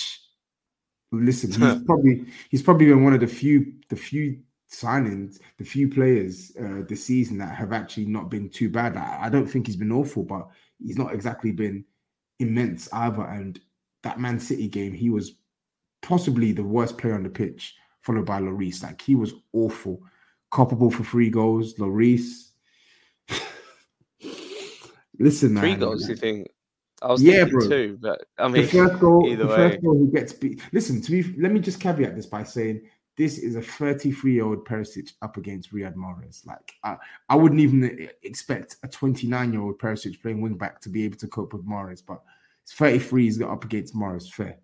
listen, 1.13 1.51
he's 1.51 1.83
probably 1.85 2.25
he's 2.49 2.63
probably 2.63 2.87
been 2.87 3.03
one 3.03 3.13
of 3.13 3.21
the 3.21 3.27
few 3.27 3.73
the 3.89 3.95
few 3.95 4.39
signings, 4.71 5.39
the 5.57 5.63
few 5.63 5.87
players 5.87 6.51
uh, 6.59 6.81
this 6.87 7.05
season 7.05 7.37
that 7.37 7.55
have 7.55 7.71
actually 7.71 8.05
not 8.05 8.29
been 8.29 8.49
too 8.49 8.69
bad. 8.69 8.97
I, 8.97 9.25
I, 9.25 9.29
don't 9.29 9.45
think 9.45 9.67
he's 9.67 9.75
been 9.75 9.91
awful, 9.91 10.23
but 10.23 10.47
he's 10.79 10.97
not 10.97 11.13
exactly 11.13 11.51
been 11.51 11.85
immense 12.39 12.91
either. 12.91 13.21
And 13.21 13.59
that 14.01 14.19
Man 14.19 14.39
City 14.39 14.67
game, 14.67 14.91
he 14.91 15.11
was 15.11 15.35
possibly 16.03 16.51
the 16.51 16.63
worst 16.63 16.99
player 16.99 17.15
on 17.15 17.23
the 17.23 17.29
pitch, 17.29 17.73
followed 18.01 18.27
by 18.27 18.39
Lloris. 18.39 18.83
Like 18.83 19.01
he 19.01 19.15
was 19.15 19.33
awful, 19.53 20.03
culpable 20.51 20.91
for 20.91 21.03
three 21.03 21.31
goals. 21.31 21.73
Lloris. 21.75 22.49
Listen, 25.19 25.57
three 25.57 25.71
man, 25.71 25.79
goals. 25.79 26.07
You 26.07 26.15
think 26.15 26.47
I 27.01 27.07
was 27.07 27.23
yeah, 27.23 27.45
thinking 27.45 27.59
bro. 27.59 27.69
two, 27.69 27.97
but 28.01 28.23
I 28.37 28.47
mean, 28.47 28.61
the 28.63 28.67
first 28.67 28.99
goal, 28.99 29.27
either 29.27 29.43
the 29.43 29.49
way. 29.49 29.55
first 29.55 29.83
goal 29.83 30.05
he 30.05 30.11
gets 30.11 30.33
beat. 30.33 30.61
Listen 30.71 31.01
to 31.01 31.11
me. 31.11 31.23
Let 31.39 31.51
me 31.51 31.59
just 31.59 31.79
caveat 31.79 32.15
this 32.15 32.27
by 32.27 32.43
saying 32.43 32.81
this 33.17 33.37
is 33.37 33.55
a 33.55 33.61
33 33.61 34.33
year 34.33 34.45
old 34.45 34.65
Perisic 34.65 35.11
up 35.21 35.37
against 35.37 35.73
Riyad 35.73 35.95
Mahrez. 35.95 36.45
Like 36.45 36.73
I, 36.83 36.97
I 37.29 37.35
wouldn't 37.35 37.61
even 37.61 38.09
expect 38.23 38.77
a 38.83 38.87
29 38.87 39.53
year 39.53 39.61
old 39.61 39.79
Perisic 39.79 40.21
playing 40.21 40.41
wing 40.41 40.55
back 40.55 40.81
to 40.81 40.89
be 40.89 41.05
able 41.05 41.17
to 41.17 41.27
cope 41.27 41.53
with 41.53 41.67
Mahrez, 41.67 42.01
but 42.05 42.21
it's 42.63 42.73
33. 42.73 43.23
He's 43.23 43.37
got 43.37 43.51
up 43.51 43.65
against 43.65 43.95
Mahrez. 43.95 44.29
Fair. 44.31 44.57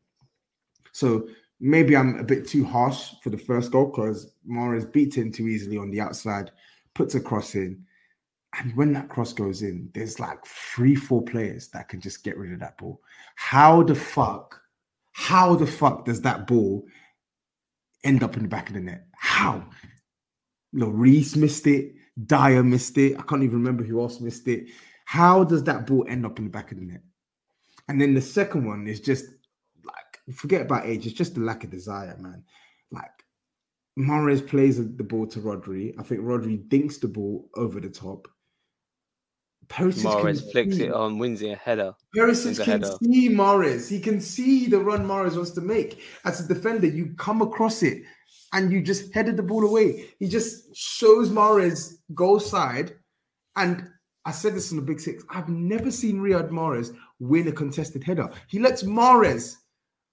So 0.92 1.28
maybe 1.60 1.96
I'm 1.96 2.18
a 2.18 2.24
bit 2.24 2.48
too 2.48 2.64
harsh 2.66 3.14
for 3.22 3.30
the 3.30 3.38
first 3.38 3.72
goal 3.72 3.88
because 3.88 4.32
Mahrez 4.50 4.92
beats 4.92 5.18
him 5.18 5.32
too 5.32 5.48
easily 5.48 5.78
on 5.78 5.92
the 5.92 6.02
outside, 6.02 6.52
puts 6.94 7.16
a 7.16 7.20
cross 7.20 7.56
in. 7.56 7.86
And 8.60 8.76
when 8.76 8.94
that 8.94 9.10
cross 9.10 9.32
goes 9.32 9.62
in, 9.62 9.92
there's 9.94 10.20
like 10.20 10.44
three, 10.46 10.96
four 10.96 11.22
players 11.22 11.68
that 11.70 11.88
can 11.88 12.02
just 12.02 12.24
get 12.24 12.38
rid 12.38 12.52
of 12.52 12.60
that 12.62 12.78
ball. 12.78 13.02
How 13.36 13.84
the 13.84 13.94
fuck, 13.94 14.60
how 15.12 15.56
the 15.56 15.68
fuck 15.68 16.06
does 16.06 16.22
that 16.22 16.48
ball 16.48 16.86
end 18.04 18.24
up 18.24 18.38
in 18.38 18.44
the 18.44 18.50
back 18.50 18.70
of 18.70 18.74
the 18.74 18.82
net? 18.82 19.06
How? 19.16 19.66
Lloris 20.74 21.36
missed 21.36 21.68
it. 21.68 21.94
Dier 22.26 22.64
missed 22.64 22.98
it. 22.98 23.18
I 23.20 23.22
can't 23.22 23.44
even 23.44 23.60
remember 23.60 23.84
who 23.84 24.02
else 24.02 24.20
missed 24.20 24.48
it. 24.48 24.68
How 25.06 25.44
does 25.44 25.64
that 25.64 25.86
ball 25.86 26.06
end 26.08 26.26
up 26.26 26.40
in 26.40 26.46
the 26.46 26.52
back 26.52 26.72
of 26.72 26.80
the 26.80 26.86
net? 26.86 27.02
And 27.88 28.00
then 28.00 28.14
the 28.14 28.22
second 28.22 28.66
one 28.66 28.88
is 28.88 29.00
just 29.00 29.26
forget 30.34 30.62
about 30.62 30.86
age. 30.86 31.06
It's 31.06 31.16
just 31.16 31.36
the 31.36 31.42
lack 31.42 31.64
of 31.64 31.70
desire, 31.70 32.18
man. 32.20 32.44
Like, 32.92 33.12
Mahrez 33.98 34.46
plays 34.46 34.78
the 34.78 35.04
ball 35.04 35.28
to 35.28 35.40
Rodri. 35.40 35.94
I 36.00 36.04
think 36.04 36.22
Rodri 36.22 36.68
dinks 36.70 36.98
the 36.98 37.08
ball 37.08 37.50
over 37.56 37.80
the 37.80 37.90
top. 37.90 38.28
Perisic 39.68 40.52
flicks 40.52 40.78
see. 40.78 40.86
it 40.86 40.92
on, 40.92 41.20
wins 41.20 41.42
it 41.42 41.50
a 41.50 41.56
header. 41.56 41.94
Perisic 42.16 42.64
can 42.64 42.82
header. 42.82 42.96
see 43.04 43.30
Mahrez. 43.30 43.88
He 43.88 44.00
can 44.00 44.20
see 44.20 44.66
the 44.66 44.80
run 44.80 45.06
Mahrez 45.06 45.36
wants 45.36 45.52
to 45.52 45.62
make. 45.62 46.02
As 46.26 46.40
a 46.44 46.48
defender, 46.48 46.88
you 46.88 47.14
come 47.18 47.42
across 47.42 47.84
it 47.84 48.02
and 48.54 48.72
you 48.72 48.82
just 48.82 49.14
headed 49.14 49.38
the 49.38 49.44
ball 49.44 49.64
away. 49.64 50.10
He 50.20 50.28
just 50.28 50.76
shows 50.76 51.30
Mahrez 51.30 51.98
goal 52.16 52.40
side. 52.40 52.96
And 53.56 53.88
I 54.26 54.32
said 54.32 54.56
this 54.56 54.72
in 54.72 54.78
the 54.78 54.84
Big 54.84 55.00
Six. 55.00 55.24
I've 55.30 55.50
never 55.50 55.92
seen 55.92 56.20
Riyad 56.20 56.50
Mahrez 56.50 56.96
win 57.20 57.48
a 57.48 57.52
contested 57.52 58.04
header. 58.04 58.32
He 58.48 58.58
lets 58.58 58.82
Mahrez 58.82 59.56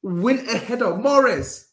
win 0.02 0.38
a 0.48 0.58
header. 0.58 0.86
Mahrez. 0.86 1.64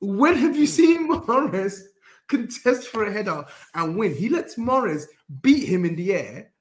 When 0.00 0.34
have 0.36 0.56
you 0.56 0.66
hmm. 0.66 0.72
seen 0.72 1.08
Mahrez 1.26 1.80
contest 2.28 2.88
for 2.88 3.04
a 3.04 3.12
header 3.12 3.44
and 3.74 3.96
win? 3.96 4.14
He 4.14 4.28
lets 4.28 4.56
Mahrez 4.56 5.04
beat 5.40 5.68
him 5.68 5.84
in 5.84 5.96
the 5.96 6.14
air 6.14 6.52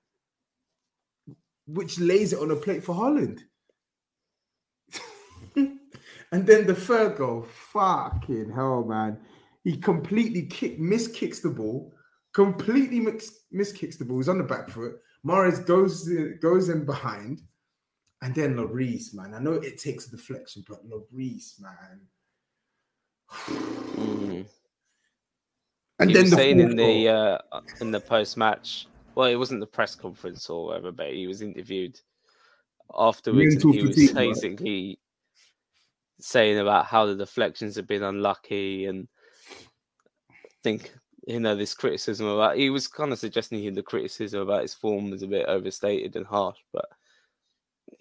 which 1.73 1.99
lays 1.99 2.34
it 2.34 2.39
on 2.39 2.51
a 2.51 2.55
plate 2.55 2.84
for 2.84 2.95
Haaland. 2.95 3.39
and 5.55 5.79
then 6.31 6.67
the 6.67 6.75
third 6.75 7.17
goal, 7.17 7.43
fucking 7.71 8.51
hell, 8.51 8.84
man. 8.84 9.17
He 9.63 9.77
completely 9.77 10.47
kick, 10.47 10.79
miskicks 10.79 11.41
the 11.41 11.49
ball, 11.49 11.93
completely 12.34 12.99
mis- 12.99 13.43
miskicks 13.53 13.97
the 13.97 14.05
ball. 14.05 14.17
He's 14.17 14.29
on 14.29 14.39
the 14.39 14.43
back 14.43 14.69
foot. 14.69 14.95
Mahrez 15.25 15.65
goes, 15.65 16.10
goes 16.41 16.69
in 16.69 16.86
behind. 16.86 17.41
And 18.21 18.36
then 18.36 18.55
Lloris, 18.55 19.13
man. 19.13 19.34
I 19.34 19.39
know 19.39 19.53
it 19.53 19.79
takes 19.79 20.07
a 20.07 20.12
deflection, 20.12 20.63
but 20.67 20.88
Lloris, 20.88 21.60
man. 21.60 22.01
mm. 23.31 24.45
And 25.99 26.10
he 26.10 26.13
then 26.15 26.29
the 26.29 26.36
saying 26.36 26.60
in 26.60 26.75
the 26.75 27.10
uh, 27.10 27.38
in 27.79 27.91
the 27.91 27.99
post 27.99 28.36
match 28.36 28.88
well, 29.15 29.27
it 29.27 29.36
wasn't 29.36 29.60
the 29.60 29.67
press 29.67 29.95
conference 29.95 30.49
or 30.49 30.67
whatever, 30.67 30.91
but 30.91 31.12
he 31.12 31.27
was 31.27 31.41
interviewed 31.41 31.99
afterwards, 32.97 33.63
and 33.63 33.73
he 33.73 33.81
was 33.84 34.12
basically 34.13 34.88
right? 34.89 34.99
saying 36.19 36.60
about 36.60 36.86
how 36.86 37.05
the 37.05 37.15
deflections 37.15 37.75
have 37.75 37.88
been 37.88 38.03
unlucky, 38.03 38.86
and 38.86 39.07
I 40.31 40.49
think 40.63 40.93
you 41.27 41.39
know 41.39 41.55
this 41.55 41.73
criticism 41.73 42.27
about 42.27 42.57
he 42.57 42.69
was 42.69 42.88
kind 42.88 43.12
of 43.12 43.19
suggesting 43.19 43.73
the 43.73 43.84
criticism 43.84 44.41
about 44.41 44.63
his 44.63 44.73
form 44.73 45.12
was 45.12 45.23
a 45.23 45.27
bit 45.27 45.45
overstated 45.47 46.15
and 46.15 46.25
harsh, 46.25 46.60
but 46.71 46.86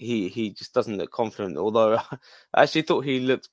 he 0.00 0.28
he 0.28 0.50
just 0.50 0.74
doesn't 0.74 0.96
look 0.96 1.10
confident. 1.10 1.56
Although 1.56 1.98
I 2.54 2.62
actually 2.62 2.82
thought 2.82 3.04
he 3.04 3.20
looked 3.20 3.48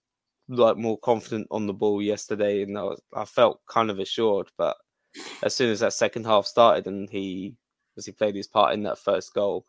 like 0.48 0.78
more 0.78 0.98
confident 1.00 1.48
on 1.52 1.68
the 1.68 1.74
ball 1.74 2.02
yesterday, 2.02 2.64
and 2.64 2.78
I, 2.78 2.84
was, 2.84 3.02
I 3.14 3.26
felt 3.26 3.62
kind 3.68 3.90
of 3.90 4.00
assured, 4.00 4.50
but 4.58 4.78
as 5.44 5.56
soon 5.56 5.72
as 5.72 5.82
that 5.82 5.94
second 5.94 6.26
half 6.26 6.46
started 6.46 6.88
and 6.88 7.10
he 7.10 7.56
as 7.98 8.06
he 8.06 8.12
played 8.12 8.36
his 8.36 8.48
part 8.48 8.74
in 8.74 8.84
that 8.84 9.00
first 9.00 9.34
goal, 9.34 9.66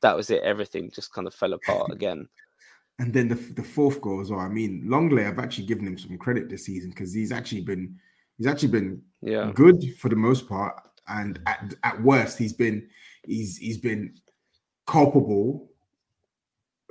that 0.00 0.16
was 0.16 0.30
it. 0.30 0.42
Everything 0.42 0.90
just 0.90 1.12
kind 1.12 1.26
of 1.26 1.34
fell 1.34 1.52
apart 1.52 1.90
again. 1.92 2.28
And 2.98 3.12
then 3.12 3.26
the, 3.26 3.34
the 3.34 3.62
fourth 3.62 4.00
goal 4.00 4.20
as 4.20 4.30
well. 4.30 4.40
I 4.40 4.48
mean, 4.48 4.84
Lenglet, 4.86 5.26
I've 5.26 5.38
actually 5.38 5.66
given 5.66 5.86
him 5.86 5.98
some 5.98 6.16
credit 6.18 6.48
this 6.48 6.66
season 6.66 6.90
because 6.90 7.12
he's 7.12 7.32
actually 7.32 7.62
been 7.62 7.98
He's 8.38 8.46
actually 8.46 8.68
been 8.70 9.02
Yeah. 9.20 9.52
good 9.54 9.94
for 9.98 10.08
the 10.08 10.16
most 10.16 10.48
part, 10.48 10.74
and 11.06 11.38
at, 11.46 11.74
at 11.84 12.02
worst, 12.02 12.38
he's 12.38 12.52
been 12.52 12.88
he's 13.24 13.56
he's 13.56 13.78
been 13.78 14.14
culpable 14.86 15.70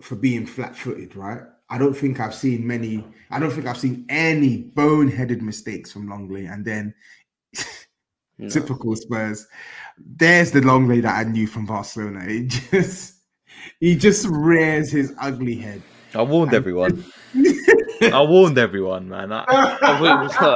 for 0.02 0.16
being 0.16 0.46
flat-footed. 0.46 1.16
Right? 1.16 1.42
I 1.70 1.78
don't 1.78 1.94
think 1.94 2.20
I've 2.20 2.36
seen 2.36 2.68
many. 2.68 3.06
I 3.30 3.40
don't 3.40 3.52
think 3.52 3.66
I've 3.66 3.78
seen 3.78 4.06
any 4.10 4.64
boneheaded 4.76 5.42
mistakes 5.42 5.92
from 5.92 6.10
Lenglet, 6.10 6.52
and 6.54 6.66
then 6.66 6.94
No. 8.38 8.50
typical 8.50 8.96
Spurs. 8.96 9.48
There's 9.98 10.52
the 10.52 10.62
Lenglet 10.62 11.04
that 11.04 11.16
I 11.26 11.30
knew 11.30 11.46
from 11.48 11.66
Barcelona. 11.66 12.26
He 12.28 12.48
just 12.48 13.20
he 13.80 13.96
just 13.96 14.26
rears 14.28 14.92
his 14.92 15.14
ugly 15.20 15.56
head. 15.56 15.82
I 16.16 16.24
warned 16.24 16.54
everyone. 16.54 17.06
I 18.02 18.22
warned 18.28 18.58
everyone, 18.58 19.08
man. 19.08 19.32
I, 19.32 19.44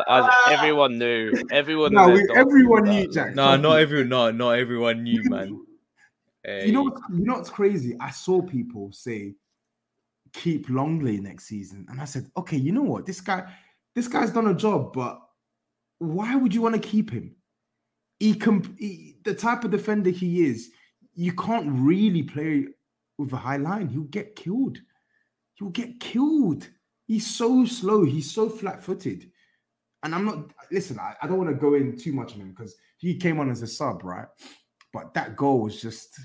as 0.08 0.30
everyone 0.52 0.98
knew. 0.98 1.32
Everyone. 1.52 1.94
No, 1.94 2.08
knew 2.08 2.14
we, 2.14 2.28
everyone 2.36 2.84
knew 2.86 3.08
Jack. 3.12 3.36
no, 3.36 3.56
not 3.56 3.80
everyone. 3.80 4.10
No, 4.10 4.32
not 4.32 4.52
everyone 4.58 5.04
knew, 5.04 5.22
man. 5.26 5.62
You 6.48 6.72
know, 6.72 6.82
eh, 6.82 6.90
what's, 6.90 7.02
you 7.12 7.26
know 7.26 7.34
what's 7.36 7.50
crazy? 7.50 7.96
I 8.00 8.12
saw 8.12 8.42
people 8.42 8.92
say, 8.92 9.36
"Keep 10.34 10.68
Lenglet 10.70 11.22
next 11.22 11.46
season," 11.46 11.86
and 11.90 12.00
I 12.00 12.06
said, 12.06 12.30
"Okay, 12.38 12.58
you 12.58 12.72
know 12.72 12.84
what? 12.84 13.06
This 13.06 13.20
guy, 13.22 13.52
this 13.96 14.08
guy's 14.08 14.32
done 14.32 14.48
a 14.48 14.54
job, 14.54 14.94
but 14.94 15.20
why 16.00 16.36
would 16.36 16.54
you 16.54 16.62
want 16.62 16.76
to 16.76 16.82
keep 16.88 17.10
him? 17.10 17.36
He 18.20 18.36
can, 18.36 18.76
he, 18.78 19.18
the 19.24 19.34
type 19.34 19.64
of 19.64 19.72
defender 19.72 20.10
he 20.10 20.46
is. 20.46 20.70
You 21.14 21.34
can't 21.34 21.68
really 21.70 22.24
play 22.24 22.68
with 23.18 23.34
a 23.34 23.38
high 23.38 23.58
line. 23.58 23.88
He'll 23.88 24.04
get 24.04 24.36
killed. 24.36 24.78
He'll 25.56 25.70
get 25.70 26.00
killed. 26.00 26.68
He's 27.08 27.26
so 27.26 27.66
slow. 27.66 28.04
He's 28.04 28.32
so 28.32 28.50
flat-footed." 28.50 29.32
And 30.04 30.14
I'm 30.14 30.26
not. 30.26 30.52
Listen, 30.72 31.00
I, 31.00 31.16
I 31.22 31.28
don't 31.28 31.40
want 31.40 31.50
to 31.50 31.56
go 31.56 31.74
in 31.74 31.98
too 31.98 32.14
much 32.14 32.34
on 32.34 32.42
him 32.42 32.50
because 32.52 32.76
he 32.98 33.16
came 33.16 33.40
on 33.40 33.50
as 33.50 33.64
a 33.64 33.68
sub, 33.68 34.04
right? 34.04 34.28
But 34.94 35.16
that 35.16 35.36
goal 35.36 35.62
was 35.62 35.82
just. 35.82 36.20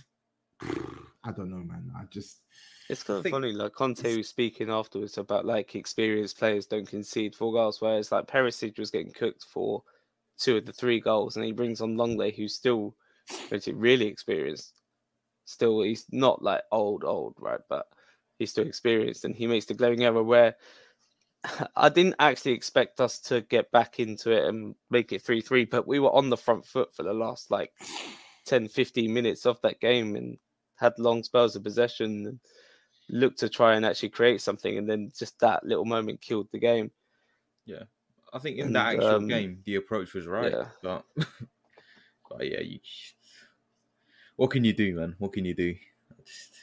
I 0.63 1.33
don't 1.33 1.51
know, 1.51 1.57
man. 1.59 1.91
I 1.97 2.05
just 2.11 2.39
It's 2.89 3.03
kind 3.03 3.19
of 3.19 3.23
think- 3.23 3.35
funny. 3.35 3.53
Like 3.53 3.73
Conte 3.75 4.17
was 4.17 4.29
speaking 4.29 4.71
afterwards 4.71 5.19
about 5.19 5.45
like 5.45 5.75
experienced 5.75 6.39
players 6.39 6.67
don't 6.67 6.89
concede 6.89 7.35
four 7.35 7.53
goals, 7.53 7.81
whereas 7.81 8.13
like 8.13 8.27
Perisic 8.27 8.79
was 8.79 8.91
getting 8.91 9.13
cooked 9.13 9.45
for 9.45 9.83
two 10.39 10.57
of 10.57 10.67
the 10.67 10.73
three 10.73 11.01
goals, 11.01 11.37
and 11.37 11.45
he 11.45 11.53
brings 11.53 11.81
on 11.81 11.97
Lenglet, 11.97 12.35
who's 12.35 12.55
still 12.55 12.95
really- 13.51 13.73
really 13.73 14.07
experienced. 14.07 14.75
Still, 15.45 15.83
he's 15.83 16.07
not 16.11 16.43
like 16.43 16.63
old, 16.73 17.05
old, 17.05 17.35
right? 17.39 17.61
But 17.69 17.87
he's 18.39 18.51
still 18.51 18.67
experienced, 18.67 19.25
and 19.25 19.35
he 19.35 19.47
makes 19.47 19.67
the 19.67 19.75
glaring 19.75 20.05
error 20.05 20.23
where 20.23 20.57
I 21.77 21.89
didn't 21.89 22.17
actually 22.19 22.53
expect 22.53 23.01
us 23.01 23.19
to 23.23 23.41
get 23.43 23.71
back 23.73 23.99
into 23.99 24.31
it 24.31 24.45
and 24.47 24.75
make 24.91 25.13
it 25.13 25.23
3 25.23 25.41
3, 25.41 25.65
but 25.65 25.87
we 25.87 25.99
were 25.99 26.13
on 26.15 26.29
the 26.31 26.37
front 26.37 26.67
foot 26.67 26.95
for 26.95 27.03
the 27.03 27.15
last 27.15 27.51
like 27.51 27.73
10, 28.47 28.69
15 28.69 29.13
minutes 29.13 29.47
of 29.47 29.61
that 29.63 29.81
game 29.81 30.17
and 30.17 30.39
had 30.81 30.99
long 30.99 31.23
spells 31.23 31.55
of 31.55 31.63
possession 31.63 32.27
and 32.27 32.41
looked 33.09 33.39
to 33.41 33.49
try 33.49 33.75
and 33.75 33.85
actually 33.85 34.09
create 34.09 34.41
something. 34.41 34.79
And 34.79 34.89
then 34.89 35.13
just 35.17 35.39
that 35.41 35.65
little 35.65 35.85
moment 35.85 36.21
killed 36.21 36.49
the 36.51 36.59
game. 36.59 36.91
Yeah, 37.67 37.85
I 38.33 38.39
think 38.39 38.59
in 38.59 38.69
And, 38.69 38.77
that 38.77 38.95
actual 38.95 39.17
um, 39.17 39.29
game, 39.29 39.63
the 39.65 39.77
approach 39.77 40.15
was 40.15 40.27
right. 40.27 40.53
yeah. 40.53 40.67
But, 40.83 41.05
but 41.17 42.51
yeah, 42.51 42.61
you. 42.61 42.81
What 44.37 44.51
can 44.51 44.65
you 44.65 44.73
do, 44.73 44.97
man? 44.97 45.15
What 45.19 45.35
can 45.35 45.45
you 45.45 45.55
do? 45.55 45.75
Just, 46.25 46.55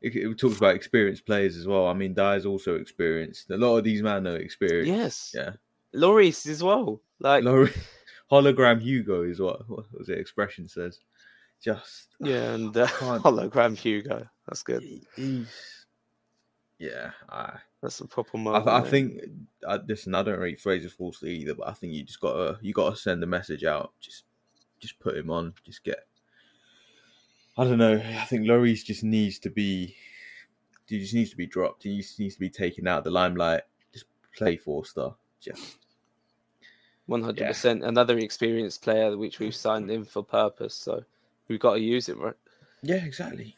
it, 0.00 0.16
it 0.16 0.38
talks 0.38 0.56
about 0.56 0.74
experienced 0.74 1.24
players 1.24 1.56
as 1.56 1.66
well. 1.66 1.86
I 1.86 1.92
mean, 1.94 2.12
Dier's 2.12 2.44
also 2.44 2.74
experienced. 2.74 3.50
A 3.50 3.56
lot 3.56 3.76
of 3.76 3.84
these 3.84 4.02
men 4.02 4.26
are 4.26 4.36
experienced. 4.36 4.90
Yes. 4.90 5.32
Yeah. 5.34 5.52
Lloris 5.94 6.46
as 6.48 6.62
well. 6.62 7.00
Like, 7.20 7.44
Laurie, 7.44 7.72
hologram 8.30 8.80
Hugo 8.80 9.22
is 9.22 9.40
what 9.40 9.68
what 9.68 9.86
was 9.96 10.08
it? 10.08 10.18
Expression 10.18 10.68
says. 10.68 10.98
Just 11.62 12.08
yeah, 12.20 12.52
and 12.54 12.76
uh, 12.76 12.86
hologram 12.88 13.76
Hugo. 13.76 14.26
That's 14.46 14.62
good. 14.62 14.82
he's. 15.16 15.86
Yeah, 16.78 17.12
I, 17.30 17.54
That's 17.82 18.00
a 18.00 18.06
proper 18.06 18.36
I, 18.36 18.40
moment. 18.40 18.68
I 18.68 18.80
mate. 18.80 18.90
think. 18.90 19.20
I, 19.66 19.76
listen, 19.76 20.14
I 20.14 20.22
don't 20.22 20.38
rate 20.38 20.60
Fraser 20.60 20.90
Forster 20.90 21.26
either, 21.26 21.54
but 21.54 21.68
I 21.68 21.72
think 21.72 21.94
you 21.94 22.02
just 22.04 22.20
gotta 22.20 22.58
you 22.60 22.74
gotta 22.74 22.96
send 22.96 23.22
a 23.22 23.26
message 23.26 23.64
out. 23.64 23.92
Just 24.00 24.24
just 24.78 24.98
put 25.00 25.16
him 25.16 25.30
on. 25.30 25.54
Just 25.64 25.84
get. 25.84 26.06
I 27.58 27.64
don't 27.64 27.78
know. 27.78 27.96
I 27.96 28.24
think 28.24 28.46
Lloris 28.46 28.84
just 28.84 29.02
needs 29.02 29.38
to 29.40 29.50
be. 29.50 29.96
He 30.86 31.00
just 31.00 31.14
needs 31.14 31.30
to 31.30 31.36
be 31.36 31.46
dropped. 31.46 31.82
He 31.82 31.96
just 31.96 32.20
needs 32.20 32.34
to 32.34 32.40
be 32.40 32.50
taken 32.50 32.86
out 32.86 32.98
of 32.98 33.04
the 33.04 33.10
limelight. 33.10 33.62
Just 33.92 34.04
play 34.36 34.56
Forster. 34.56 35.10
Just 35.40 35.78
One 37.06 37.22
hundred 37.22 37.46
percent. 37.46 37.84
Another 37.84 38.18
experienced 38.18 38.82
player 38.82 39.16
which 39.16 39.38
we've 39.38 39.54
signed 39.66 39.90
in 39.90 40.04
for 40.04 40.22
purpose, 40.22 40.74
so 40.74 41.02
we've 41.48 41.60
got 41.60 41.74
to 41.74 41.80
use 41.80 42.08
it, 42.08 42.18
right? 42.18 42.34
yeah, 42.82 43.04
exactly. 43.04 43.56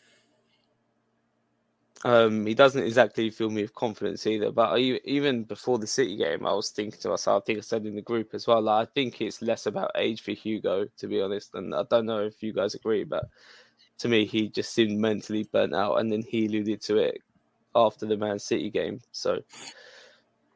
Um, 2.04 2.46
he 2.46 2.54
doesn't 2.54 2.84
exactly 2.84 3.28
fill 3.30 3.50
me 3.50 3.62
with 3.62 3.74
confidence 3.74 4.26
either. 4.26 4.52
But 4.52 4.72
I, 4.74 4.78
even 5.04 5.42
before 5.42 5.78
the 5.78 5.86
City 5.86 6.16
game, 6.16 6.46
I 6.46 6.52
was 6.52 6.70
thinking 6.70 7.00
to 7.00 7.08
myself, 7.08 7.42
I 7.42 7.44
think 7.44 7.58
I 7.58 7.62
said 7.62 7.86
in 7.86 7.96
the 7.96 8.02
group 8.02 8.34
as 8.34 8.46
well. 8.46 8.62
Like, 8.62 8.88
I 8.88 8.90
think 8.92 9.20
it's 9.20 9.42
less 9.42 9.66
about 9.66 9.90
age 9.96 10.22
for 10.22 10.30
Hugo, 10.30 10.86
to 10.96 11.06
be 11.08 11.20
honest. 11.20 11.54
And 11.54 11.74
I 11.74 11.82
don't 11.90 12.06
know 12.06 12.20
if 12.20 12.42
you 12.42 12.52
guys 12.52 12.74
agree, 12.74 13.04
but 13.04 13.28
to 13.98 14.08
me, 14.08 14.26
he 14.26 14.48
just 14.48 14.72
seemed 14.72 15.00
mentally 15.00 15.48
burnt 15.50 15.74
out, 15.74 15.96
and 15.96 16.10
then 16.10 16.22
he 16.22 16.46
alluded 16.46 16.80
to 16.82 16.98
it 16.98 17.20
after 17.74 18.06
the 18.06 18.16
Man 18.16 18.38
City 18.38 18.70
game. 18.70 19.00
So 19.10 19.40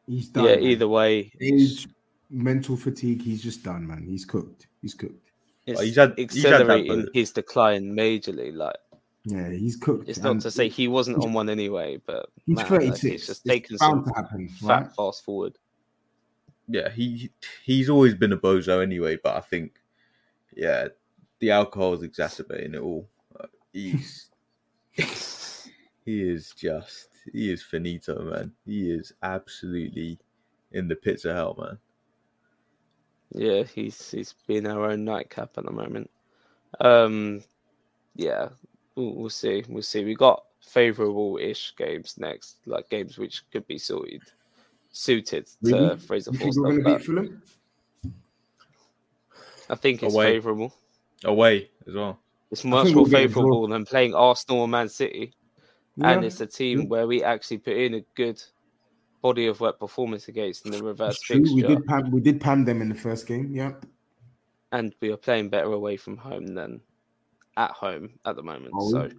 he's 0.07 0.29
done. 0.29 0.45
yeah, 0.45 0.55
man. 0.55 0.63
either 0.63 0.89
way, 0.89 1.33
age, 1.41 1.89
mental 2.31 2.77
fatigue. 2.77 3.23
He's 3.23 3.43
just 3.43 3.65
done, 3.65 3.87
man. 3.87 4.05
He's 4.07 4.25
cooked. 4.25 4.69
He's 4.81 4.95
cooked. 4.95 5.32
It's 5.67 5.81
he's 5.81 5.97
had- 5.97 6.15
he's 6.17 6.43
had 6.43 6.55
accelerating 6.55 7.09
his 7.15 7.31
decline 7.33 7.95
majorly. 7.95 8.55
Like 8.55 8.77
Yeah, 9.25 9.51
he's 9.51 9.77
cooked. 9.77 10.09
it's 10.09 10.19
not 10.21 10.41
to 10.41 10.51
say 10.51 10.69
he 10.69 10.89
wasn't 10.89 11.19
on 11.23 11.33
one 11.33 11.49
anyway, 11.49 11.99
but 12.05 12.27
he's 12.47 12.57
man, 12.57 12.71
like, 12.71 12.83
it's 12.83 13.01
just 13.01 13.29
It's 13.31 13.41
taken 13.41 13.77
bound 13.79 14.05
some 14.07 14.13
to 14.15 14.21
happen, 14.21 14.49
fat 14.49 14.67
right? 14.83 14.93
fast 14.97 15.25
forward. 15.25 15.57
yeah, 16.69 16.89
he 16.91 17.31
he's 17.65 17.89
always 17.91 18.15
been 18.15 18.33
a 18.33 18.37
bozo 18.39 18.83
anyway, 18.83 19.17
but 19.23 19.37
I 19.37 19.41
think 19.41 19.81
yeah, 20.57 20.89
the 21.39 21.51
alcohol 21.51 21.95
is 21.95 22.03
exacerbating 22.03 22.75
it 22.75 22.81
all. 22.81 23.09
He's 23.73 24.29
he 24.93 26.23
is 26.23 26.53
just 26.57 27.09
he 27.33 27.51
is 27.53 27.63
finito, 27.63 28.21
man. 28.23 28.53
He 28.67 28.91
is 28.91 29.13
absolutely 29.23 30.19
in 30.73 30.89
the 30.89 30.97
pits 30.97 31.25
of 31.25 31.35
hell, 31.37 31.57
man. 31.59 31.79
Yeah, 33.35 33.63
he's 33.63 34.11
he's 34.11 34.35
been 34.47 34.67
our 34.67 34.91
own 34.91 35.05
nightcap 35.05 35.51
at 35.57 35.65
the 35.65 35.73
moment. 35.73 36.11
Um, 36.81 37.43
yeah, 38.15 38.49
we'll, 38.95 39.15
we'll 39.15 39.31
see. 39.31 39.65
We'll 39.69 39.83
see. 39.83 40.05
We 40.05 40.15
got 40.15 40.45
favourable-ish 40.61 41.75
games 41.77 42.17
next, 42.19 42.59
like 42.67 42.89
games 42.89 43.19
which 43.19 43.43
could 43.51 43.67
be 43.67 43.79
sorted, 43.79 44.23
suited 44.91 45.47
to 45.47 45.55
Really? 45.63 45.97
Fraser 45.99 46.31
You 46.33 46.39
think 46.39 46.57
we're 46.57 46.63
going 46.63 46.85
to 46.85 46.97
beat 46.97 47.05
Fulham? 47.05 47.43
I 49.71 49.75
think 49.75 50.03
it's 50.03 50.15
Away. 50.15 50.33
favourable. 50.33 50.75
Away 51.25 51.71
as 51.87 51.95
well. 51.95 52.19
It's 52.51 52.65
much 52.65 52.89
more 52.89 52.97
we'll 52.97 53.05
get 53.07 53.25
a 53.25 53.29
favourable 53.29 53.67
than 53.67 53.87
playing 53.87 54.15
Arsenal 54.15 54.61
or 54.61 54.69
Man 54.69 54.89
City, 54.89 55.33
and 56.03 56.25
it's 56.25 56.41
a 56.41 56.47
team 56.47 56.81
yeah. 56.81 56.87
where 56.87 57.07
we 57.07 57.23
actually 57.23 57.59
put 57.59 57.77
in 57.77 57.95
a 57.95 58.05
good 58.15 58.43
body 59.23 59.47
of 59.47 59.61
work 59.61 59.79
performance 59.81 60.29
against 60.29 60.67
in 60.67 60.73
the 60.73 60.83
reverse 60.83 61.19
true. 61.21 61.43
We 61.55 61.63
did 61.63 61.87
pam, 61.87 62.11
we 62.11 62.21
did 62.21 62.41
pam 62.41 62.65
them 62.65 62.83
in 62.83 62.89
the 62.89 62.95
first 62.95 63.27
game. 63.27 63.51
Yeah. 63.53 63.73
and 64.73 64.95
we 65.01 65.13
are 65.13 65.17
playing 65.17 65.51
better 65.51 65.73
away 65.73 65.97
from 65.97 66.17
home 66.17 66.47
than 66.47 66.81
at 67.57 67.71
home 67.71 68.19
at 68.25 68.37
the 68.37 68.43
moment. 68.43 68.73
Oh. 68.75 68.91
So. 68.91 69.11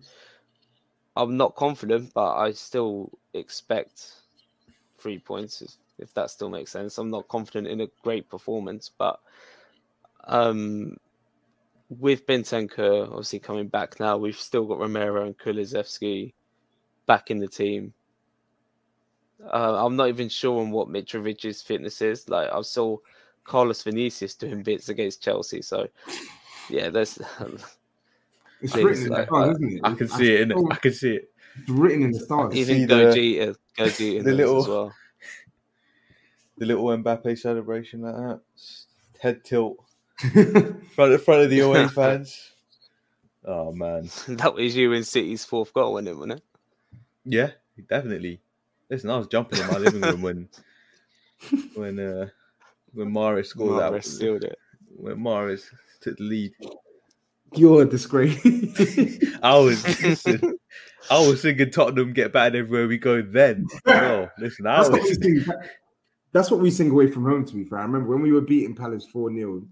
I'm 1.16 1.38
not 1.38 1.56
confident, 1.56 2.12
but 2.13 2.36
I 2.36 2.52
still 2.52 3.12
expect 3.34 4.13
three 4.98 5.20
points, 5.20 5.78
if, 6.00 6.12
that 6.16 6.32
still 6.32 6.50
makes 6.50 6.72
sense. 6.72 6.98
I'm 6.98 7.12
not 7.12 7.28
confident 7.28 7.68
in 7.68 7.82
a 7.82 7.88
great 8.02 8.28
performance, 8.30 8.89
but 8.98 9.20
um, 10.24 10.98
with 11.89 12.26
Bentancur 12.26 13.08
obviously 13.10 13.39
coming 13.39 13.68
back 13.68 14.00
now, 14.00 14.18
we've 14.18 14.36
still 14.36 14.66
got 14.66 14.80
Romero 14.80 15.24
and 15.26 15.38
Kulusevski 15.38 16.34
back 17.06 17.30
in 17.30 17.38
the 17.38 17.48
team. 17.48 17.94
Uh, 19.51 19.86
I'm 19.86 19.95
not 19.95 20.08
even 20.10 20.29
sure 20.29 20.62
on 20.62 20.71
what 20.71 20.88
Mitrovic's 20.89 21.62
fitness 21.62 22.01
is. 22.01 22.29
Like 22.29 22.49
I 22.51 22.62
saw 22.62 22.97
Carlos 23.43 23.82
Vinicius 23.84 24.36
doing 24.36 24.63
bits 24.63 24.89
against 24.89 25.21
Chelsea, 25.23 25.62
so 25.62 25.88
yeah, 26.69 26.89
there's 26.89 27.19
It's 28.62 28.71
Please, 28.71 28.84
written 28.86 29.03
in 29.08 29.10
like, 29.10 29.27
the 29.29 29.36
stars, 29.36 29.56
isn't 29.58 29.73
it? 29.73 29.82
I 29.84 29.93
can 29.93 30.08
see 30.08 30.34
it 30.34 30.41
in 30.41 30.51
it. 30.51 30.58
I 30.71 30.75
can 30.75 30.93
see 30.93 31.15
it. 31.15 31.32
It's 31.60 31.69
written 31.69 32.03
in 32.03 32.12
the 32.12 32.19
stars. 32.19 32.56
even 32.56 32.77
see 32.77 32.86
the- 32.86 32.93
Gogeta, 32.95 33.56
Gogeta 33.77 34.23
the 34.23 34.32
little- 34.32 34.60
as 34.60 34.67
well. 34.67 34.93
The 36.60 36.67
little 36.67 36.86
Mbappe 36.86 37.38
celebration 37.39 38.01
like 38.03 38.15
that. 38.15 38.39
Head 39.19 39.43
tilt. 39.43 39.84
Front 40.93 41.19
front 41.21 41.41
of 41.43 41.49
the 41.49 41.60
away 41.62 41.88
fans. 41.88 42.51
Oh 43.43 43.73
man. 43.73 44.08
That 44.27 44.53
was 44.53 44.75
you 44.75 44.93
in 44.93 45.03
City's 45.03 45.43
fourth 45.43 45.73
goal, 45.73 45.93
wasn't 45.93 46.10
it? 46.10 46.15
Wasn't 46.15 46.34
it? 46.34 46.43
Yeah, 47.25 47.49
definitely. 47.89 48.39
Listen, 48.93 49.10
I 49.10 49.17
was 49.17 49.25
jumping 49.25 49.60
in 49.60 49.65
my 49.65 49.77
living 49.79 50.01
room 50.01 50.21
when 50.21 50.49
when 51.73 51.99
uh 51.99 52.27
when 52.93 53.12
Mahrez 53.12 53.47
scored 53.47 53.71
Mahrez 53.82 53.91
that. 53.91 54.06
sealed 54.06 54.43
it. 54.43 54.56
When 54.95 55.17
Mahrez 55.17 55.63
took 55.99 56.15
the 56.17 56.23
lead. 56.23 56.51
You're 57.56 57.82
a 57.82 57.86
disgrace. 57.86 58.38
I 59.41 59.58
was 59.58 59.84
listen, 60.03 60.60
I 61.10 61.27
was 61.27 61.41
thinking 61.41 61.71
Tottenham 61.71 62.13
get 62.13 62.32
bad 62.34 62.56
everywhere 62.56 62.88
we 62.88 62.99
go 62.99 63.23
then. 63.23 63.65
Oh, 63.88 64.27
listen, 64.38 64.67
I 64.67 64.77
That's 64.77 64.89
what, 64.91 65.01
we 65.01 65.10
was, 65.10 65.17
sing, 65.23 65.45
that's 66.32 66.51
what 66.51 66.60
we 66.60 66.69
sing 66.69 66.91
away 66.91 67.08
from 67.08 67.25
home, 67.25 67.45
to 67.45 67.53
be 67.56 67.63
fair. 67.63 67.79
I 67.79 67.84
remember 67.84 68.10
when 68.10 68.21
we 68.21 68.32
were 68.32 68.41
beating 68.41 68.75
Palace 68.75 69.08
4 69.08 69.34
0, 69.34 69.63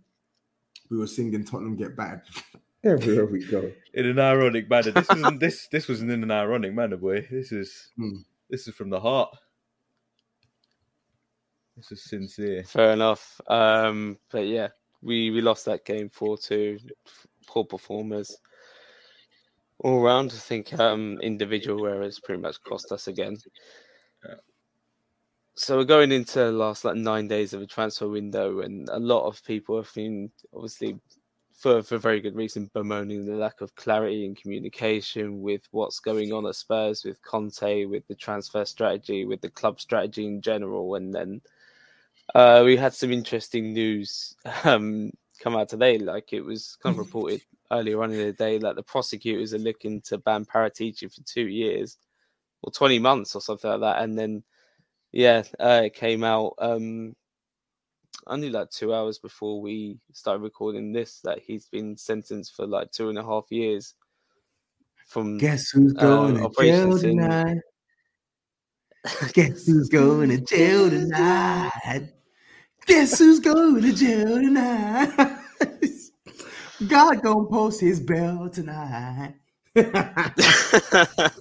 we 0.90 0.98
were 0.98 1.06
singing 1.08 1.44
Tottenham 1.46 1.76
get 1.76 1.96
bad 1.96 2.22
everywhere 2.84 3.28
we 3.28 3.46
go. 3.46 3.72
in 3.94 4.08
an 4.08 4.18
ironic 4.20 4.68
manner. 4.68 4.90
This 4.92 5.10
wasn't 5.10 5.40
this 5.40 5.68
this 5.68 5.88
wasn't 5.88 6.10
in 6.10 6.24
an 6.24 6.32
ironic 6.32 6.74
manner, 6.74 6.98
boy. 6.98 7.28
This 7.30 7.52
is 7.52 7.92
Hmm. 7.98 8.18
This 8.52 8.68
is 8.68 8.76
from 8.76 8.90
the 8.90 9.00
heart. 9.00 9.36
This 11.78 11.94
is 11.94 12.04
sincere. 12.04 12.64
Fair 12.66 12.92
enough. 12.92 13.40
Um, 13.48 14.18
but 14.30 14.46
yeah, 14.46 14.68
we, 15.02 15.32
we 15.32 15.42
lost 15.42 15.66
that 15.66 15.86
game 15.86 16.10
4 16.10 16.38
2. 16.38 16.78
Poor 17.48 17.64
performers. 17.64 18.38
All 19.80 20.02
round, 20.02 20.32
I 20.32 20.38
think 20.38 20.78
um, 20.80 21.18
individual 21.24 21.88
errors 21.88 22.20
pretty 22.20 22.42
much 22.42 22.62
cost 22.62 22.92
us 22.92 23.08
again. 23.08 23.38
Yeah. 24.24 24.36
So 25.56 25.78
we're 25.78 25.86
going 25.86 26.12
into 26.12 26.40
the 26.40 26.52
last 26.52 26.86
like 26.86 26.98
nine 26.98 27.28
days 27.28 27.54
of 27.54 27.62
a 27.62 27.66
transfer 27.66 28.08
window, 28.08 28.60
and 28.60 28.88
a 28.90 29.00
lot 29.00 29.26
of 29.26 29.44
people 29.44 29.78
have 29.78 29.92
been 29.96 30.30
obviously 30.54 31.00
for 31.62 31.84
for 31.84 32.00
very 32.00 32.20
good 32.20 32.36
reason 32.36 32.72
bemoaning 32.74 33.26
the 33.26 33.36
lack 33.36 33.62
of 33.62 33.76
clarity 33.76 34.26
and 34.26 34.36
communication 34.36 35.42
with 35.42 35.62
what's 35.72 36.00
going 36.00 36.34
on 36.34 36.48
at 36.48 36.56
Spurs, 36.56 37.04
with 37.06 37.22
Conte, 37.22 37.86
with 37.86 38.08
the 38.08 38.16
transfer 38.16 38.66
strategy, 38.66 39.26
with 39.26 39.42
the 39.42 39.50
club 39.50 39.80
strategy 39.80 40.26
in 40.26 40.42
general, 40.42 40.96
and 40.96 41.14
then 41.14 41.40
uh, 42.34 42.64
we 42.66 42.76
had 42.76 42.94
some 42.94 43.12
interesting 43.12 43.74
news 43.74 44.36
um, 44.64 45.12
come 45.40 45.56
out 45.56 45.70
today. 45.70 46.00
Like 46.00 46.34
it 46.34 46.42
was 46.42 46.78
kind 46.82 46.96
of 46.96 47.00
reported 47.06 47.42
earlier 47.72 48.02
on 48.02 48.12
in 48.12 48.18
the 48.18 48.34
day 48.34 48.58
that 48.58 48.76
the 48.76 48.84
prosecutors 48.84 49.54
are 49.54 49.60
looking 49.60 50.02
to 50.02 50.18
ban 50.18 50.46
Paratici 50.46 51.14
for 51.14 51.22
two 51.26 51.48
years 51.48 51.98
or 52.64 52.72
20 52.72 53.00
months 53.00 53.36
or 53.36 53.42
something 53.42 53.70
like 53.70 53.82
that. 53.82 54.02
And 54.02 54.18
then, 54.18 54.44
yeah, 55.12 55.44
uh, 55.60 55.84
it 55.86 55.94
came 55.94 56.24
out 56.24 56.56
um, 56.60 57.16
only 58.28 58.50
like 58.50 58.70
two 58.70 58.94
hours 58.94 59.18
before 59.20 59.62
we 59.62 59.98
started 60.14 60.42
recording 60.42 60.92
this 60.92 61.20
that 61.24 61.40
he's 61.40 61.66
been 61.66 61.98
sentenced 61.98 62.56
for 62.56 62.68
like 62.68 62.92
two 62.92 63.10
and 63.10 63.18
a 63.18 63.24
half 63.24 63.46
years 63.50 63.96
from 65.08 65.38
Guess 65.38 65.70
who's 65.72 65.94
Uh, 65.98 66.02
going 66.02 66.36
to 66.38 66.50
jail 66.62 66.98
tonight? 66.98 67.58
Guess 69.34 69.66
who's 69.66 69.90
going 69.90 70.30
to 70.30 70.38
jail 70.38 70.90
tonight? 70.90 72.14
Guess 72.86 73.20
who's 73.20 73.40
going 73.40 73.82
to 73.82 73.94
jail 73.94 74.42
tonight? 74.42 75.38
God 76.88 77.22
gonna 77.22 77.46
post 77.46 77.80
his 77.80 78.00
bell 78.00 78.50
tonight. 78.50 79.36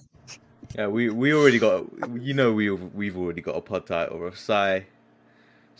Yeah, 0.76 0.86
we, 0.86 1.10
we 1.10 1.34
already 1.34 1.58
got 1.58 1.84
you 2.20 2.32
know 2.32 2.52
we 2.52 2.70
we've 2.70 3.16
already 3.16 3.40
got 3.40 3.56
a 3.56 3.60
pod 3.60 3.86
title 3.86 4.24
of 4.24 4.38
Sai. 4.38 4.86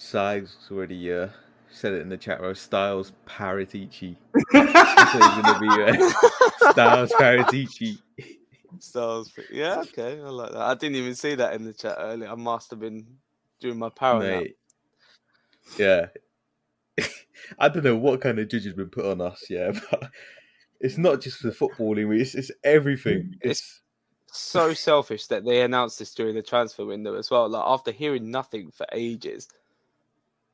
Sai's 0.00 0.56
already 0.72 1.12
uh, 1.12 1.28
said 1.70 1.92
it 1.92 2.00
in 2.00 2.08
the 2.08 2.16
chat 2.16 2.40
room. 2.40 2.54
Styles 2.54 3.12
Paratici. 3.28 4.16
That's 4.50 5.12
gonna 5.12 5.60
be. 5.60 5.68
Uh, 5.68 6.72
Styles 6.72 7.12
Paratici. 7.12 7.98
Styles, 8.78 9.30
yeah, 9.52 9.80
okay, 9.80 10.18
I 10.18 10.30
like 10.30 10.52
that. 10.52 10.62
I 10.62 10.74
didn't 10.74 10.96
even 10.96 11.14
see 11.14 11.34
that 11.34 11.52
in 11.52 11.64
the 11.64 11.74
chat 11.74 11.96
earlier. 11.98 12.30
I 12.30 12.34
must 12.34 12.70
have 12.70 12.80
been 12.80 13.06
doing 13.60 13.78
my 13.78 13.90
power 13.90 14.22
nap. 14.22 14.42
Mate. 14.42 14.56
Yeah. 15.78 16.06
I 17.58 17.68
don't 17.68 17.84
know 17.84 17.96
what 17.96 18.22
kind 18.22 18.38
of 18.38 18.48
judge 18.48 18.64
has 18.64 18.72
been 18.72 18.88
put 18.88 19.04
on 19.04 19.20
us, 19.20 19.44
yeah, 19.50 19.72
but 19.90 20.10
it's 20.80 20.96
not 20.96 21.20
just 21.20 21.42
the 21.42 21.50
footballing, 21.50 22.18
it's, 22.18 22.34
it's 22.34 22.50
everything. 22.64 23.36
It's 23.42 23.82
so 24.32 24.72
selfish 24.72 25.26
that 25.26 25.44
they 25.44 25.60
announced 25.60 25.98
this 25.98 26.14
during 26.14 26.36
the 26.36 26.42
transfer 26.42 26.86
window 26.86 27.16
as 27.16 27.30
well. 27.30 27.50
Like 27.50 27.64
after 27.66 27.92
hearing 27.92 28.30
nothing 28.30 28.70
for 28.70 28.86
ages, 28.92 29.46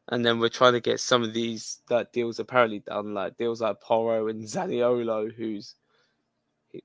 and 0.09 0.25
then 0.25 0.38
we're 0.38 0.49
trying 0.49 0.73
to 0.75 0.81
get 0.81 1.01
some 1.01 1.23
of 1.23 1.35
these 1.35 1.81
like 1.90 2.12
deals 2.12 2.38
apparently 2.38 2.81
done, 2.81 3.14
like 3.14 3.37
deals 3.37 3.61
like 3.61 3.81
Porro 3.81 4.29
and 4.29 4.42
Zaniolo, 4.45 5.33
who's 5.33 5.75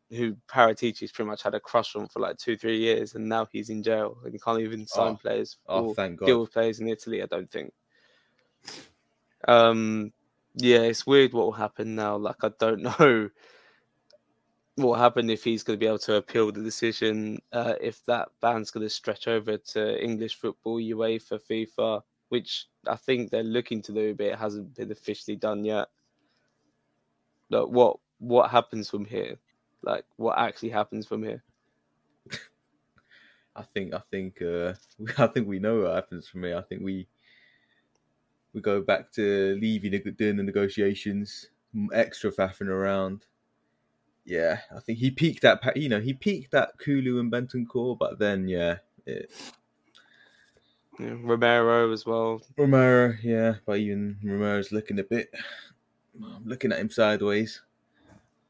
who 0.10 0.36
Paratici's 0.48 1.12
pretty 1.12 1.28
much 1.30 1.44
had 1.44 1.54
a 1.54 1.60
crush 1.60 1.96
on 1.96 2.08
for 2.08 2.20
like 2.22 2.38
two, 2.38 2.56
three 2.56 2.78
years, 2.80 3.16
and 3.16 3.28
now 3.28 3.46
he's 3.52 3.70
in 3.70 3.84
jail 3.84 4.18
and 4.24 4.34
he 4.34 4.40
can't 4.40 4.62
even 4.62 4.88
sign 4.88 5.14
Oh. 5.14 5.16
players 5.18 5.58
oh 5.68 5.86
or 5.90 5.96
thank 5.96 6.20
deal 6.20 6.36
God. 6.38 6.42
with 6.42 6.54
players 6.54 6.80
in 6.80 6.88
Italy. 6.88 7.22
I 7.22 7.26
don't 7.26 7.52
think. 7.52 7.74
Um, 9.48 10.14
yeah, 10.56 10.80
it's 10.82 11.06
weird 11.08 11.34
what 11.34 11.46
will 11.46 11.52
happen 11.52 11.96
now. 11.96 12.16
Like 12.18 12.44
I 12.44 12.52
don't 12.60 12.82
know 13.00 13.30
what 14.76 14.88
will 14.88 14.94
happen 14.96 15.30
if 15.30 15.44
he's 15.44 15.64
going 15.64 15.78
to 15.78 15.84
be 15.84 15.88
able 15.88 16.00
to 16.00 16.16
appeal 16.16 16.52
the 16.52 16.62
decision. 16.64 17.40
Uh, 17.52 17.74
if 17.82 18.04
that 18.06 18.30
ban's 18.42 18.72
going 18.72 18.86
to 18.86 18.90
stretch 18.90 19.28
over 19.28 19.58
to 19.58 20.04
English 20.04 20.36
football, 20.36 20.78
UEFA, 20.80 21.40
FIFA, 21.50 22.02
which 22.32 22.68
I 22.88 22.96
think 22.96 23.30
they're 23.30 23.44
looking 23.44 23.82
to 23.82 23.92
do, 23.92 24.16
but 24.16 24.28
it 24.28 24.40
hasn't 24.40 24.74
been 24.74 24.90
officially 24.90 25.36
done 25.36 25.66
yet. 25.66 25.90
Like 27.50 27.68
what 27.68 27.98
what 28.20 28.50
happens 28.50 28.90
from 28.90 29.04
here? 29.04 29.36
Like 29.84 30.06
what 30.16 30.38
actually 30.38 30.70
happens 30.70 31.06
from 31.06 31.24
here? 31.24 31.44
I 33.56 33.64
think 33.74 33.94
I 33.94 34.02
think 34.10 34.42
uh 34.42 34.76
I 35.18 35.28
think 35.28 35.46
we 35.46 35.60
know 35.60 35.82
what 35.82 35.96
happens 35.96 36.30
from 36.30 36.44
here. 36.44 36.58
I 36.58 36.62
think 36.62 36.82
we 36.84 37.06
we 38.54 38.62
go 38.62 38.82
back 38.82 39.12
to 39.14 39.58
leaving 39.62 39.92
doing 40.16 40.38
the 40.38 40.44
negotiations, 40.44 41.50
extra 41.94 42.32
faffing 42.32 42.70
around. 42.70 43.26
Yeah, 44.24 44.62
I 44.74 44.80
think 44.80 45.00
he 45.00 45.12
peaked 45.12 45.44
at 45.44 45.76
you 45.76 45.90
know 45.90 46.00
he 46.00 46.14
peaked 46.14 46.54
at 46.54 46.78
Kulu 46.78 47.20
and 47.20 47.30
Bentancur, 47.30 47.98
but 47.98 48.20
then 48.20 48.48
yeah, 48.48 48.78
it, 49.06 49.30
Yeah, 51.02 51.16
Romero 51.22 51.92
as 51.92 52.06
well. 52.06 52.42
Romero, 52.58 53.16
yeah, 53.24 53.56
but 53.66 53.80
even 53.80 54.18
Romero's 54.24 54.72
looking 54.72 55.00
a 55.00 55.04
bit. 55.04 55.34
I'm 56.24 56.46
looking 56.46 56.72
at 56.72 56.80
him 56.80 56.92
sideways, 56.92 57.62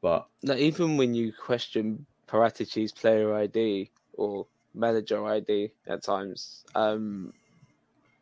but 0.01 0.27
Like 0.43 0.59
even 0.59 0.97
when 0.97 1.13
you 1.13 1.31
question 1.31 2.05
Paratici's 2.27 2.91
player 2.91 3.33
ID 3.33 3.89
or 4.13 4.45
manager 4.73 5.25
ID 5.25 5.71
at 5.87 6.03
times, 6.03 6.65
um, 6.75 7.31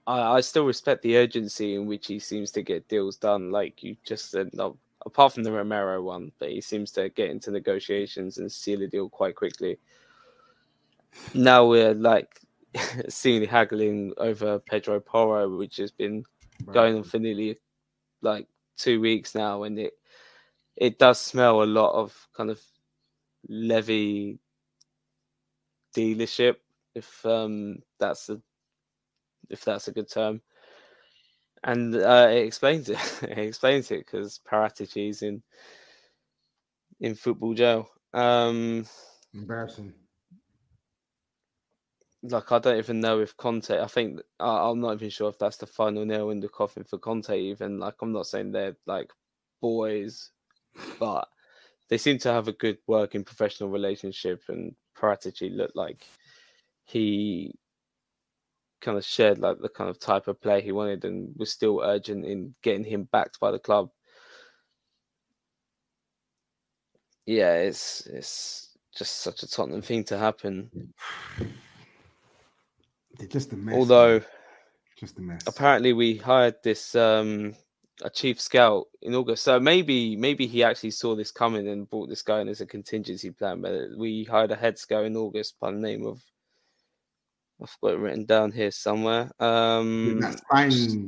I, 0.05 0.37
I 0.37 0.41
still 0.41 0.65
respect 0.65 1.01
the 1.01 1.17
urgency 1.17 1.73
in 1.73 1.87
which 1.87 2.05
he 2.05 2.19
seems 2.19 2.51
to 2.51 2.61
get 2.61 2.87
deals 2.87 3.17
done. 3.17 3.49
Like 3.49 3.81
you 3.81 3.95
just 4.05 4.29
said, 4.29 4.51
no, 4.53 4.77
apart 5.07 5.33
from 5.33 5.41
the 5.43 5.51
Romero 5.51 6.03
one, 6.03 6.31
but 6.37 6.51
he 6.51 6.61
seems 6.61 6.91
to 6.91 7.09
get 7.09 7.31
into 7.31 7.49
negotiations 7.49 8.37
and 8.37 8.51
seal 8.51 8.83
a 8.83 8.87
deal 8.87 9.09
quite 9.09 9.35
quickly. 9.35 9.79
Now 11.33 11.65
we're 11.65 11.95
like 11.95 12.41
seeing 13.09 13.45
haggling 13.45 14.13
over 14.17 14.59
Pedro 14.59 14.99
Porro, 14.99 15.57
which 15.57 15.77
has 15.77 15.91
been 15.91 16.23
going 16.71 16.97
on 16.97 17.03
for 17.03 17.19
nearly 17.19 17.57
like 18.21 18.47
two 18.77 18.99
weeks 18.99 19.35
now, 19.35 19.63
and 19.63 19.79
it 19.79 19.93
it 20.75 20.99
does 20.99 21.19
smell 21.19 21.63
a 21.63 21.65
lot 21.65 21.93
of 21.93 22.27
kind 22.35 22.49
of 22.49 22.61
Levy 23.47 24.39
dealership, 25.95 26.57
if 26.95 27.25
um 27.25 27.79
that's 27.99 28.29
a 28.29 28.41
if 29.49 29.63
that's 29.63 29.87
a 29.87 29.91
good 29.91 30.09
term. 30.09 30.41
And 31.63 31.95
uh, 31.95 32.27
it 32.31 32.45
explains 32.45 32.89
it. 32.89 32.97
it 33.23 33.37
explains 33.37 33.91
it 33.91 34.05
because 34.05 34.39
Paratici's 34.49 35.21
in 35.21 35.41
in 37.01 37.15
football 37.15 37.53
jail. 37.53 37.89
Um, 38.13 38.85
Embarrassing. 39.33 39.93
Like 42.23 42.51
I 42.51 42.59
don't 42.59 42.77
even 42.77 42.99
know 42.99 43.19
if 43.19 43.35
Conte. 43.37 43.71
I 43.79 43.87
think 43.87 44.19
I, 44.39 44.69
I'm 44.69 44.81
not 44.81 44.93
even 44.95 45.09
sure 45.09 45.29
if 45.29 45.39
that's 45.39 45.57
the 45.57 45.65
final 45.67 46.05
nail 46.05 46.29
in 46.31 46.39
the 46.39 46.49
coffin 46.49 46.83
for 46.83 46.97
Conte. 46.97 47.37
Even 47.39 47.79
like 47.79 47.95
I'm 48.01 48.11
not 48.11 48.27
saying 48.27 48.51
they're 48.51 48.75
like 48.85 49.11
boys, 49.61 50.31
but 50.99 51.27
they 51.89 51.97
seem 51.97 52.17
to 52.19 52.31
have 52.33 52.47
a 52.47 52.53
good 52.53 52.77
working 52.87 53.23
professional 53.23 53.69
relationship. 53.69 54.43
And 54.49 54.75
Paratici 54.97 55.55
looked 55.55 55.75
like 55.75 56.05
he 56.85 57.55
kind 58.81 58.97
of 58.97 59.05
shared 59.05 59.39
like 59.39 59.59
the 59.59 59.69
kind 59.69 59.89
of 59.89 59.99
type 59.99 60.27
of 60.27 60.41
play 60.41 60.61
he 60.61 60.71
wanted, 60.73 61.05
and 61.05 61.33
was 61.37 61.51
still 61.51 61.81
urgent 61.83 62.25
in 62.25 62.53
getting 62.63 62.83
him 62.83 63.05
backed 63.11 63.39
by 63.39 63.51
the 63.51 63.59
club. 63.59 63.89
Yeah, 67.25 67.55
it's 67.55 68.05
it's 68.07 68.77
just 68.95 69.17
such 69.21 69.43
a 69.43 69.47
Tottenham 69.47 69.81
thing 69.81 70.03
to 70.05 70.17
happen. 70.17 70.93
They're 73.19 73.27
just 73.27 73.51
a 73.51 73.57
mess. 73.57 73.75
Although 73.75 74.21
just 74.97 75.17
a 75.19 75.21
mess. 75.21 75.43
apparently 75.45 75.93
we 75.93 76.17
hired 76.17 76.55
this 76.63 76.95
um 76.95 77.53
a 78.01 78.09
chief 78.09 78.39
scout 78.39 78.85
in 79.01 79.13
August, 79.13 79.43
so 79.43 79.59
maybe 79.59 80.15
maybe 80.15 80.47
he 80.47 80.63
actually 80.63 80.91
saw 80.91 81.15
this 81.15 81.31
coming 81.31 81.67
and 81.67 81.89
brought 81.89 82.07
this 82.07 82.21
guy 82.21 82.39
in 82.39 82.47
as 82.47 82.61
a 82.61 82.65
contingency 82.65 83.29
plan. 83.29 83.61
But 83.61 83.97
we 83.97 84.23
hired 84.23 84.51
a 84.51 84.55
head 84.55 84.79
scout 84.79 85.03
in 85.03 85.17
August 85.17 85.59
by 85.59 85.71
the 85.71 85.77
name 85.77 86.05
of 86.05 86.21
I've 87.61 87.77
got 87.81 87.93
it 87.93 87.99
written 87.99 88.23
down 88.23 88.53
here 88.53 88.71
somewhere. 88.71 89.29
Um, 89.37 90.21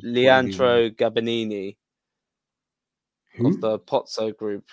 Leandro 0.03 0.89
Gabbanini 0.89 1.77
Who? 3.35 3.47
of 3.47 3.61
the 3.61 3.79
Pozzo 3.79 4.35
group. 4.35 4.65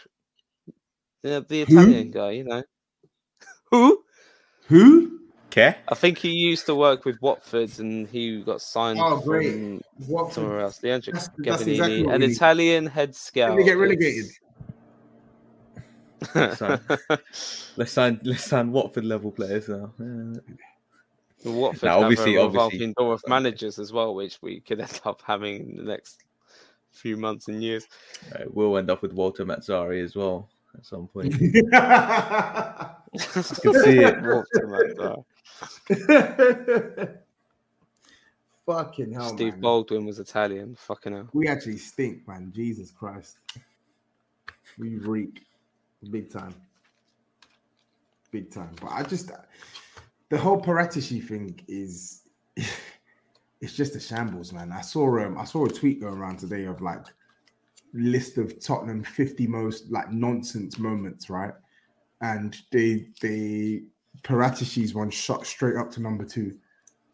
The, 1.23 1.47
the 1.49 1.65
Who? 1.65 1.79
Italian 1.79 2.11
guy, 2.11 2.31
you 2.33 2.45
know. 2.45 2.65
Who? 3.71 4.03
Who? 4.67 5.21
Okay. 5.51 5.77
I 5.89 5.95
think 5.95 6.19
he 6.19 6.31
used 6.31 6.67
to 6.67 6.75
work 6.75 7.05
with 7.07 7.21
Watford 7.23 7.79
and 7.79 8.07
he 8.09 8.43
got 8.43 8.61
signed 8.61 8.99
Oh, 9.03 9.19
great. 9.21 9.53
from 9.53 9.81
What? 10.07 10.33
somewhere 10.35 10.61
else. 10.61 10.83
Leandro 10.83 11.15
That's- 11.15 11.31
that's 11.39 11.63
exactly 11.67 12.05
an. 12.07 12.23
Italian 12.23 12.87
head 12.87 13.15
scout. 13.15 13.57
Did 13.57 13.61
they 13.61 13.71
get 13.71 13.79
relegated? 13.79 14.27
So- 16.57 16.79
Let's 17.77 17.93
sign 17.93 18.21
let's 18.25 18.45
sign 18.45 18.73
Watford 18.73 19.05
level 19.05 19.31
players 19.31 19.69
now. 19.69 19.93
Yeah. 19.99 20.41
The 21.45 21.51
Watford 21.53 21.85
Now, 21.85 21.95
have 21.97 22.03
obviously- 22.05 22.35
a 22.37 22.43
obviously- 22.43 22.79
revolving 22.79 22.93
door 22.99 23.13
of 23.15 23.23
managers 23.27 23.79
as 23.79 23.93
well, 23.93 24.15
which 24.15 24.39
we 24.43 24.61
could 24.61 24.81
end 24.81 25.01
up 25.05 25.23
having 25.25 25.71
in 25.71 25.77
the 25.77 25.83
next 25.85 26.25
few 26.91 27.17
months 27.17 27.49
and 27.49 27.63
years. 27.63 27.87
Uh, 28.35 28.45
we'll 28.53 28.77
end 28.77 28.91
up 28.91 29.01
with 29.01 29.13
Walter 29.13 29.47
Mazzarri 29.47 30.03
as 30.05 30.15
well 30.17 30.49
at 30.77 30.85
some 30.85 31.07
point. 31.09 31.33
I 31.73 32.95
can 33.23 33.43
see 33.43 33.99
it. 34.01 34.17
Fucking 38.67 39.13
hell, 39.13 39.29
Steve 39.31 39.55
man. 39.55 39.61
Baldwin 39.61 40.05
was 40.05 40.19
Italian. 40.19 40.77
Fucking 40.77 41.13
hell. 41.15 41.29
We 41.33 41.49
actually 41.49 41.79
stink, 41.79 42.29
man. 42.29 42.53
Jesus 42.55 42.91
Christ. 42.91 43.39
We 44.79 44.99
reek 44.99 45.47
big 46.11 46.31
time. 46.31 46.55
Big 48.31 48.51
time. 48.51 48.77
But 48.81 48.91
I 48.93 49.03
just 49.05 49.31
the 50.29 50.37
whole 50.39 50.61
Paratici 50.61 51.27
thing 51.27 51.59
is 51.67 52.23
it's 52.57 53.73
just 53.75 53.97
a 53.97 54.01
shambles, 54.01 54.53
man. 54.53 54.71
I 54.71 54.83
saw 54.83 55.25
um 55.25 55.39
I 55.39 55.45
saw 55.45 55.65
a 55.65 55.71
tweet 55.71 56.03
going 56.03 56.19
around 56.19 56.39
today 56.39 56.65
of 56.65 56.83
like 56.83 57.05
list 57.95 58.37
of 58.37 58.61
Tottenham 58.61 59.03
50 59.03 59.47
most 59.47 59.91
like 59.91 60.13
nonsense 60.13 60.79
moments, 60.79 61.31
right? 61.31 61.55
And 62.21 62.57
they 62.71 63.09
they 63.23 63.85
Paratici's 64.23 64.95
one 64.95 65.11
shot 65.11 65.47
straight 65.47 65.77
up 65.77 65.91
to 65.93 66.03
number 66.03 66.25
two. 66.25 66.57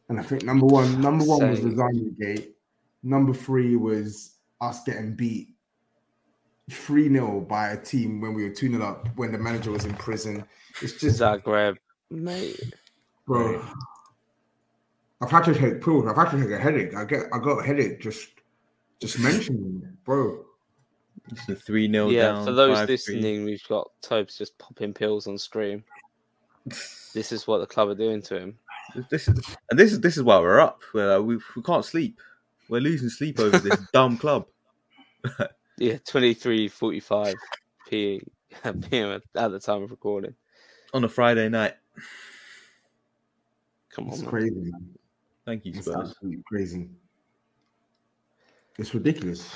And 0.08 0.20
I 0.20 0.22
think 0.22 0.42
number 0.42 0.66
one, 0.66 1.00
number 1.00 1.24
one 1.24 1.50
was 1.50 1.60
Insane. 1.60 1.76
Lasagna 1.76 2.18
Gate. 2.18 2.56
Number 3.02 3.32
three 3.32 3.76
was 3.76 4.36
us 4.60 4.82
getting 4.84 5.14
beat 5.14 5.54
3 6.70 7.10
0 7.10 7.40
by 7.40 7.70
a 7.70 7.76
team 7.76 8.20
when 8.20 8.34
we 8.34 8.44
were 8.44 8.50
2 8.50 8.70
0 8.70 8.82
up 8.82 9.08
when 9.16 9.32
the 9.32 9.38
manager 9.38 9.70
was 9.70 9.84
in 9.84 9.94
prison. 9.94 10.44
It's 10.80 10.98
just, 10.98 11.20
Zagreb, 11.20 11.76
mate. 12.10 12.60
bro. 13.26 13.62
I've 15.20 15.30
had 15.30 15.44
to 15.44 15.54
take 15.54 15.82
pills. 15.82 16.06
I've 16.06 16.16
had 16.16 16.30
to 16.30 16.42
take 16.42 16.50
a 16.50 16.58
headache. 16.58 16.94
I 16.94 17.04
get, 17.04 17.26
I 17.32 17.38
got 17.38 17.58
a 17.58 17.62
headache 17.62 18.00
just, 18.00 18.28
just 19.00 19.18
mentioning 19.18 19.82
it, 19.84 20.04
bro. 20.04 20.44
It's 21.30 21.48
a 21.48 21.54
3 21.54 21.90
0 21.90 22.08
yeah, 22.08 22.22
down. 22.22 22.44
for 22.46 22.52
those 22.52 22.78
5-3. 22.78 22.88
listening, 22.88 23.44
we've 23.44 23.66
got 23.68 23.90
Tobes 24.02 24.36
just 24.36 24.58
popping 24.58 24.92
pills 24.92 25.26
on 25.26 25.38
stream. 25.38 25.84
This 27.14 27.32
is 27.32 27.46
what 27.46 27.58
the 27.58 27.66
club 27.66 27.88
are 27.88 27.94
doing 27.94 28.22
to 28.22 28.38
him. 28.38 28.58
This 29.10 29.28
is, 29.28 29.56
and 29.70 29.78
this 29.78 29.92
is 29.92 30.00
this 30.00 30.16
is 30.16 30.22
why 30.22 30.38
we're 30.38 30.60
up. 30.60 30.82
We're, 30.92 31.18
like, 31.18 31.26
we 31.26 31.36
we 31.56 31.62
can't 31.62 31.84
sleep. 31.84 32.20
We're 32.68 32.80
losing 32.80 33.08
sleep 33.08 33.38
over 33.40 33.58
this 33.58 33.78
dumb 33.92 34.16
club. 34.18 34.46
Yeah, 35.78 35.94
23.45 36.08 37.34
p 37.88 38.20
p.m. 38.90 39.20
at 39.34 39.50
the 39.50 39.58
time 39.60 39.82
of 39.82 39.90
recording. 39.90 40.34
on 40.92 41.04
a 41.04 41.08
Friday 41.08 41.48
night. 41.48 41.74
Come 43.90 44.08
on, 44.08 44.14
It's 44.14 44.22
crazy, 44.22 44.54
man. 44.54 44.90
Thank 45.46 45.64
you, 45.66 45.72
It's 45.74 45.86
Spurs. 45.86 46.10
absolutely 46.10 46.42
crazy. 46.46 46.88
It's 48.78 48.94
ridiculous. 48.94 49.48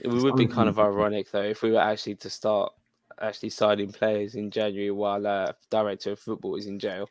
It 0.00 0.08
would 0.08 0.36
be 0.36 0.46
kind 0.46 0.68
of 0.68 0.78
ironic 0.78 1.30
though 1.30 1.42
if 1.42 1.62
we 1.62 1.70
were 1.70 1.80
actually 1.80 2.16
to 2.16 2.30
start 2.30 2.72
actually 3.20 3.50
signing 3.50 3.92
players 3.92 4.34
in 4.34 4.50
January 4.50 4.90
while 4.90 5.26
uh, 5.26 5.52
director 5.70 6.12
of 6.12 6.18
football 6.18 6.56
is 6.56 6.66
in 6.66 6.78
jail. 6.78 7.08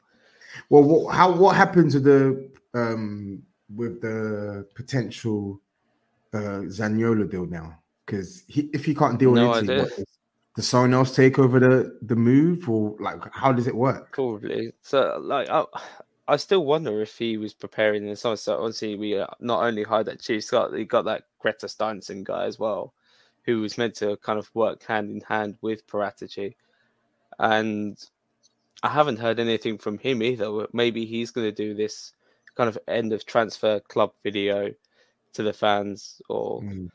Well, 0.70 0.84
what, 0.84 1.16
how 1.16 1.32
what 1.32 1.56
happened 1.56 1.92
to 1.92 2.00
the 2.00 2.50
um 2.74 3.42
with 3.76 4.02
the 4.02 4.68
potential 4.76 5.60
uh 6.34 6.66
Zaniolo 6.66 7.30
deal 7.30 7.46
now? 7.46 7.78
Because 8.06 8.44
if 8.48 8.86
he 8.86 8.96
can't 8.96 9.20
deal 9.20 9.34
No 9.34 9.54
in 9.54 9.66
Italy, 9.66 9.82
what, 9.82 10.06
does, 10.56 10.68
someone 10.68 10.94
else 10.94 11.16
take 11.16 11.38
over 11.38 11.60
the 11.60 11.98
the 12.02 12.16
move, 12.16 12.68
or 12.70 12.96
like 13.00 13.22
how 13.32 13.52
does 13.52 13.68
it 13.68 13.76
work? 13.76 14.12
Probably. 14.12 14.74
So, 14.82 15.20
like, 15.22 15.50
I, 15.50 15.66
I 16.28 16.38
still 16.38 16.66
wonder 16.66 17.02
if 17.02 17.18
he 17.18 17.38
was 17.38 17.54
preparing 17.54 18.04
the 18.04 18.10
this. 18.10 18.22
So, 18.22 18.58
obviously, 18.58 18.96
we 18.96 19.20
uh, 19.20 19.28
not 19.40 19.64
only 19.64 19.84
hired 19.84 20.08
that 20.08 20.22
Chief 20.22 20.44
Scott, 20.44 20.72
we 20.72 20.86
got 20.86 21.06
that 21.06 21.26
Gretar 21.44 21.66
Steinsson 21.66 22.24
guy 22.24 22.46
as 22.46 22.58
well, 22.58 22.94
who 23.50 23.62
was 23.62 23.80
meant 23.80 23.96
to 23.96 24.16
kind 24.18 24.38
of 24.38 24.50
work 24.54 24.84
hand 24.84 25.10
in 25.10 25.22
hand 25.22 25.58
with 25.62 25.88
Paratici. 25.88 26.54
And 27.40 27.98
I 28.84 28.90
haven't 28.90 29.18
heard 29.18 29.40
anything 29.40 29.80
from 29.80 29.98
him 29.98 30.22
either. 30.22 30.68
Maybe 30.72 31.06
he's 31.06 31.32
going 31.32 31.48
to 31.48 31.52
do 31.52 31.74
this 31.74 32.14
kind 32.56 32.70
of 32.70 32.78
end 32.88 33.12
of 33.12 33.26
transfer 33.26 33.80
club 33.80 34.12
video 34.24 34.72
to 35.34 35.44
the 35.44 35.54
fans, 35.54 36.22
or 36.30 36.62
Mm. 36.62 36.90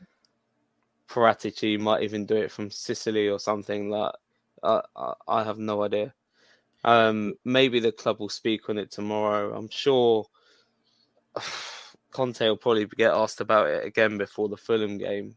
Paratici 1.09 1.77
might 1.77 2.03
even 2.03 2.25
do 2.25 2.37
it 2.37 2.51
from 2.51 2.71
Sicily 2.71 3.27
or 3.27 3.39
something. 3.39 3.89
Like, 3.89 4.13
I, 4.63 4.81
I, 4.95 5.13
I 5.27 5.43
have 5.43 5.59
no 5.59 5.83
idea. 5.83 6.13
Um, 6.85 7.33
maybe 7.43 7.79
the 7.81 7.91
club 7.91 8.19
will 8.19 8.29
speak 8.29 8.69
on 8.69 8.77
it 8.77 8.91
tomorrow. 8.91 9.55
I'm 9.57 9.69
sure 9.69 10.25
Conte 12.11 12.47
will 12.47 12.57
probably 12.57 12.85
get 12.85 13.13
asked 13.13 13.41
about 13.41 13.67
it 13.67 13.85
again 13.85 14.17
before 14.17 14.47
the 14.47 14.57
Fulham 14.57 14.97
game. 14.97 15.35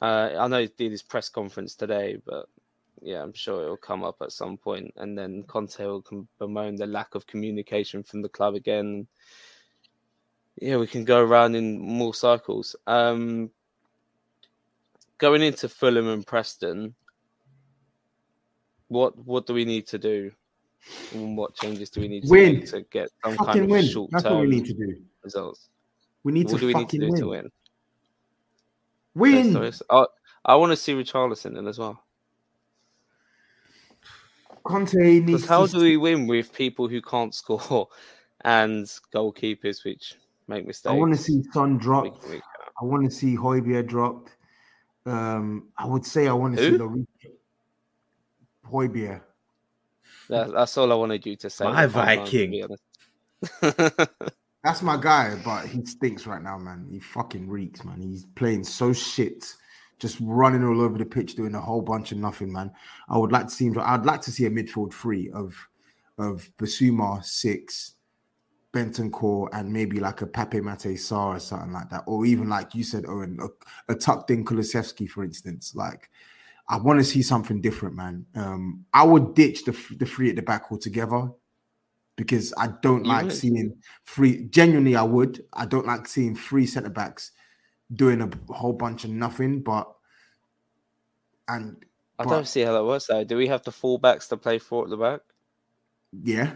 Uh, 0.00 0.30
I 0.38 0.48
know 0.48 0.60
he 0.60 0.70
did 0.78 0.92
his 0.92 1.02
press 1.02 1.28
conference 1.28 1.74
today, 1.74 2.16
but 2.24 2.46
yeah, 3.02 3.22
I'm 3.22 3.32
sure 3.32 3.64
it 3.64 3.68
will 3.68 3.76
come 3.76 4.02
up 4.04 4.16
at 4.22 4.32
some 4.32 4.56
point, 4.56 4.92
and 4.96 5.16
then 5.16 5.42
Conte 5.44 5.78
will 5.84 6.02
com- 6.02 6.28
bemoan 6.38 6.76
the 6.76 6.86
lack 6.86 7.14
of 7.14 7.26
communication 7.26 8.02
from 8.02 8.22
the 8.22 8.28
club 8.28 8.54
again. 8.54 9.06
Yeah, 10.60 10.76
we 10.76 10.86
can 10.86 11.04
go 11.04 11.20
around 11.20 11.54
in 11.54 11.78
more 11.80 12.12
cycles. 12.14 12.76
Um, 12.86 13.50
going 15.18 15.42
into 15.42 15.68
Fulham 15.68 16.08
and 16.08 16.26
Preston, 16.26 16.94
what 18.88 19.16
what 19.24 19.46
do 19.46 19.54
we 19.54 19.64
need 19.64 19.86
to 19.88 19.98
do? 19.98 20.30
And 21.12 21.36
what 21.36 21.54
changes 21.54 21.90
do 21.90 22.00
we 22.00 22.08
need 22.08 22.22
to 22.22 22.28
Win. 22.30 22.54
make 22.60 22.70
to 22.70 22.80
get 22.90 23.10
some 23.22 23.34
Fucking 23.34 23.46
kind 23.52 23.64
of 23.64 23.70
win. 23.70 23.84
short 23.86 24.10
That's 24.12 24.24
what 24.24 24.32
we 24.40 24.40
term 24.46 24.50
need 24.50 24.64
to 24.66 24.72
do. 24.74 24.96
results? 25.22 25.68
We 26.24 26.32
need 26.32 26.46
What 26.46 26.54
to 26.54 26.60
do 26.60 26.66
we 26.68 26.74
need 26.74 26.88
to 26.88 26.98
do 26.98 27.08
win. 27.10 27.20
to 27.20 27.28
win? 27.28 27.50
Win. 29.14 29.72
So 29.72 29.84
I, 29.90 30.06
I 30.44 30.56
want 30.56 30.70
to 30.70 30.76
see 30.76 30.94
Richarlison 30.94 31.58
in 31.58 31.66
as 31.66 31.78
well. 31.78 32.02
Conte 34.64 34.94
needs. 34.94 35.26
Because 35.26 35.46
how 35.46 35.66
to 35.66 35.72
do 35.72 35.80
we 35.80 35.96
win 35.96 36.26
with 36.26 36.52
people 36.52 36.88
who 36.88 37.00
can't 37.00 37.34
score 37.40 37.88
and 38.42 38.86
goalkeepers 39.14 39.84
which 39.84 40.14
make 40.48 40.66
mistakes? 40.66 40.92
I 40.92 40.96
want 40.96 41.14
to 41.14 41.20
see 41.20 41.42
Son 41.52 41.78
drop. 41.78 42.04
week 42.04 42.20
to 42.22 42.28
week? 42.28 42.42
I 42.80 42.84
want 42.84 43.04
to 43.04 43.10
see 43.10 43.36
Højbjerg 43.36 43.86
dropped. 43.86 44.36
Um, 45.06 45.68
I 45.76 45.86
would 45.86 46.04
say 46.04 46.28
I 46.28 46.32
want 46.32 46.56
to 46.56 46.62
see 46.62 46.70
Who? 46.70 46.78
Lloris. 46.78 47.06
Højbjerg. 48.70 49.20
That, 50.28 50.52
that's 50.52 50.78
all 50.78 50.92
I 50.92 50.94
wanted 50.94 51.26
you 51.26 51.36
to 51.36 51.50
say. 51.50 51.64
My 51.64 51.86
the 51.86 52.78
That's 54.62 54.82
my 54.82 54.98
guy, 54.98 55.36
but 55.42 55.66
he 55.66 55.84
stinks 55.86 56.26
right 56.26 56.42
now, 56.42 56.58
man. 56.58 56.86
He 56.90 56.98
fucking 56.98 57.48
reeks, 57.48 57.82
man. 57.84 58.02
He's 58.02 58.26
playing 58.34 58.64
so 58.64 58.92
shit, 58.92 59.54
just 59.98 60.18
running 60.20 60.62
all 60.62 60.82
over 60.82 60.98
the 60.98 61.06
pitch, 61.06 61.34
doing 61.34 61.54
a 61.54 61.60
whole 61.60 61.80
bunch 61.80 62.12
of 62.12 62.18
nothing, 62.18 62.52
man. 62.52 62.70
I 63.08 63.16
would 63.16 63.32
like 63.32 63.46
to 63.46 63.54
see 63.54 63.66
him. 63.66 63.78
I'd 63.80 64.04
like 64.04 64.20
to 64.22 64.30
see 64.30 64.44
a 64.44 64.50
midfield 64.50 64.92
three 64.92 65.30
of 65.30 65.54
of 66.18 66.50
Bissouma 66.58 67.24
six, 67.24 67.94
Bentancur, 68.74 69.48
and 69.54 69.72
maybe 69.72 69.98
like 69.98 70.20
a 70.20 70.26
Pape 70.26 70.62
Matar 70.62 70.92
Sarr 70.92 71.36
or 71.36 71.40
something 71.40 71.72
like 71.72 71.88
that, 71.88 72.04
or 72.06 72.26
even 72.26 72.50
like 72.50 72.74
you 72.74 72.84
said, 72.84 73.06
Owen, 73.06 73.38
a, 73.40 73.92
a 73.92 73.96
tucked 73.96 74.30
in 74.30 74.44
Kulusevski, 74.44 75.08
for 75.08 75.24
instance. 75.24 75.74
Like, 75.74 76.10
I 76.68 76.76
want 76.76 77.00
to 77.00 77.04
see 77.04 77.22
something 77.22 77.62
different, 77.62 77.96
man. 77.96 78.26
Um, 78.34 78.84
I 78.92 79.04
would 79.04 79.34
ditch 79.34 79.64
the 79.64 79.72
the 79.96 80.04
three 80.04 80.28
at 80.28 80.36
the 80.36 80.42
back 80.42 80.70
altogether 80.70 81.30
because 82.20 82.52
I 82.58 82.66
don't 82.82 83.06
You 83.06 83.10
like 83.12 83.24
would? 83.24 83.32
seeing 83.32 83.74
three. 84.04 84.44
Genuinely, 84.50 84.94
I 84.94 85.02
would. 85.02 85.42
I 85.54 85.64
don't 85.64 85.86
like 85.86 86.06
seeing 86.06 86.36
three 86.36 86.66
centre 86.66 86.90
backs 86.90 87.30
doing 87.94 88.20
a 88.20 88.30
whole 88.52 88.74
bunch 88.74 89.04
of 89.04 89.10
nothing. 89.10 89.62
But 89.62 89.90
and 91.48 91.82
I 92.18 92.24
but, 92.24 92.30
don't 92.30 92.46
see 92.46 92.60
how 92.60 92.74
that 92.74 92.84
works 92.84 93.06
though. 93.06 93.24
Do 93.24 93.38
we 93.38 93.46
have 93.48 93.62
the 93.62 93.70
fullbacks 93.70 94.28
to 94.28 94.36
play 94.36 94.58
four 94.58 94.84
at 94.84 94.90
the 94.90 94.98
back? 94.98 95.20
yeah, 96.22 96.52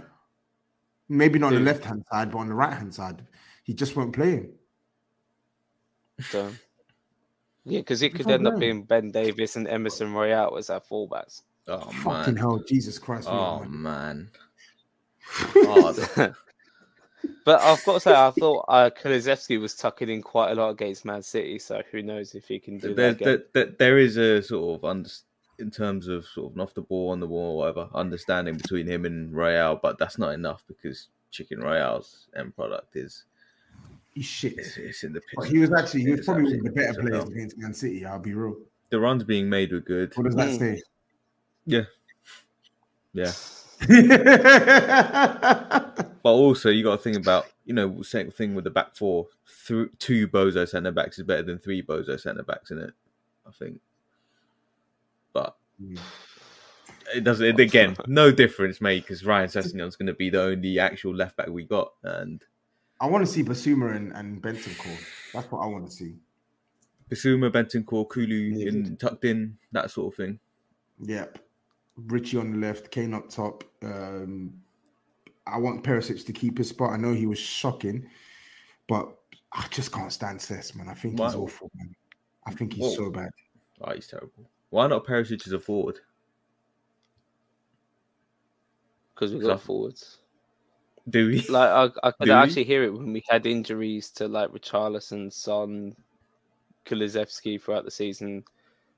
maybe 1.08 1.38
not 1.38 1.46
on 1.48 1.54
the 1.54 1.60
left 1.60 1.82
hand 1.82 2.04
side, 2.12 2.30
but 2.30 2.38
on 2.40 2.48
the 2.48 2.54
right 2.54 2.74
hand 2.74 2.94
side, 2.94 3.26
he 3.62 3.72
just 3.72 3.96
won't 3.96 4.12
play 4.12 4.32
him. 4.32 4.50
So, 6.20 6.50
yeah, 7.64 7.80
because 7.80 8.02
it 8.02 8.14
could 8.14 8.26
not 8.26 8.34
end 8.34 8.48
up 8.48 8.58
being 8.58 8.82
Ben 8.82 9.10
Davies 9.10 9.56
and 9.56 9.66
Emerson 9.66 10.12
Royal 10.12 10.58
as 10.58 10.68
our 10.68 10.80
fullbacks. 10.80 11.40
Oh 11.66 11.80
Fucking 11.90 12.34
man. 12.34 12.36
hell, 12.36 12.62
Jesus 12.68 12.98
Christ! 12.98 13.28
Oh 13.30 13.32
are- 13.62 13.64
man. 13.66 14.28
Hard. 15.26 16.34
But 17.44 17.60
I've 17.60 17.82
got 17.84 17.94
to 17.94 18.00
say, 18.00 18.14
I 18.14 18.30
thought 18.30 18.64
uh, 18.68 18.90
Kulusevski 18.90 19.60
was 19.60 19.74
tucking 19.74 20.08
in 20.08 20.22
quite 20.22 20.52
a 20.52 20.54
lot 20.54 20.70
against 20.70 21.04
Man 21.04 21.22
City, 21.22 21.58
so 21.58 21.82
who 21.90 22.02
knows 22.02 22.34
if 22.34 22.46
he 22.48 22.58
can 22.58 22.78
do 22.78 22.94
there, 22.94 23.12
that 23.12 23.20
again. 23.20 23.42
there, 23.52 23.64
there, 23.66 23.74
there 23.78 23.98
is 23.98 24.16
a 24.16 24.42
sort 24.42 24.78
of 24.80 24.84
under, 24.84 25.10
in 25.58 25.70
terms 25.70 26.08
of 26.08 26.24
sort 26.26 26.52
of 26.52 26.60
off 26.60 26.72
the 26.74 26.80
ball, 26.82 27.10
on 27.10 27.20
the 27.20 27.26
ball, 27.26 27.58
whatever 27.58 27.88
understanding 27.94 28.56
between 28.56 28.86
him 28.86 29.04
and 29.04 29.34
Royal, 29.34 29.76
but 29.76 29.98
that's 29.98 30.16
not 30.18 30.32
enough 30.34 30.64
because 30.68 31.08
Chicken 31.30 31.60
Royale's 31.60 32.28
end 32.36 32.54
product 32.56 32.96
is 32.96 33.24
He's 34.14 34.24
shit. 34.26 34.58
it's, 34.58 34.76
it's 34.78 35.02
in 35.04 35.12
the 35.12 35.20
pitch. 35.20 35.34
But 35.36 35.48
he 35.48 35.58
was 35.58 35.72
actually 35.72 36.02
he 36.02 36.10
was 36.10 36.20
It's 36.20 36.26
probably 36.26 36.44
one 36.44 36.54
of 36.54 36.64
the 36.64 36.70
better 36.70 36.92
pits 36.94 36.98
players 37.08 37.24
and 37.24 37.32
against 37.32 37.58
Man 37.58 37.74
City. 37.74 38.06
I'll 38.06 38.18
be 38.18 38.32
real. 38.34 38.56
The 38.90 39.00
runs 39.00 39.22
being 39.24 39.48
made 39.50 39.72
were 39.72 39.80
good. 39.80 40.12
What 40.16 40.24
does 40.26 40.36
that 40.36 40.48
Mm. 40.50 40.58
say? 40.58 40.82
Yeah, 41.66 41.82
yeah. 43.12 43.32
But 46.24 46.32
also, 46.32 46.70
you 46.70 46.82
got 46.82 46.96
to 46.96 47.02
think 47.02 47.18
about 47.18 47.44
you 47.66 47.74
know 47.74 48.00
same 48.00 48.30
thing 48.30 48.54
with 48.54 48.64
the 48.64 48.70
back 48.70 48.96
four. 48.96 49.26
Through 49.46 49.90
two 49.98 50.26
bozo 50.26 50.66
centre 50.66 50.90
backs 50.90 51.18
is 51.18 51.26
better 51.26 51.42
than 51.42 51.58
three 51.58 51.82
bozo 51.82 52.18
centre 52.18 52.42
backs 52.42 52.70
in 52.70 52.78
it. 52.78 52.94
I 53.46 53.50
think, 53.50 53.78
but 55.34 55.54
Mm. 55.82 55.98
it 57.14 57.24
doesn't. 57.24 57.44
It, 57.44 57.60
again, 57.60 57.94
no 58.06 58.30
difference 58.30 58.80
made 58.80 59.02
because 59.02 59.26
Ryan 59.26 59.50
Sessegnon's 59.50 59.96
going 59.96 60.06
to 60.06 60.14
be 60.14 60.30
the 60.30 60.40
only 60.40 60.78
actual 60.78 61.14
left 61.14 61.36
back 61.36 61.48
we 61.48 61.64
got, 61.64 61.92
and 62.04 62.42
I 63.02 63.06
want 63.06 63.26
to 63.26 63.30
see 63.30 63.42
Bissouma 63.42 63.94
and, 63.94 64.10
and 64.14 64.40
Bentancur. 64.40 64.96
That's 65.34 65.50
what 65.52 65.58
I 65.58 65.66
want 65.66 65.84
to 65.86 65.92
see. 65.92 66.14
Bissouma, 67.10 67.50
Bentancur, 67.50 68.08
Kulu 68.08 68.34
Yeah. 68.34 68.68
in, 68.68 68.96
tucked 68.96 69.26
in, 69.26 69.58
that 69.72 69.90
sort 69.90 70.14
of 70.14 70.16
thing. 70.16 70.38
Yep. 71.02 71.38
Richie 71.96 72.38
on 72.38 72.52
the 72.52 72.58
left, 72.58 72.90
Kane 72.90 73.14
up 73.14 73.28
top. 73.28 73.64
Um, 73.82 74.54
I 75.46 75.58
want 75.58 75.84
Perisic 75.84 76.24
to 76.26 76.32
keep 76.32 76.58
his 76.58 76.70
spot. 76.70 76.92
I 76.92 76.96
know 76.96 77.12
he 77.12 77.26
was 77.26 77.38
shocking, 77.38 78.06
but 78.88 79.14
I 79.52 79.66
just 79.70 79.92
can't 79.92 80.12
stand 80.12 80.40
Cess, 80.40 80.74
man. 80.74 80.88
I 80.88 80.94
think 80.94 81.18
he's 81.20 81.34
awful, 81.34 81.70
man. 81.76 81.94
I 82.46 82.52
think 82.52 82.72
he's 82.72 82.82
Whoa. 82.82 82.94
so 82.94 83.10
bad. 83.10 83.30
Oh, 83.80 83.92
he's 83.94 84.06
terrible. 84.08 84.48
Why 84.70 84.86
not 84.86 85.04
Perisic 85.06 85.46
as 85.46 85.52
a 85.52 85.60
forward? 85.60 86.00
because 89.14 89.32
we 89.32 89.40
So- 89.40 89.46
got 89.46 89.60
forwards. 89.62 90.18
Do 91.10 91.28
we? 91.28 91.40
Like 91.48 91.68
I, 91.70 91.84
I 92.08 92.10
could 92.12 92.24
Do 92.24 92.30
we? 92.32 92.38
actually 92.38 92.64
hear 92.64 92.82
it 92.82 92.92
when 92.92 93.12
we 93.12 93.22
had 93.28 93.46
injuries 93.46 94.10
to 94.12 94.26
like 94.26 94.50
Richarlison, 94.50 95.32
Son, 95.32 95.94
Kulusevski 96.86 97.60
throughout 97.60 97.84
the 97.84 97.90
season. 97.90 98.42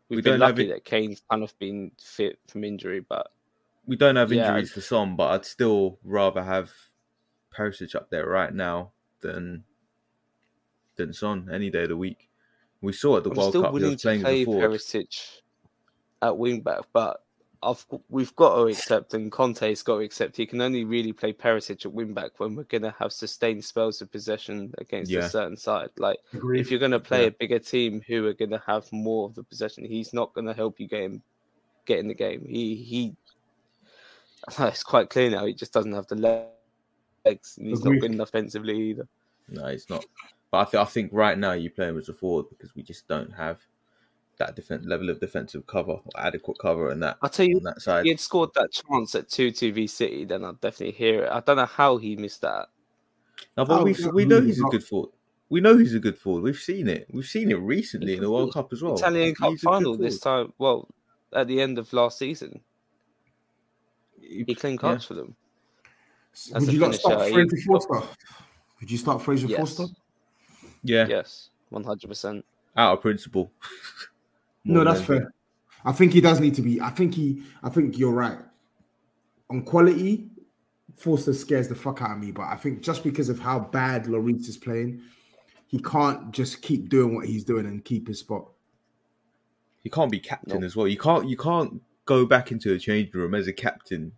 We've 0.08 0.18
We 0.18 0.22
been 0.22 0.40
lucky 0.40 0.64
it- 0.64 0.68
that 0.68 0.84
Kane's 0.84 1.22
kind 1.30 1.42
of 1.42 1.58
been 1.58 1.90
fit 1.98 2.38
from 2.48 2.64
injury, 2.64 3.00
but 3.00 3.32
We 3.86 3.96
don't 3.96 4.16
have 4.16 4.32
Yeah, 4.32 4.48
injuries 4.48 4.72
for 4.72 4.80
some, 4.80 5.16
but 5.16 5.30
I'd 5.30 5.44
still 5.44 5.98
rather 6.02 6.42
have 6.42 6.72
Perisic 7.52 7.94
up 7.94 8.10
there 8.10 8.26
right 8.26 8.52
now 8.52 8.92
than 9.20 9.64
than 10.96 11.12
Son 11.12 11.48
any 11.52 11.68
day 11.70 11.82
of 11.82 11.90
the 11.90 11.96
week. 11.96 12.30
We 12.80 12.92
saw 12.92 13.18
at 13.18 13.24
the 13.24 13.30
I'm 13.30 13.36
World 13.36 13.52
Cup 13.52 13.74
he 13.76 13.84
was 13.84 14.02
playing 14.02 14.20
play 14.22 14.44
before. 14.44 14.62
Perisic 14.62 15.42
at 16.22 16.36
wing 16.38 16.62
back, 16.62 16.80
but 16.92 17.22
I've 17.62 17.84
we've 18.08 18.34
got 18.36 18.56
to 18.56 18.62
accept, 18.68 19.14
and 19.14 19.30
Conte's 19.32 19.82
got 19.82 19.98
to 19.98 20.04
accept, 20.04 20.36
he 20.36 20.46
can 20.46 20.60
only 20.60 20.84
really 20.84 21.12
play 21.12 21.32
Perisic 21.32 21.84
at 21.86 21.92
wing 21.92 22.12
back 22.14 22.38
when 22.38 22.54
we're 22.54 22.64
going 22.64 22.82
to 22.82 22.94
have 22.98 23.12
sustained 23.12 23.64
spells 23.64 24.00
of 24.02 24.10
possession 24.12 24.72
against 24.78 25.10
Yeah. 25.10 25.24
a 25.24 25.28
certain 25.28 25.56
side. 25.56 25.90
Like 25.98 26.18
Agreed. 26.32 26.60
if 26.60 26.70
you're 26.70 26.80
going 26.80 26.92
to 26.92 27.00
play 27.00 27.22
Yeah. 27.22 27.28
a 27.28 27.30
bigger 27.32 27.58
team 27.58 28.02
who 28.06 28.26
are 28.26 28.32
going 28.34 28.50
to 28.50 28.62
have 28.66 28.90
more 28.92 29.26
of 29.28 29.34
the 29.34 29.42
possession, 29.42 29.84
he's 29.84 30.12
not 30.12 30.32
going 30.34 30.46
to 30.46 30.54
help 30.54 30.78
you 30.80 30.86
get 30.86 31.02
him 31.02 31.22
get 31.86 31.98
in 31.98 32.08
the 32.08 32.14
game. 32.14 32.44
He 32.48 32.74
he. 32.76 33.16
It's 34.58 34.82
quite 34.84 35.10
clear 35.10 35.30
now. 35.30 35.44
He 35.46 35.54
just 35.54 35.72
doesn't 35.72 35.92
have 35.92 36.06
the 36.06 36.16
legs. 36.16 37.56
And 37.58 37.66
he's 37.66 37.80
Agreed. 37.80 37.94
not 37.94 38.00
good 38.00 38.10
enough 38.12 38.28
offensively 38.28 38.76
either. 38.90 39.08
No, 39.48 39.66
he's 39.68 39.88
not. 39.90 40.04
But 40.50 40.58
I, 40.58 40.64
th- 40.70 40.80
I 40.82 40.84
think 40.84 41.10
right 41.12 41.36
now 41.36 41.52
you 41.52 41.70
play 41.70 41.88
him 41.88 41.98
as 41.98 42.08
a 42.08 42.14
forward 42.14 42.46
because 42.50 42.74
we 42.76 42.82
just 42.82 43.08
don't 43.08 43.32
have 43.32 43.58
that 44.38 44.54
different 44.56 44.86
level 44.86 45.08
of 45.10 45.18
defensive 45.20 45.66
cover 45.66 45.92
or 45.92 46.10
adequate 46.18 46.58
cover 46.58 46.90
and 46.90 47.02
that 47.02 47.16
I'll 47.22 47.30
tell 47.30 47.46
you, 47.46 47.56
on 47.56 47.62
that 47.64 47.80
side. 47.80 48.04
he 48.04 48.10
had 48.10 48.20
scored 48.20 48.50
that 48.54 48.70
chance 48.72 49.14
at 49.14 49.28
2 49.28 49.50
2 49.50 49.72
v 49.72 49.86
City, 49.86 50.24
then 50.24 50.44
I'd 50.44 50.60
definitely 50.60 50.92
hear 50.92 51.24
it. 51.24 51.30
I 51.32 51.40
don't 51.40 51.56
know 51.56 51.66
how 51.66 51.96
he 51.96 52.16
missed 52.16 52.42
that. 52.42 52.68
No, 53.56 53.64
but 53.64 53.80
Oh, 53.80 53.84
we 53.84 53.94
we 54.12 54.24
know 54.24 54.40
he's 54.40 54.56
he's 54.56 54.64
a 54.64 54.68
good 54.68 54.84
forward. 54.84 55.10
We 55.48 55.60
know 55.60 55.76
he's 55.78 55.94
a 55.94 56.00
good 56.00 56.18
forward. 56.18 56.42
We've 56.42 56.56
seen 56.58 56.88
it. 56.88 57.06
We've 57.12 57.24
seen 57.24 57.50
it 57.50 57.54
recently 57.60 58.14
in 58.14 58.20
the 58.20 58.30
World 58.30 58.52
Cup 58.52 58.72
as 58.72 58.82
well. 58.82 58.94
Italian 58.94 59.34
Cup 59.34 59.50
He's 59.50 59.60
final 59.62 59.96
this 59.96 60.18
time, 60.18 60.52
well, 60.58 60.88
at 61.32 61.46
the 61.46 61.60
end 61.60 61.78
of 61.78 61.92
last 61.92 62.18
season. 62.18 62.60
forward. 64.18 64.46
He 64.48 64.54
clean 64.54 64.74
Yeah. 64.74 64.78
cuts 64.80 65.04
for 65.04 65.14
them. 65.14 65.36
as 66.54 66.66
Would 66.66 66.72
you 66.74 66.80
not 66.80 66.94
start 66.94 67.30
Fraser 67.30 67.56
he- 67.56 67.62
Forster? 67.62 68.02
Would 68.80 68.90
you 68.90 68.98
start 68.98 69.22
Fraser 69.22 69.46
Yes. 69.46 69.56
Forster? 69.58 69.86
Yeah, 70.82 71.06
Yes, 71.08 71.48
100%. 71.70 72.44
out 72.76 72.92
of 72.94 73.00
principle. 73.02 73.50
No, 74.66 74.84
that's 74.84 74.98
than- 75.06 75.20
fair. 75.20 75.32
I 75.84 75.92
think 75.92 76.12
he 76.12 76.20
does 76.20 76.40
need 76.40 76.54
to 76.56 76.62
be. 76.62 76.80
I 76.80 76.90
think 76.90 77.14
he. 77.14 77.42
I 77.62 77.68
think 77.68 77.96
you're 77.98 78.12
right. 78.12 78.38
On 79.50 79.62
quality, 79.62 80.28
Forster 80.96 81.32
scares 81.32 81.68
the 81.68 81.74
fuck 81.76 82.02
out 82.02 82.10
of 82.12 82.18
me. 82.18 82.32
But 82.32 82.44
I 82.46 82.56
think 82.56 82.82
just 82.82 83.04
because 83.04 83.28
of 83.28 83.38
how 83.38 83.60
bad 83.60 84.06
Lloris 84.06 84.48
is 84.48 84.56
playing, 84.56 85.00
he 85.68 85.78
can't 85.78 86.32
just 86.32 86.62
keep 86.62 86.88
doing 86.88 87.14
what 87.14 87.26
he's 87.26 87.44
doing 87.44 87.66
and 87.66 87.84
keep 87.84 88.08
his 88.08 88.18
spot. 88.18 88.48
He 89.84 89.90
can't 89.90 90.10
be 90.10 90.18
captain 90.18 90.54
Nope. 90.60 90.64
as 90.64 90.74
well. 90.74 90.88
You 90.88 90.98
can't 90.98 91.28
you 91.28 91.36
can't 91.36 91.80
go 92.04 92.26
back 92.26 92.50
into 92.50 92.72
a 92.72 92.78
changing 92.78 93.12
room 93.20 93.34
as 93.34 93.46
a 93.46 93.52
captain 93.52 94.10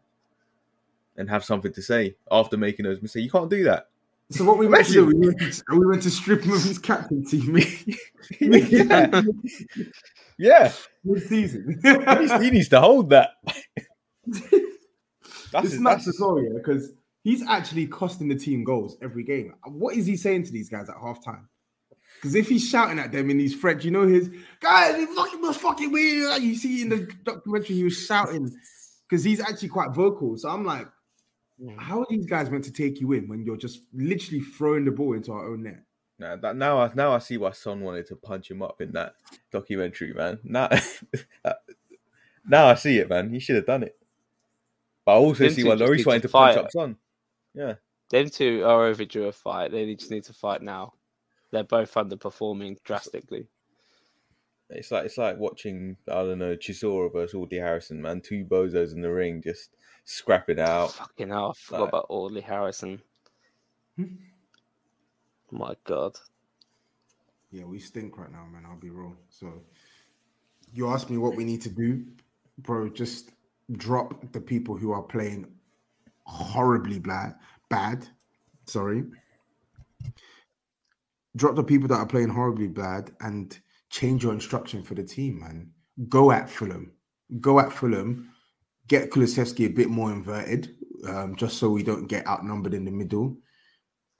and 1.19 1.29
have 1.29 1.45
something 1.45 1.73
to 1.73 1.83
say 1.83 2.17
after 2.31 2.57
making 2.57 2.85
those 2.85 3.03
mistakes. 3.03 3.25
You 3.25 3.31
can't 3.31 3.51
do 3.51 3.65
that. 3.65 3.89
So 4.31 4.45
what 4.45 4.59
we 4.59 4.69
meant 4.69 4.87
to 4.87 4.93
do, 4.93 5.07
we 5.07 5.15
went 5.15 5.41
to, 5.41 5.63
we 5.71 5.87
went 5.87 6.03
to 6.03 6.11
strip 6.11 6.43
him 6.43 6.53
of 6.53 6.63
his 6.63 6.79
captaincy 6.79 7.39
yeah. 8.41 9.23
yeah. 10.39 10.73
mid-season. 11.03 11.81
He 11.83 12.51
needs, 12.51 12.69
to 12.69 12.81
hold 12.81 13.09
that. 13.11 13.31
That's, 14.27 15.65
it's 15.65 15.73
his- 15.73 15.81
nuts 15.81 16.05
that's 16.05 16.17
as 16.17 16.21
well, 16.21 16.43
yeah, 16.43 16.51
because 16.55 16.93
he's 17.25 17.43
actually 17.47 17.87
costing 17.87 18.29
the 18.29 18.37
team 18.37 18.65
goals 18.65 18.99
every 19.01 19.23
game. 19.23 19.55
What 19.65 19.97
is 19.97 20.05
he 20.05 20.15
saying 20.15 20.45
to 20.45 20.53
these 20.53 20.69
guys 20.69 20.91
at 20.91 20.97
halftime? 20.97 21.47
Because 22.17 22.35
if 22.35 22.49
he's 22.49 22.69
shouting 22.69 22.99
at 22.99 23.13
them 23.13 23.31
in 23.31 23.39
these 23.39 23.55
French, 23.55 23.85
you 23.85 23.91
know 23.91 24.07
his 24.07 24.31
guys, 24.61 25.07
fucking 25.15 25.53
fucking 25.55 25.93
weird. 25.93 26.43
You 26.43 26.55
see 26.55 26.83
in 26.83 26.91
the 26.91 27.11
documentary, 27.25 27.77
he 27.77 27.85
was 27.85 28.05
shouting 28.05 28.55
because 29.09 29.25
he's 29.25 29.41
actually 29.41 29.69
quite 29.69 29.93
vocal. 29.93 30.37
So 30.37 30.49
I'm 30.49 30.65
like, 30.65 30.87
Mm-hmm. 31.63 31.79
how 31.79 32.01
are 32.01 32.07
these 32.09 32.27
guys 32.27 32.51
meant 32.51 32.63
to 32.65 32.73
take 32.73 33.01
you 33.01 33.13
in 33.13 33.27
when 33.27 33.45
you're 33.45 33.57
just 33.57 33.81
literally 33.93 34.41
throwing 34.41 34.85
the 34.85 34.93
ball 34.93 35.15
into 35.15 35.33
our 35.33 35.49
own 35.49 35.65
net? 35.65 35.83
Now, 36.19 36.37
that, 36.37 36.57
now, 36.57 36.81
I, 36.81 36.91
now 36.95 37.13
I 37.13 37.19
see 37.19 37.37
why 37.37 37.51
Son 37.53 37.81
wanted 37.81 38.07
to 38.07 38.17
punch 38.17 38.51
him 38.51 38.63
up 38.63 38.81
in 38.81 38.93
that 38.93 39.15
documentary, 39.51 40.13
man. 40.13 40.39
Now, 40.45 40.69
now 42.49 42.67
I 42.67 42.75
see 42.75 42.99
it, 42.99 43.09
man. 43.09 43.31
He 43.31 43.41
should 43.41 43.57
have 43.57 43.67
done 43.67 43.83
it. 43.85 43.97
But 45.05 45.13
I 45.13 45.17
also 45.17 45.45
Them 45.45 45.53
see 45.53 45.65
why 45.65 45.75
Loris 45.75 46.03
Lloris 46.03 46.07
wanted 46.07 46.23
to 46.23 46.29
to 46.29 46.33
punch 46.33 46.57
up 46.59 46.71
Son. 46.71 46.97
Yeah, 47.55 47.75
Them 48.11 48.29
two 48.31 48.63
are 48.65 48.87
overdue 48.87 49.25
a 49.25 49.33
fight. 49.33 49.71
They 49.71 49.95
just 49.95 50.11
need 50.11 50.25
to 50.25 50.33
fight 50.33 50.63
now. 50.63 50.93
They're 51.51 51.65
both 51.65 51.95
underperforming 51.95 52.77
drastically. 52.85 53.47
it's 54.71 54.91
like 54.91 55.07
it's 55.07 55.19
like 55.19 55.39
watching 55.39 55.97
I 56.09 56.23
don't 56.23 56.39
know 56.39 56.57
Chisora 56.57 57.13
versus 57.13 57.35
Audley 57.35 57.59
Harrison, 57.59 58.03
man. 58.03 58.21
Two 58.21 58.45
bozos 58.45 58.93
in 58.93 59.01
the 59.01 59.11
ring, 59.11 59.41
just 59.43 59.71
scrapping 60.09 60.59
out. 60.59 60.93
Fucking 60.93 61.29
hell, 61.29 61.51
I 61.51 61.53
forgot 61.59 61.81
Like- 61.81 61.89
about 61.91 62.07
Audley 62.09 62.41
Harrison. 62.41 63.01
Hmm? 63.97 64.05
My 65.51 65.77
God. 65.85 66.17
Yeah, 67.51 67.65
we 67.65 67.79
stink 67.79 68.17
right 68.19 68.31
now, 68.33 68.47
man. 68.47 68.65
I'll 68.67 68.77
be 68.79 68.91
real. 68.91 69.15
So 69.29 69.63
you 70.73 70.89
ask 70.89 71.11
me 71.11 71.19
what 71.19 71.37
we 71.37 71.45
need 71.45 71.61
to 71.63 71.71
do, 71.71 72.07
bro. 72.59 72.89
Just 72.89 73.33
drop 73.73 74.33
the 74.33 74.41
people 74.41 74.77
who 74.77 74.93
are 74.93 75.03
playing 75.03 75.47
horribly 76.25 76.99
bad. 76.99 77.35
Bad. 77.69 78.07
Sorry. 78.67 79.05
Drop 81.37 81.55
the 81.55 81.65
people 81.65 81.89
that 81.89 81.99
are 81.99 82.07
playing 82.07 82.29
horribly 82.31 82.69
bad 82.69 83.11
and 83.21 83.59
change 83.91 84.23
your 84.25 84.33
instruction 84.33 84.83
for 84.83 84.95
the 84.95 85.05
team, 85.05 85.41
man. 85.41 85.71
Go 86.09 86.31
at 86.31 86.49
Fulham. 86.51 86.93
Go 87.41 87.61
at 87.61 87.73
Fulham. 87.73 88.31
Get 88.89 89.11
Kulusevski 89.11 89.67
a 89.67 89.71
bit 89.71 89.89
more 89.89 90.11
inverted, 90.11 90.75
um, 91.07 91.37
just 91.37 91.59
so 91.59 91.69
we 91.71 91.83
don't 91.83 92.09
get 92.09 92.27
outnumbered 92.27 92.75
in 92.75 92.85
the 92.85 92.91
middle, 92.91 93.37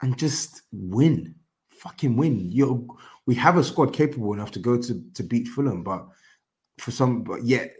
and 0.01 0.17
just 0.17 0.61
win 0.71 1.35
fucking 1.71 2.15
win. 2.15 2.49
You 2.49 2.87
we 3.25 3.35
have 3.35 3.57
a 3.57 3.63
squad 3.63 3.93
capable 3.93 4.33
enough 4.33 4.51
to 4.51 4.59
go 4.59 4.81
to 4.81 5.03
to 5.13 5.23
beat 5.23 5.47
Fulham, 5.47 5.83
but 5.83 6.05
for 6.79 6.91
some, 6.91 7.23
but 7.23 7.43
yet 7.43 7.75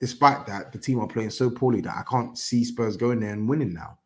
despite, 0.00 0.46
that, 0.46 0.72
the 0.72 0.78
team 0.78 0.98
are 1.00 1.06
playing 1.06 1.30
so 1.30 1.48
poorly 1.48 1.80
that 1.80 1.96
I 1.96 2.02
can't 2.10 2.36
see 2.36 2.64
Spurs 2.64 2.96
going 2.96 3.20
there 3.20 3.32
and 3.32 3.48
winning 3.48 3.72
now. 3.72 3.98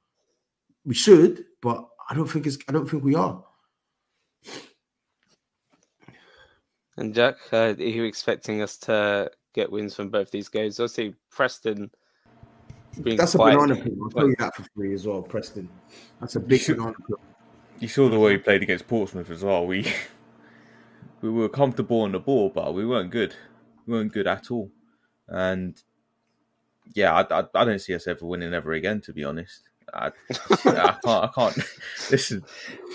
We 0.85 0.95
should, 0.95 1.45
but 1.63 1.89
I 2.09 2.15
don't 2.15 2.29
think 2.29 2.47
it's. 2.47 2.59
I 2.69 2.73
don't 2.73 2.89
think 2.89 3.03
we 3.03 3.15
are. 3.15 3.43
And 6.99 7.15
Jack, 7.15 7.37
uh, 7.53 7.75
are 7.79 7.83
you 7.83 8.05
expecting 8.05 8.63
us 8.63 8.79
to 8.79 9.31
get 9.55 9.71
wins 9.71 9.95
from 9.95 10.09
both 10.09 10.31
these 10.31 10.49
games? 10.49 10.81
Obviously, 10.81 11.15
Preston 11.31 11.91
That's 12.97 13.35
a 13.35 13.39
banana 13.39 13.77
peel. 13.77 13.97
I'll 14.03 14.11
tell 14.11 14.29
you 14.29 14.37
that 14.39 14.57
for 14.57 14.65
free 14.75 14.95
as 14.95 15.07
well, 15.07 15.23
Preston. 15.23 15.69
That's 16.21 16.37
a 16.37 16.41
big 16.41 16.61
Should- 16.61 16.79
banana 16.79 16.97
peel. 17.07 17.21
You 17.79 17.89
saw 17.89 18.09
the 18.09 18.19
way 18.19 18.33
we 18.33 18.39
played 18.39 18.63
against 18.63 18.89
Portsmouth 18.89 19.31
as 19.31 19.45
well. 19.45 19.67
We 19.67 19.93
we 21.21 21.31
were 21.31 21.49
comfortable 21.49 22.03
on 22.03 22.13
the 22.13 22.21
ball, 22.21 22.49
but 22.49 22.73
we 22.75 22.87
weren't 22.87 23.11
good. 23.11 23.35
We 23.87 23.95
weren't 23.95 24.13
good 24.13 24.27
at 24.27 24.51
all. 24.51 24.71
And 25.29 25.81
yeah, 26.95 27.13
I, 27.13 27.41
I, 27.41 27.45
I 27.55 27.65
don't 27.65 27.81
see 27.81 27.95
us 27.95 28.07
ever 28.07 28.25
winning 28.25 28.55
ever 28.55 28.73
again. 28.73 29.01
To 29.03 29.13
be 29.13 29.25
honest, 29.25 29.69
I, 29.93 30.11
I 30.65 30.97
can't. 31.05 31.07
I 31.07 31.31
can't. 31.35 31.59
Listen, 32.11 32.45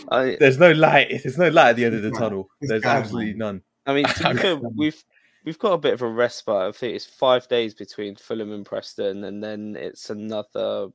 I, 0.09 0.37
there's 0.39 0.57
no 0.57 0.71
light. 0.71 1.09
There's 1.23 1.37
no 1.37 1.49
light 1.49 1.71
at 1.71 1.75
the 1.75 1.85
end 1.85 1.95
of 1.95 2.01
the 2.01 2.11
tunnel. 2.11 2.49
There's 2.61 2.83
absolutely 2.83 3.33
none. 3.33 3.61
I 3.85 3.93
mean, 3.93 4.05
to 4.05 4.33
be 4.33 4.37
fair, 4.41 4.55
we've 4.55 5.03
we've 5.45 5.59
got 5.59 5.73
a 5.73 5.77
bit 5.77 5.93
of 5.93 6.01
a 6.01 6.07
respite. 6.07 6.55
I 6.55 6.71
think 6.71 6.95
it's 6.95 7.05
five 7.05 7.47
days 7.47 7.73
between 7.73 8.15
Fulham 8.15 8.51
and 8.51 8.65
Preston, 8.65 9.23
and 9.23 9.43
then 9.43 9.75
it's 9.77 10.09
another 10.09 10.89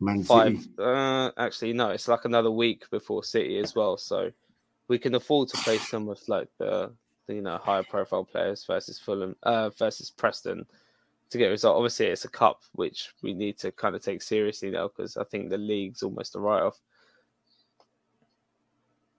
Man 0.00 0.22
five. 0.22 0.66
Uh, 0.78 1.30
actually, 1.36 1.72
no, 1.72 1.90
it's 1.90 2.08
like 2.08 2.24
another 2.24 2.50
week 2.50 2.88
before 2.90 3.22
City 3.22 3.58
as 3.58 3.74
well. 3.74 3.96
So 3.96 4.30
we 4.88 4.98
can 4.98 5.14
afford 5.14 5.48
to 5.50 5.56
play 5.58 5.78
some 5.78 6.08
of 6.08 6.18
like 6.26 6.48
the, 6.58 6.92
the 7.26 7.34
you 7.34 7.42
know 7.42 7.58
higher 7.58 7.84
profile 7.84 8.24
players 8.24 8.64
versus 8.66 8.98
Fulham 8.98 9.36
uh, 9.42 9.70
versus 9.70 10.10
Preston 10.10 10.66
to 11.30 11.38
get 11.38 11.48
a 11.48 11.50
result. 11.50 11.76
Obviously, 11.76 12.06
it's 12.06 12.24
a 12.24 12.30
cup 12.30 12.62
which 12.72 13.10
we 13.22 13.34
need 13.34 13.58
to 13.58 13.70
kind 13.72 13.94
of 13.94 14.02
take 14.02 14.22
seriously 14.22 14.70
now 14.70 14.88
because 14.88 15.16
I 15.16 15.24
think 15.24 15.48
the 15.48 15.58
league's 15.58 16.02
almost 16.02 16.34
a 16.34 16.40
write 16.40 16.62
off. 16.62 16.80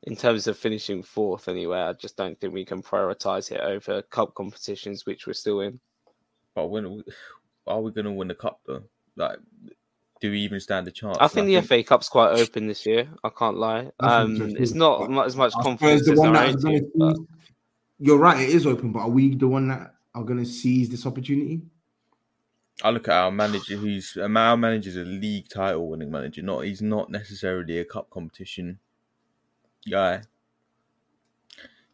In 0.04 0.16
terms 0.16 0.48
of 0.48 0.58
finishing 0.58 1.04
fourth, 1.04 1.48
anyway, 1.48 1.80
I 1.80 1.94
just 1.94 2.18
don't 2.18 2.40
think 2.40 2.54
we 2.54 2.66
can 2.66 2.82
prioritise 2.82 3.52
it 3.52 3.62
over 3.62 4.02
cup 4.02 4.34
competitions, 4.34 5.06
which 5.06 5.28
we're 5.28 5.34
still 5.34 5.62
in. 5.62 5.80
But 6.56 6.68
when 6.68 7.04
are 7.68 7.82
we 7.82 7.92
going 7.92 8.06
to 8.06 8.12
win 8.12 8.28
the 8.28 8.36
cup 8.36 8.62
though? 8.66 8.84
Like, 9.16 9.38
do 10.20 10.32
we 10.32 10.40
even 10.42 10.60
stand 10.60 10.88
a 10.88 10.92
chance? 10.92 11.18
I 11.20 11.28
think 11.28 11.48
the 11.48 11.62
FA 11.62 11.84
Cup's 11.84 12.10
quite 12.10 12.40
open 12.40 12.68
this 12.68 12.86
year. 12.86 13.10
I 13.24 13.30
can't 13.30 13.58
lie. 13.58 13.92
Um, 14.00 14.56
it's 14.58 14.72
too, 14.72 14.78
not 14.78 15.10
but 15.10 15.26
as 15.26 15.36
much 15.36 15.54
confidence 15.54 16.06
the 16.06 16.14
as 16.14 16.20
one 16.20 16.30
our 16.30 16.34
that 16.34 16.50
own 16.50 16.56
is 16.56 16.64
going 16.64 16.92
but 16.96 17.18
You're 18.00 18.18
right, 18.18 18.40
it 18.40 18.50
is 18.50 18.66
open, 18.66 18.92
but 18.92 19.00
are 19.00 19.10
we 19.10 19.36
the 19.36 19.48
one 19.48 19.68
that 19.70 19.96
are 20.14 20.24
going 20.24 20.40
to 20.40 20.46
seize 20.46 20.90
this 20.90 21.06
opportunity? 21.06 21.62
I 22.84 22.90
look 22.90 23.08
at 23.08 23.14
our 23.16 23.32
manager. 23.32 23.76
Who's 23.76 24.18
our 24.18 24.58
manager's 24.58 24.96
a 24.96 25.02
league 25.02 25.50
title 25.50 25.88
winning 25.88 26.12
manager. 26.12 26.42
Not 26.42 26.62
he's 26.62 26.82
not 26.82 27.10
necessarily 27.10 27.80
a 27.80 27.86
cup 27.86 28.10
competition 28.10 28.80
guy. 29.90 30.22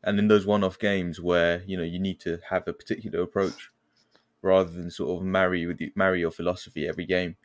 And 0.03 0.19
in 0.19 0.27
those 0.27 0.45
one-off 0.45 0.79
games 0.79 1.19
where 1.19 1.63
you 1.65 1.75
know 1.77 1.83
you 1.83 1.99
need 1.99 2.19
to 2.21 2.39
have 2.49 2.67
a 2.67 2.73
particular 2.73 3.21
approach, 3.21 3.71
rather 4.41 4.69
than 4.71 4.89
sort 4.89 5.17
of 5.17 5.25
marry 5.25 5.65
with 5.65 5.81
you, 5.81 5.91
marry 5.95 6.19
your 6.19 6.31
philosophy 6.31 6.87
every 6.87 7.05
game. 7.05 7.35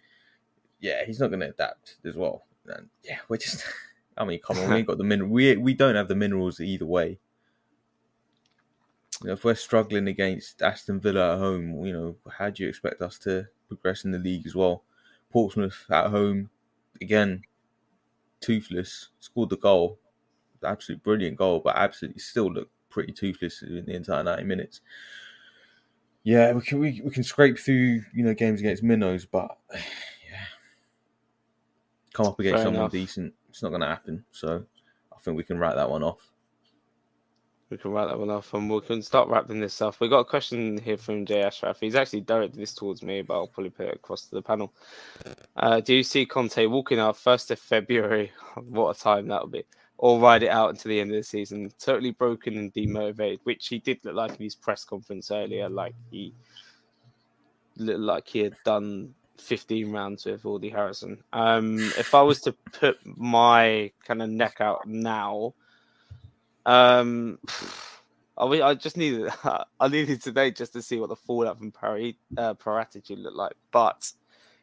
Yeah, 0.81 1.05
he's 1.05 1.21
not 1.21 1.29
going 1.29 1.41
to 1.41 1.51
adapt 1.51 1.97
as 2.05 2.17
well. 2.17 2.45
And 2.67 2.89
yeah, 3.05 3.19
we're 3.29 3.39
just. 3.39 3.65
I 4.17 4.27
mean, 4.27 4.41
come 4.41 4.59
on, 4.59 4.75
we 4.75 4.83
got 4.83 4.99
the 4.99 5.05
min. 5.05 5.31
We 5.31 5.57
we 5.57 5.73
don't 5.73 5.95
have 5.95 6.09
the 6.09 6.15
minerals 6.15 6.61
either 6.61 6.85
way. 6.85 7.19
You 9.23 9.29
know, 9.29 9.33
if 9.35 9.45
we're 9.45 9.55
struggling 9.55 10.07
against 10.09 10.61
Aston 10.61 11.01
Villa 11.01 11.33
at 11.33 11.39
home, 11.39 11.85
you 11.87 11.93
know, 11.93 12.17
how 12.29 12.51
do 12.51 12.63
you 12.63 12.69
expect 12.69 13.01
us 13.01 13.19
to 13.21 13.47
progress 13.69 14.05
in 14.05 14.11
the 14.11 14.19
league 14.19 14.47
as 14.47 14.55
well? 14.55 14.85
Portsmouth 15.31 15.87
at 15.91 16.11
home, 16.11 16.51
again, 17.01 17.43
toothless, 18.41 19.09
scored 19.21 19.51
the 19.51 19.57
goal, 19.57 19.99
absolutely 20.65 21.03
brilliant 21.03 21.37
goal, 21.37 21.61
but 21.65 21.77
absolutely 21.77 22.21
still 22.21 22.53
looked 22.53 22.73
pretty 22.91 23.13
toothless 23.13 23.63
in 23.63 23.85
the 23.87 23.95
entire 23.95 24.23
ninety 24.23 24.45
minutes. 24.45 24.81
Yeah, 26.25 26.53
we 26.53 26.61
can 26.61 26.79
we, 26.79 27.01
we 27.05 27.11
can 27.11 27.25
scrape 27.25 27.59
through 27.59 28.03
you 28.15 28.25
know 28.25 28.35
games 28.35 28.61
against 28.61 28.83
minnows, 28.83 29.27
but 29.27 29.59
yeah, 29.75 29.81
come 32.13 32.27
up 32.27 32.39
against 32.39 32.59
Fair 32.59 32.65
someone 32.67 32.83
enough. 32.83 32.93
decent, 32.93 33.35
it's 33.49 33.63
not 33.63 33.71
going 33.71 33.81
to 33.81 33.89
happen. 33.89 34.25
So 34.31 34.65
I 35.13 35.17
think 35.21 35.37
we 35.37 35.45
can 35.45 35.59
write 35.59 35.75
that 35.77 35.91
one 35.91 36.03
off. 36.03 36.31
we 37.71 37.79
can 37.79 37.91
write 37.91 38.07
that 38.07 38.19
one 38.19 38.31
off 38.31 38.53
and 38.55 38.71
we 38.71 38.81
can 38.83 39.03
start 39.03 39.29
wrapping 39.29 39.59
this 39.59 39.81
up. 39.81 39.99
We 39.99 40.09
got 40.09 40.21
a 40.21 40.25
question 40.25 40.79
here 40.79 40.99
from 40.99 41.25
Jay 41.25 41.43
Ashraf. 41.43 41.81
He's 41.81 41.95
actually 41.95 42.21
directed 42.21 42.61
this 42.61 42.75
towards 42.75 43.03
me, 43.03 43.23
but 43.23 43.35
I'll 43.35 43.47
probably 43.47 43.71
put 43.71 43.87
it 43.87 43.95
across 43.97 44.27
to 44.27 44.35
the 44.35 44.43
panel. 44.43 44.75
Uh, 45.57 45.81
do 45.81 45.95
you 45.95 46.03
see 46.03 46.27
Conte 46.27 46.67
walking 46.67 46.99
out 46.99 47.17
first 47.17 47.51
of 47.51 47.59
February? 47.59 48.31
what 48.69 48.97
a 48.97 49.01
time 49.01 49.27
that'll 49.27 49.49
be. 49.49 49.65
Or 50.03 50.19
ride 50.19 50.43
it 50.43 50.49
out 50.49 50.71
until 50.71 50.89
the 50.89 51.01
end 51.01 51.11
of 51.13 51.17
the 51.17 51.23
season, 51.23 51.71
totally 51.79 52.11
broken 52.11 52.59
and 52.59 52.75
demotivated, 52.75 53.39
which 53.45 53.69
he 53.69 53.79
did 53.79 54.01
look 54.03 54.17
like 54.17 54.33
in 54.33 54.43
his 54.43 54.57
press 54.57 54.85
conference 54.85 55.31
earlier. 55.31 55.69
Like 55.69 55.95
he 56.11 56.35
looked 57.77 58.01
like 58.01 58.27
he 58.27 58.41
had 58.41 58.57
done 58.65 59.15
15 59.39 59.93
rounds 59.93 60.25
with 60.25 60.45
Audley 60.45 60.71
Harrison. 60.71 61.23
Um, 61.33 61.79
if 61.97 62.17
I 62.17 62.23
was 62.23 62.41
to 62.41 62.53
put 62.73 62.99
my 63.05 63.93
kind 64.05 64.23
of 64.23 64.29
neck 64.29 64.57
out 64.61 64.89
now, 64.89 65.55
um, 66.67 67.39
I, 68.37 68.45
I 68.45 68.75
just 68.75 68.97
needed 68.97 69.31
I 69.45 69.89
needed 69.89 70.21
today 70.21 70.51
just 70.51 70.73
to 70.73 70.83
see 70.83 70.99
what 70.99 71.11
the 71.11 71.17
fallout 71.17 71.59
from 71.59 71.71
Parry 71.71 72.17
uh, 72.37 72.55
looked 72.65 73.37
like. 73.37 73.55
But 73.71 74.13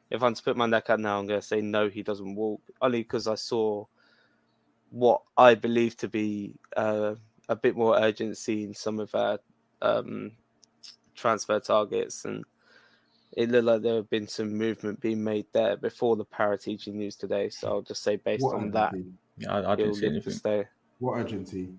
if 0.10 0.22
I'm 0.22 0.34
to 0.34 0.44
put 0.44 0.58
my 0.58 0.66
neck 0.66 0.90
out 0.90 1.00
now, 1.00 1.18
I'm 1.18 1.28
going 1.28 1.40
to 1.40 1.48
say 1.48 1.62
no, 1.62 1.88
he 1.88 2.04
doesn't 2.04 2.36
walk. 2.36 2.62
Only 2.82 3.04
because 3.04 3.28
I 3.28 3.36
saw 3.36 3.86
what 4.92 5.22
I 5.38 5.56
believe 5.56 5.96
to 5.98 6.08
be 6.08 6.56
uh, 6.76 7.16
a 7.48 7.56
bit 7.56 7.76
more 7.76 7.98
urgency 8.00 8.64
in 8.64 8.74
some 8.74 9.00
of 9.00 9.14
our 9.16 9.40
um, 9.82 10.32
transfer 11.16 11.60
targets, 11.60 12.26
and 12.26 12.44
it 13.38 13.50
looked 13.50 13.66
like 13.66 13.82
there 13.82 13.96
had 13.96 14.10
been 14.10 14.28
some 14.28 14.56
movement 14.58 15.00
being 15.00 15.24
made 15.24 15.46
there 15.54 15.78
before 15.78 16.16
the 16.16 16.26
Paratici 16.26 16.94
news 16.94 17.16
today. 17.16 17.50
So 17.50 17.68
I'll 17.68 17.82
just 17.82 18.04
say 18.04 18.16
based 18.18 18.44
What 18.44 18.56
on 18.56 18.72
that, 18.72 18.94
urgency? 18.94 19.48
I, 19.48 19.72
I 19.72 19.76
didn't 19.76 19.96
see 19.96 20.08
anything. 20.08 20.34
stay. 20.34 20.66
What 21.00 21.14
urgency? 21.20 21.70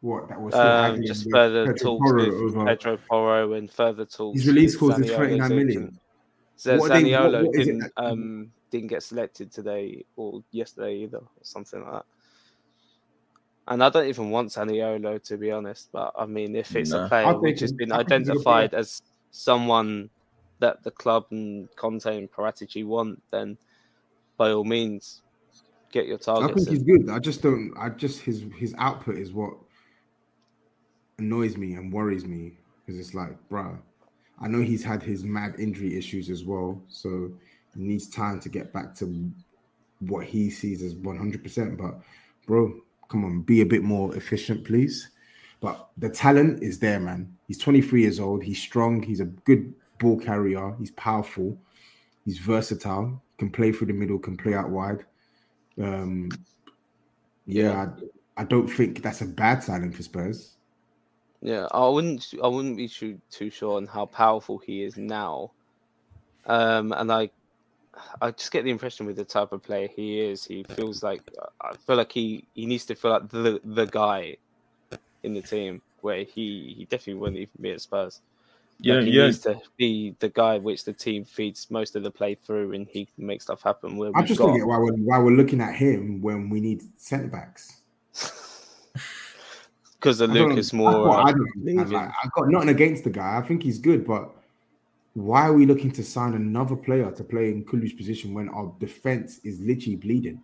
What 0.00 0.28
that 0.28 0.40
was 0.40 0.52
still 0.52 0.66
Um, 0.66 0.84
haggling 0.84 1.06
just 1.06 1.30
further 1.30 1.66
Pedro 1.72 1.78
talks 1.78 2.10
Porro 2.10 2.24
with 2.26 2.56
over- 2.56 2.64
Pedro 2.66 2.96
Porro 3.08 3.52
and 3.52 3.70
further 3.70 4.04
talks. 4.04 4.40
His 4.40 4.48
release 4.48 4.72
with 4.80 4.94
clause 4.94 5.00
is 5.00 5.10
Zaniolo's 5.12 5.16
39 5.16 5.48
million. 5.48 5.68
agent. 5.70 6.00
Z- 6.58 6.70
What 6.76 6.90
are 6.90 7.00
they- 7.00 7.12
what- 7.12 7.22
Zaniolo 7.32 7.46
what 7.46 7.54
is 7.60 7.68
it 7.68 7.72
didn't 7.72 7.92
um 7.96 8.52
didn't 8.70 8.88
get 8.88 9.02
selected 9.02 9.52
today 9.52 10.04
or 10.16 10.42
yesterday 10.50 10.96
either, 11.04 11.18
or 11.18 11.28
something 11.42 11.82
like 11.84 11.92
that. 11.92 12.06
And 13.68 13.82
I 13.82 13.90
don't 13.90 14.06
even 14.08 14.30
want 14.30 14.50
Zaniolo 14.50 15.22
to 15.24 15.36
be 15.36 15.50
honest, 15.52 15.88
but 15.92 16.12
I 16.18 16.26
mean, 16.26 16.56
if 16.56 16.74
it's 16.74 16.90
No. 16.90 17.04
a 17.04 17.08
player 17.08 17.38
which 17.38 17.60
has 17.60 17.72
been 17.72 17.92
I 17.92 17.98
think 17.98 18.10
a 18.10 18.10
identified 18.10 18.74
as 18.74 19.02
someone 19.30 20.10
that 20.58 20.82
the 20.82 20.90
club 20.90 21.26
and 21.30 21.68
Conte 21.76 22.06
and 22.06 22.30
Paratici 22.30 22.84
want, 22.84 23.22
then 23.30 23.56
by 24.36 24.50
all 24.50 24.64
means, 24.64 25.22
get 25.92 26.06
your 26.06 26.18
targets. 26.18 26.50
I 26.50 26.54
think 26.54 26.68
in. 26.68 26.74
he's 26.74 26.82
good. 26.82 27.10
I 27.10 27.18
just 27.20 27.42
don't. 27.42 27.72
I 27.76 27.88
just 27.90 28.20
his 28.20 28.44
his 28.56 28.74
output 28.78 29.16
is 29.16 29.32
what 29.32 29.54
annoys 31.18 31.56
me 31.56 31.74
and 31.74 31.92
worries 31.92 32.24
me 32.24 32.58
because 32.84 32.98
it's 32.98 33.14
like, 33.14 33.36
bruh, 33.48 33.78
I 34.40 34.48
know 34.48 34.60
he's 34.60 34.82
had 34.82 35.02
his 35.02 35.22
mad 35.24 35.54
injury 35.58 35.96
issues 35.96 36.30
as 36.30 36.44
well, 36.44 36.82
so 36.88 37.30
he 37.76 37.82
needs 37.82 38.08
time 38.08 38.40
to 38.40 38.48
get 38.48 38.72
back 38.72 38.94
to 38.96 39.30
what 40.00 40.26
he 40.26 40.50
sees 40.50 40.82
as 40.82 40.94
one 40.96 41.16
hundred 41.16 41.42
percent. 41.44 41.78
But 41.78 42.00
bro, 42.46 42.72
come 43.12 43.24
on, 43.26 43.42
be 43.42 43.60
a 43.60 43.66
bit 43.66 43.82
more 43.82 44.16
efficient, 44.16 44.64
please. 44.64 45.10
But 45.60 45.90
the 45.98 46.08
talent 46.08 46.62
is 46.62 46.78
there, 46.78 46.98
man. 46.98 47.36
He's 47.46 47.58
23 47.58 48.02
years 48.02 48.18
old. 48.18 48.42
He's 48.42 48.60
strong. 48.60 49.02
He's 49.02 49.20
a 49.20 49.26
good 49.26 49.72
ball 49.98 50.18
carrier. 50.18 50.74
He's 50.78 50.90
powerful. 50.92 51.56
He's 52.24 52.38
versatile. 52.38 53.22
Can 53.38 53.50
play 53.50 53.70
through 53.70 53.88
the 53.88 53.92
middle. 53.92 54.18
Can 54.18 54.36
play 54.36 54.54
out 54.54 54.70
wide. 54.70 55.04
Um, 55.80 56.30
yeah, 57.46 57.92
I, 58.36 58.42
I 58.42 58.44
don't 58.44 58.66
think 58.66 59.02
that's 59.02 59.20
a 59.20 59.26
bad 59.26 59.62
signing 59.62 59.92
for 59.92 60.02
Spurs. 60.02 60.56
Yeah, 61.42 61.66
I 61.70 61.86
wouldn't. 61.88 62.34
I 62.42 62.46
wouldn't 62.46 62.76
be 62.76 62.88
too 62.88 63.20
too 63.30 63.50
sure 63.50 63.76
on 63.76 63.86
how 63.86 64.06
powerful 64.06 64.58
he 64.58 64.82
is 64.82 64.96
now. 64.96 65.52
Um, 66.46 66.92
and 66.92 67.12
I, 67.12 67.30
I 68.20 68.30
just 68.30 68.50
get 68.52 68.64
the 68.64 68.70
impression 68.70 69.04
with 69.06 69.16
the 69.16 69.24
type 69.24 69.52
of 69.52 69.62
player 69.62 69.88
he 69.94 70.20
is, 70.20 70.44
he 70.44 70.62
feels 70.62 71.02
like 71.02 71.20
I 71.60 71.74
feel 71.76 71.96
like 71.96 72.10
he 72.12 72.46
he 72.54 72.66
needs 72.66 72.84
to 72.86 72.94
feel 72.94 73.10
like 73.10 73.28
the 73.28 73.60
the 73.64 73.84
guy 73.86 74.36
in 75.22 75.34
the 75.34 75.42
team 75.42 75.82
where 76.00 76.24
he 76.24 76.74
he 76.76 76.86
definitely 76.86 77.20
wouldn't 77.20 77.38
even 77.38 77.50
be 77.60 77.70
at 77.72 77.80
Spurs. 77.80 78.20
You 78.80 78.94
Like, 78.94 79.04
he 79.04 79.10
you 79.12 79.18
don't, 79.18 79.26
needs 79.28 79.38
to 79.40 79.60
be 79.76 80.16
the 80.18 80.30
guy 80.30 80.58
which 80.58 80.84
the 80.84 80.92
team 80.92 81.24
feeds 81.24 81.70
most 81.70 81.94
of 81.94 82.02
the 82.02 82.10
play 82.10 82.34
through, 82.34 82.72
and 82.72 82.88
he 82.88 83.04
can 83.04 83.26
make 83.26 83.40
stuff 83.42 83.62
happen. 83.62 83.96
Where 83.96 84.10
I 84.14 84.20
we've 84.20 84.26
just 84.28 84.40
got, 84.40 84.46
don't 84.56 84.66
why 84.66 84.78
we're 84.78 84.94
why 84.94 85.18
we're 85.18 85.36
looking 85.36 85.60
at 85.60 85.74
him 85.76 86.20
when 86.22 86.48
we 86.50 86.60
need 86.60 86.82
centre 86.98 87.28
backs. 87.28 87.76
because 89.94 90.20
of 90.20 90.30
I 90.30 90.34
don't- 90.34 90.48
Lucas 90.50 90.70
that's 90.70 90.82
Moura. 90.82 91.24
I 91.24 91.30
don't 91.32 91.48
understand. 91.68 91.92
Like, 91.92 92.10
I've 92.24 92.32
got 92.32 92.48
nothing 92.48 92.70
against 92.70 93.04
the 93.04 93.10
guy. 93.10 93.38
I 93.38 93.42
think 93.42 93.62
he's 93.62 93.78
good, 93.78 94.04
but 94.06 94.30
why 95.14 95.46
are 95.46 95.52
we 95.52 95.66
looking 95.66 95.92
to 95.92 96.02
sign 96.02 96.34
another 96.34 96.76
player 96.76 97.10
to 97.10 97.24
play 97.24 97.50
in 97.50 97.64
Kulu's 97.64 97.92
position 97.92 98.34
when 98.34 98.48
our 98.48 98.72
defense 98.78 99.40
is 99.44 99.60
literally 99.60 99.96
bleeding? 99.96 100.42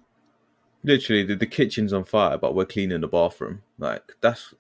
literally 0.85 1.25
the, 1.25 1.35
the 1.35 1.47
kitchen's 1.47 1.93
on 1.93 2.05
fire, 2.05 2.39
but 2.39 2.55
we're 2.55 2.65
cleaning 2.65 3.01
the 3.01 3.09
bathroom. 3.09 3.63
Like 3.79 4.13
that's 4.21 4.55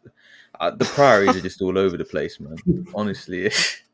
uh, 0.61 0.73
the 0.73 0.85
priorities 0.85 1.37
are 1.37 1.41
just 1.41 1.63
all 1.63 1.79
over 1.79 1.97
the 1.97 2.05
place, 2.05 2.41
man. 2.41 2.57
Honestly, 2.95 3.51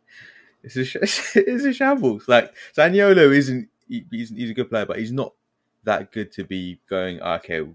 It's 0.64 0.76
a 0.76 0.80
it's 1.02 1.64
a 1.64 1.72
shambles. 1.72 2.26
Like 2.26 2.54
Zaniolo 2.76 3.34
isn't 3.34 3.68
he's 3.88 4.30
he's 4.30 4.50
a 4.50 4.54
good 4.54 4.70
player, 4.70 4.86
but 4.86 4.98
he's 4.98 5.12
not 5.12 5.34
that 5.84 6.10
good 6.10 6.32
to 6.32 6.44
be 6.44 6.80
going. 6.88 7.20
Okay, 7.20 7.66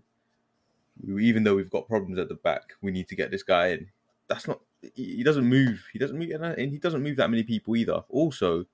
even 1.08 1.44
though 1.44 1.56
we've 1.56 1.70
got 1.70 1.88
problems 1.88 2.18
at 2.18 2.30
the 2.30 2.36
back, 2.36 2.74
we 2.82 2.92
need 2.92 3.08
to 3.10 3.16
get 3.16 3.32
this 3.32 3.44
guy 3.44 3.68
in. 3.68 3.88
That's 4.28 4.48
not. 4.48 4.60
He 4.96 5.24
doesn't 5.24 5.46
move. 5.46 5.86
He 5.92 6.00
doesn't 6.00 6.18
move, 6.18 6.32
and 6.32 6.72
he 6.72 6.78
doesn't 6.78 7.04
move 7.04 7.18
that 7.18 7.30
many 7.30 7.44
people 7.44 7.76
either. 7.76 8.04
Also, 8.10 8.66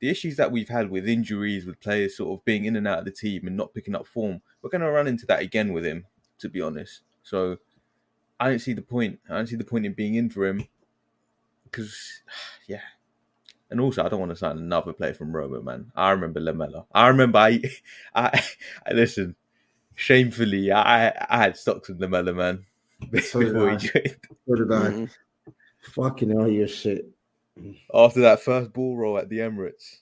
the 0.00 0.08
issues 0.08 0.36
that 0.36 0.50
we've 0.50 0.68
had 0.68 0.90
with 0.90 1.08
injuries, 1.08 1.66
with 1.66 1.80
players 1.80 2.16
sort 2.16 2.38
of 2.38 2.44
being 2.44 2.64
in 2.64 2.76
and 2.76 2.88
out 2.88 3.00
of 3.00 3.04
the 3.04 3.10
team 3.10 3.46
and 3.46 3.56
not 3.56 3.74
picking 3.74 3.94
up 3.94 4.06
form, 4.06 4.40
we're 4.62 4.70
going 4.70 4.80
to 4.80 4.90
run 4.90 5.06
into 5.06 5.26
that 5.26 5.42
again 5.42 5.72
with 5.72 5.84
him. 5.84 6.06
To 6.38 6.48
be 6.48 6.62
honest, 6.62 7.02
so 7.22 7.58
I 8.40 8.48
don't 8.48 8.60
see 8.60 8.72
the 8.72 8.82
point. 8.82 9.20
I 9.28 9.34
don't 9.34 9.46
see 9.46 9.56
the 9.56 9.64
point 9.64 9.84
in 9.84 9.92
being 9.92 10.14
in 10.14 10.30
for 10.30 10.46
him 10.46 10.66
because, 11.64 12.22
yeah. 12.66 12.80
And 13.70 13.78
also, 13.80 14.04
I 14.04 14.08
don't 14.08 14.18
want 14.18 14.30
to 14.30 14.36
sign 14.36 14.58
another 14.58 14.92
player 14.92 15.14
from 15.14 15.36
Roma, 15.36 15.62
man. 15.62 15.92
I 15.94 16.10
remember 16.10 16.40
Lamela. 16.40 16.86
I 16.92 17.08
remember 17.08 17.38
I, 17.38 17.62
I, 18.14 18.42
I 18.86 18.92
listen. 18.92 19.36
Shamefully, 19.94 20.72
I, 20.72 21.08
I 21.28 21.36
had 21.42 21.58
stocks 21.58 21.90
in 21.90 21.98
Lamela, 21.98 22.32
man. 22.32 22.64
So 23.22 23.40
did 23.40 23.56
I. 23.56 23.78
So 23.78 24.54
did 24.54 24.72
I. 24.72 25.08
Fucking 25.94 26.30
hell, 26.30 26.48
your 26.48 26.68
shit. 26.68 27.10
After 27.92 28.20
that 28.20 28.40
first 28.40 28.72
ball 28.72 28.96
roll 28.96 29.18
at 29.18 29.28
the 29.28 29.38
Emirates, 29.38 29.98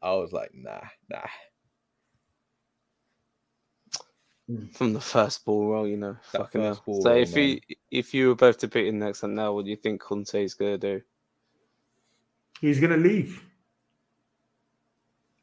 I 0.00 0.12
was 0.12 0.32
like, 0.32 0.50
nah, 0.54 0.80
nah. 1.10 1.26
From 4.74 4.92
the 4.92 5.00
first 5.00 5.44
ball 5.44 5.66
roll, 5.68 5.88
you 5.88 5.96
know, 5.96 6.16
that 6.32 6.42
fucking 6.42 6.60
hell. 6.60 6.74
so 6.74 6.82
roll, 6.86 7.06
if 7.06 7.34
man. 7.34 7.48
you 7.48 7.60
if 7.90 8.12
you 8.12 8.28
were 8.28 8.34
both 8.34 8.58
debating 8.58 8.98
next 8.98 9.22
and 9.22 9.34
now, 9.34 9.52
what 9.52 9.64
do 9.64 9.70
you 9.70 9.76
think 9.76 10.00
Conte's 10.00 10.54
gonna 10.54 10.78
do? 10.78 11.00
He's 12.60 12.80
gonna 12.80 12.96
leave. 12.96 13.42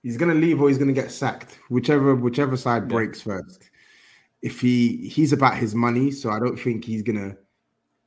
He's 0.03 0.17
gonna 0.17 0.35
leave 0.35 0.61
or 0.61 0.67
he's 0.69 0.77
gonna 0.77 0.93
get 0.93 1.11
sacked, 1.11 1.59
whichever 1.69 2.15
whichever 2.15 2.55
side 2.55 2.83
yeah. 2.83 2.89
breaks 2.89 3.21
first. 3.21 3.68
If 4.41 4.61
he 4.61 5.09
he's 5.09 5.33
about 5.33 5.57
his 5.57 5.75
money, 5.75 6.11
so 6.11 6.29
I 6.29 6.39
don't 6.39 6.57
think 6.57 6.85
he's 6.85 7.01
gonna 7.01 7.35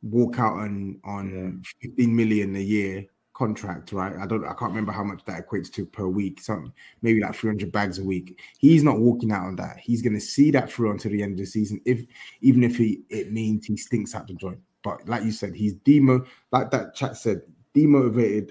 walk 0.02 0.38
out 0.38 0.54
on 0.54 0.98
on 1.04 1.62
yeah. 1.82 1.88
15 1.88 2.14
million 2.14 2.56
a 2.56 2.60
year 2.60 3.06
contract, 3.34 3.92
right? 3.92 4.14
I 4.16 4.26
don't, 4.26 4.44
I 4.44 4.54
can't 4.54 4.70
remember 4.70 4.92
how 4.92 5.04
much 5.04 5.24
that 5.24 5.46
equates 5.46 5.72
to 5.72 5.86
per 5.86 6.06
week. 6.06 6.40
Something 6.40 6.72
maybe 7.02 7.20
like 7.20 7.34
300 7.34 7.72
bags 7.72 7.98
a 7.98 8.04
week. 8.04 8.40
He's 8.58 8.82
not 8.82 9.00
walking 9.00 9.32
out 9.32 9.46
on 9.46 9.56
that. 9.56 9.78
He's 9.78 10.02
going 10.02 10.14
to 10.14 10.20
see 10.20 10.50
that 10.52 10.70
through 10.70 10.92
until 10.92 11.12
the 11.12 11.22
end 11.22 11.32
of 11.32 11.38
the 11.38 11.46
season, 11.46 11.80
if 11.84 12.04
even 12.40 12.62
if 12.62 12.76
he 12.76 13.02
it 13.08 13.32
means 13.32 13.66
he 13.66 13.76
stinks 13.76 14.14
out 14.14 14.26
the 14.28 14.34
joint. 14.34 14.58
But 14.84 15.08
like 15.08 15.24
you 15.24 15.32
said, 15.32 15.54
he's 15.54 15.74
demo, 15.74 16.24
like 16.50 16.70
that 16.70 16.94
chat 16.94 17.16
said, 17.16 17.42
demotivated, 17.74 18.50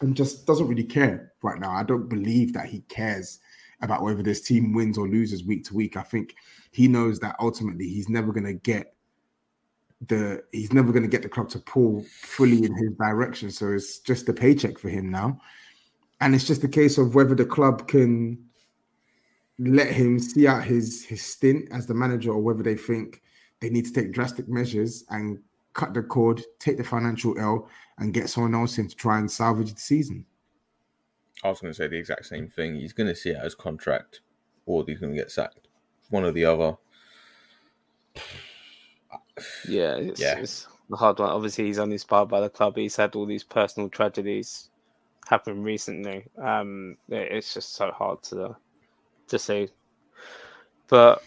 and 0.00 0.16
just 0.16 0.46
doesn't 0.46 0.68
really 0.68 0.84
care 0.84 1.32
right 1.42 1.58
now. 1.58 1.72
I 1.72 1.82
don't 1.82 2.08
believe 2.08 2.52
that 2.52 2.66
he 2.66 2.80
cares 2.88 3.40
about 3.82 4.02
whether 4.02 4.22
this 4.22 4.40
team 4.40 4.72
wins 4.72 4.98
or 4.98 5.08
loses 5.08 5.44
week 5.44 5.64
to 5.64 5.74
week. 5.74 5.96
I 5.96 6.02
think 6.02 6.34
he 6.70 6.88
knows 6.88 7.18
that 7.20 7.36
ultimately 7.40 7.88
he's 7.88 8.08
never 8.08 8.32
going 8.32 8.46
to 8.46 8.54
get 8.54 8.94
the 10.06 10.42
he's 10.52 10.72
never 10.72 10.92
going 10.92 11.02
to 11.02 11.08
get 11.08 11.22
the 11.22 11.28
club 11.28 11.48
to 11.50 11.58
pull 11.58 12.04
fully 12.22 12.64
in 12.64 12.74
his 12.76 12.92
direction. 12.98 13.50
So 13.50 13.72
it's 13.72 13.98
just 13.98 14.28
a 14.28 14.32
paycheck 14.32 14.78
for 14.78 14.88
him 14.88 15.10
now, 15.10 15.40
and 16.20 16.34
it's 16.34 16.46
just 16.46 16.64
a 16.64 16.68
case 16.68 16.98
of 16.98 17.14
whether 17.14 17.34
the 17.34 17.44
club 17.44 17.88
can 17.88 18.38
let 19.58 19.88
him 19.88 20.18
see 20.20 20.46
out 20.46 20.64
his 20.64 21.04
his 21.04 21.22
stint 21.22 21.68
as 21.72 21.86
the 21.86 21.94
manager, 21.94 22.30
or 22.30 22.40
whether 22.40 22.62
they 22.62 22.76
think 22.76 23.22
they 23.60 23.70
need 23.70 23.86
to 23.86 23.92
take 23.92 24.12
drastic 24.12 24.48
measures 24.48 25.04
and 25.10 25.38
cut 25.72 25.94
the 25.94 26.02
cord, 26.02 26.42
take 26.58 26.76
the 26.76 26.84
financial 26.84 27.38
L, 27.38 27.68
and 27.98 28.14
get 28.14 28.28
someone 28.28 28.54
else 28.54 28.78
in 28.78 28.88
to 28.88 28.94
try 28.94 29.18
and 29.18 29.30
salvage 29.30 29.72
the 29.72 29.80
season. 29.80 30.24
I 31.44 31.48
was 31.48 31.60
going 31.60 31.72
to 31.72 31.76
say 31.76 31.86
the 31.86 31.96
exact 31.96 32.26
same 32.26 32.48
thing. 32.48 32.76
He's 32.76 32.92
going 32.92 33.08
to 33.08 33.14
see 33.14 33.34
out 33.34 33.44
his 33.44 33.54
contract, 33.54 34.20
or 34.66 34.84
he's 34.86 35.00
going 35.00 35.12
to 35.12 35.18
get 35.18 35.30
sacked. 35.30 35.67
One 36.10 36.24
or 36.24 36.32
the 36.32 36.44
other. 36.44 36.76
Yeah, 39.68 39.96
it's, 39.96 40.20
yeah. 40.20 40.38
it's 40.38 40.66
the 40.90 40.96
hard 40.96 41.18
one. 41.18 41.30
Obviously, 41.30 41.66
he's 41.66 41.78
uninspired 41.78 42.28
by 42.28 42.40
the 42.40 42.50
club. 42.50 42.76
He's 42.76 42.96
had 42.96 43.14
all 43.14 43.26
these 43.26 43.44
personal 43.44 43.88
tragedies 43.88 44.70
happen 45.28 45.62
recently. 45.62 46.24
Um, 46.42 46.96
it's 47.08 47.54
just 47.54 47.74
so 47.74 47.90
hard 47.90 48.22
to 48.24 48.56
to 49.28 49.38
see. 49.38 49.68
But 50.88 51.22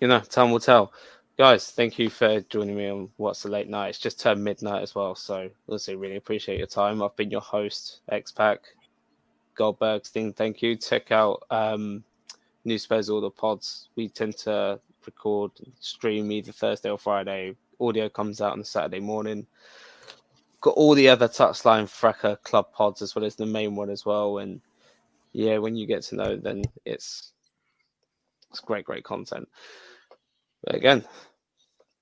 you 0.00 0.08
know, 0.08 0.20
time 0.20 0.50
will 0.50 0.60
tell. 0.60 0.92
Guys, 1.36 1.70
thank 1.70 1.98
you 1.98 2.10
for 2.10 2.40
joining 2.42 2.76
me 2.76 2.88
on 2.88 3.08
What's 3.16 3.42
the 3.42 3.48
Late 3.48 3.68
Night. 3.68 3.88
It's 3.88 3.98
just 3.98 4.20
turned 4.20 4.44
midnight 4.44 4.82
as 4.82 4.94
well, 4.94 5.14
so 5.14 5.48
also 5.68 5.96
really 5.96 6.16
appreciate 6.16 6.58
your 6.58 6.66
time. 6.66 7.02
I've 7.02 7.16
been 7.16 7.30
your 7.30 7.40
host, 7.40 8.00
X-Pac, 8.10 8.60
Goldberg. 9.54 10.04
Thing, 10.04 10.34
thank 10.34 10.60
you. 10.60 10.76
Check 10.76 11.10
out 11.12 11.42
um, 11.50 12.04
Newspapers, 12.64 13.10
all 13.10 13.20
the 13.20 13.30
pods. 13.30 13.88
We 13.96 14.08
tend 14.08 14.36
to 14.38 14.80
record, 15.06 15.52
stream 15.80 16.30
either 16.30 16.52
Thursday 16.52 16.90
or 16.90 16.98
Friday. 16.98 17.56
Audio 17.80 18.08
comes 18.08 18.40
out 18.40 18.52
on 18.52 18.64
Saturday 18.64 19.00
morning. 19.00 19.46
Got 20.60 20.74
all 20.74 20.94
the 20.94 21.08
other 21.08 21.28
touchline 21.28 21.88
Fracas 21.88 22.38
club 22.44 22.72
pods 22.72 23.00
as 23.00 23.14
well 23.14 23.24
as 23.24 23.34
the 23.34 23.46
main 23.46 23.74
one 23.74 23.88
as 23.88 24.04
well. 24.04 24.38
And 24.38 24.60
yeah, 25.32 25.58
when 25.58 25.76
you 25.76 25.86
get 25.86 26.02
to 26.04 26.16
know, 26.16 26.36
then 26.36 26.62
it's 26.84 27.32
it's 28.50 28.60
great, 28.60 28.84
great 28.84 29.04
content. 29.04 29.48
But 30.64 30.74
again, 30.74 31.04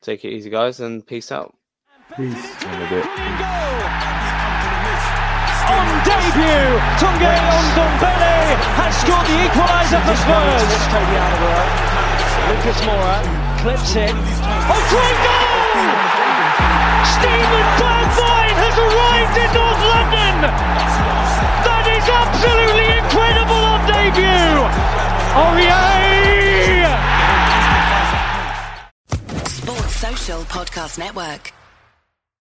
take 0.00 0.24
it 0.24 0.32
easy, 0.32 0.50
guys, 0.50 0.80
and 0.80 1.06
peace 1.06 1.30
out. 1.30 1.54
Peace. 2.16 2.56
On 5.68 5.86
debut, 6.08 6.68
Tanguy 7.00 7.36
Ndombele 7.76 8.56
has 8.80 8.92
scored 9.02 9.26
the 9.28 9.36
equaliser 9.46 10.00
for 10.06 10.16
Spurs. 10.16 10.72
Lucas 12.48 12.80
Moura 12.88 13.20
clips 13.60 13.92
it. 13.96 14.14
Oh, 14.72 14.80
great 14.88 15.18
goal! 15.28 16.18
Steven 17.14 17.66
Bergwijn 17.80 18.56
has 18.64 18.76
arrived 18.80 19.36
in 19.44 19.50
North 19.52 19.82
London! 19.92 20.34
That 21.66 21.84
is 21.96 22.04
absolutely 22.08 22.88
incredible 22.96 23.62
on 23.72 23.80
debut! 23.84 24.64
Oh, 25.36 25.52
yay! 25.60 26.88
Sports 29.44 29.96
Social 29.96 30.42
Podcast 30.44 30.98
Network. 30.98 31.57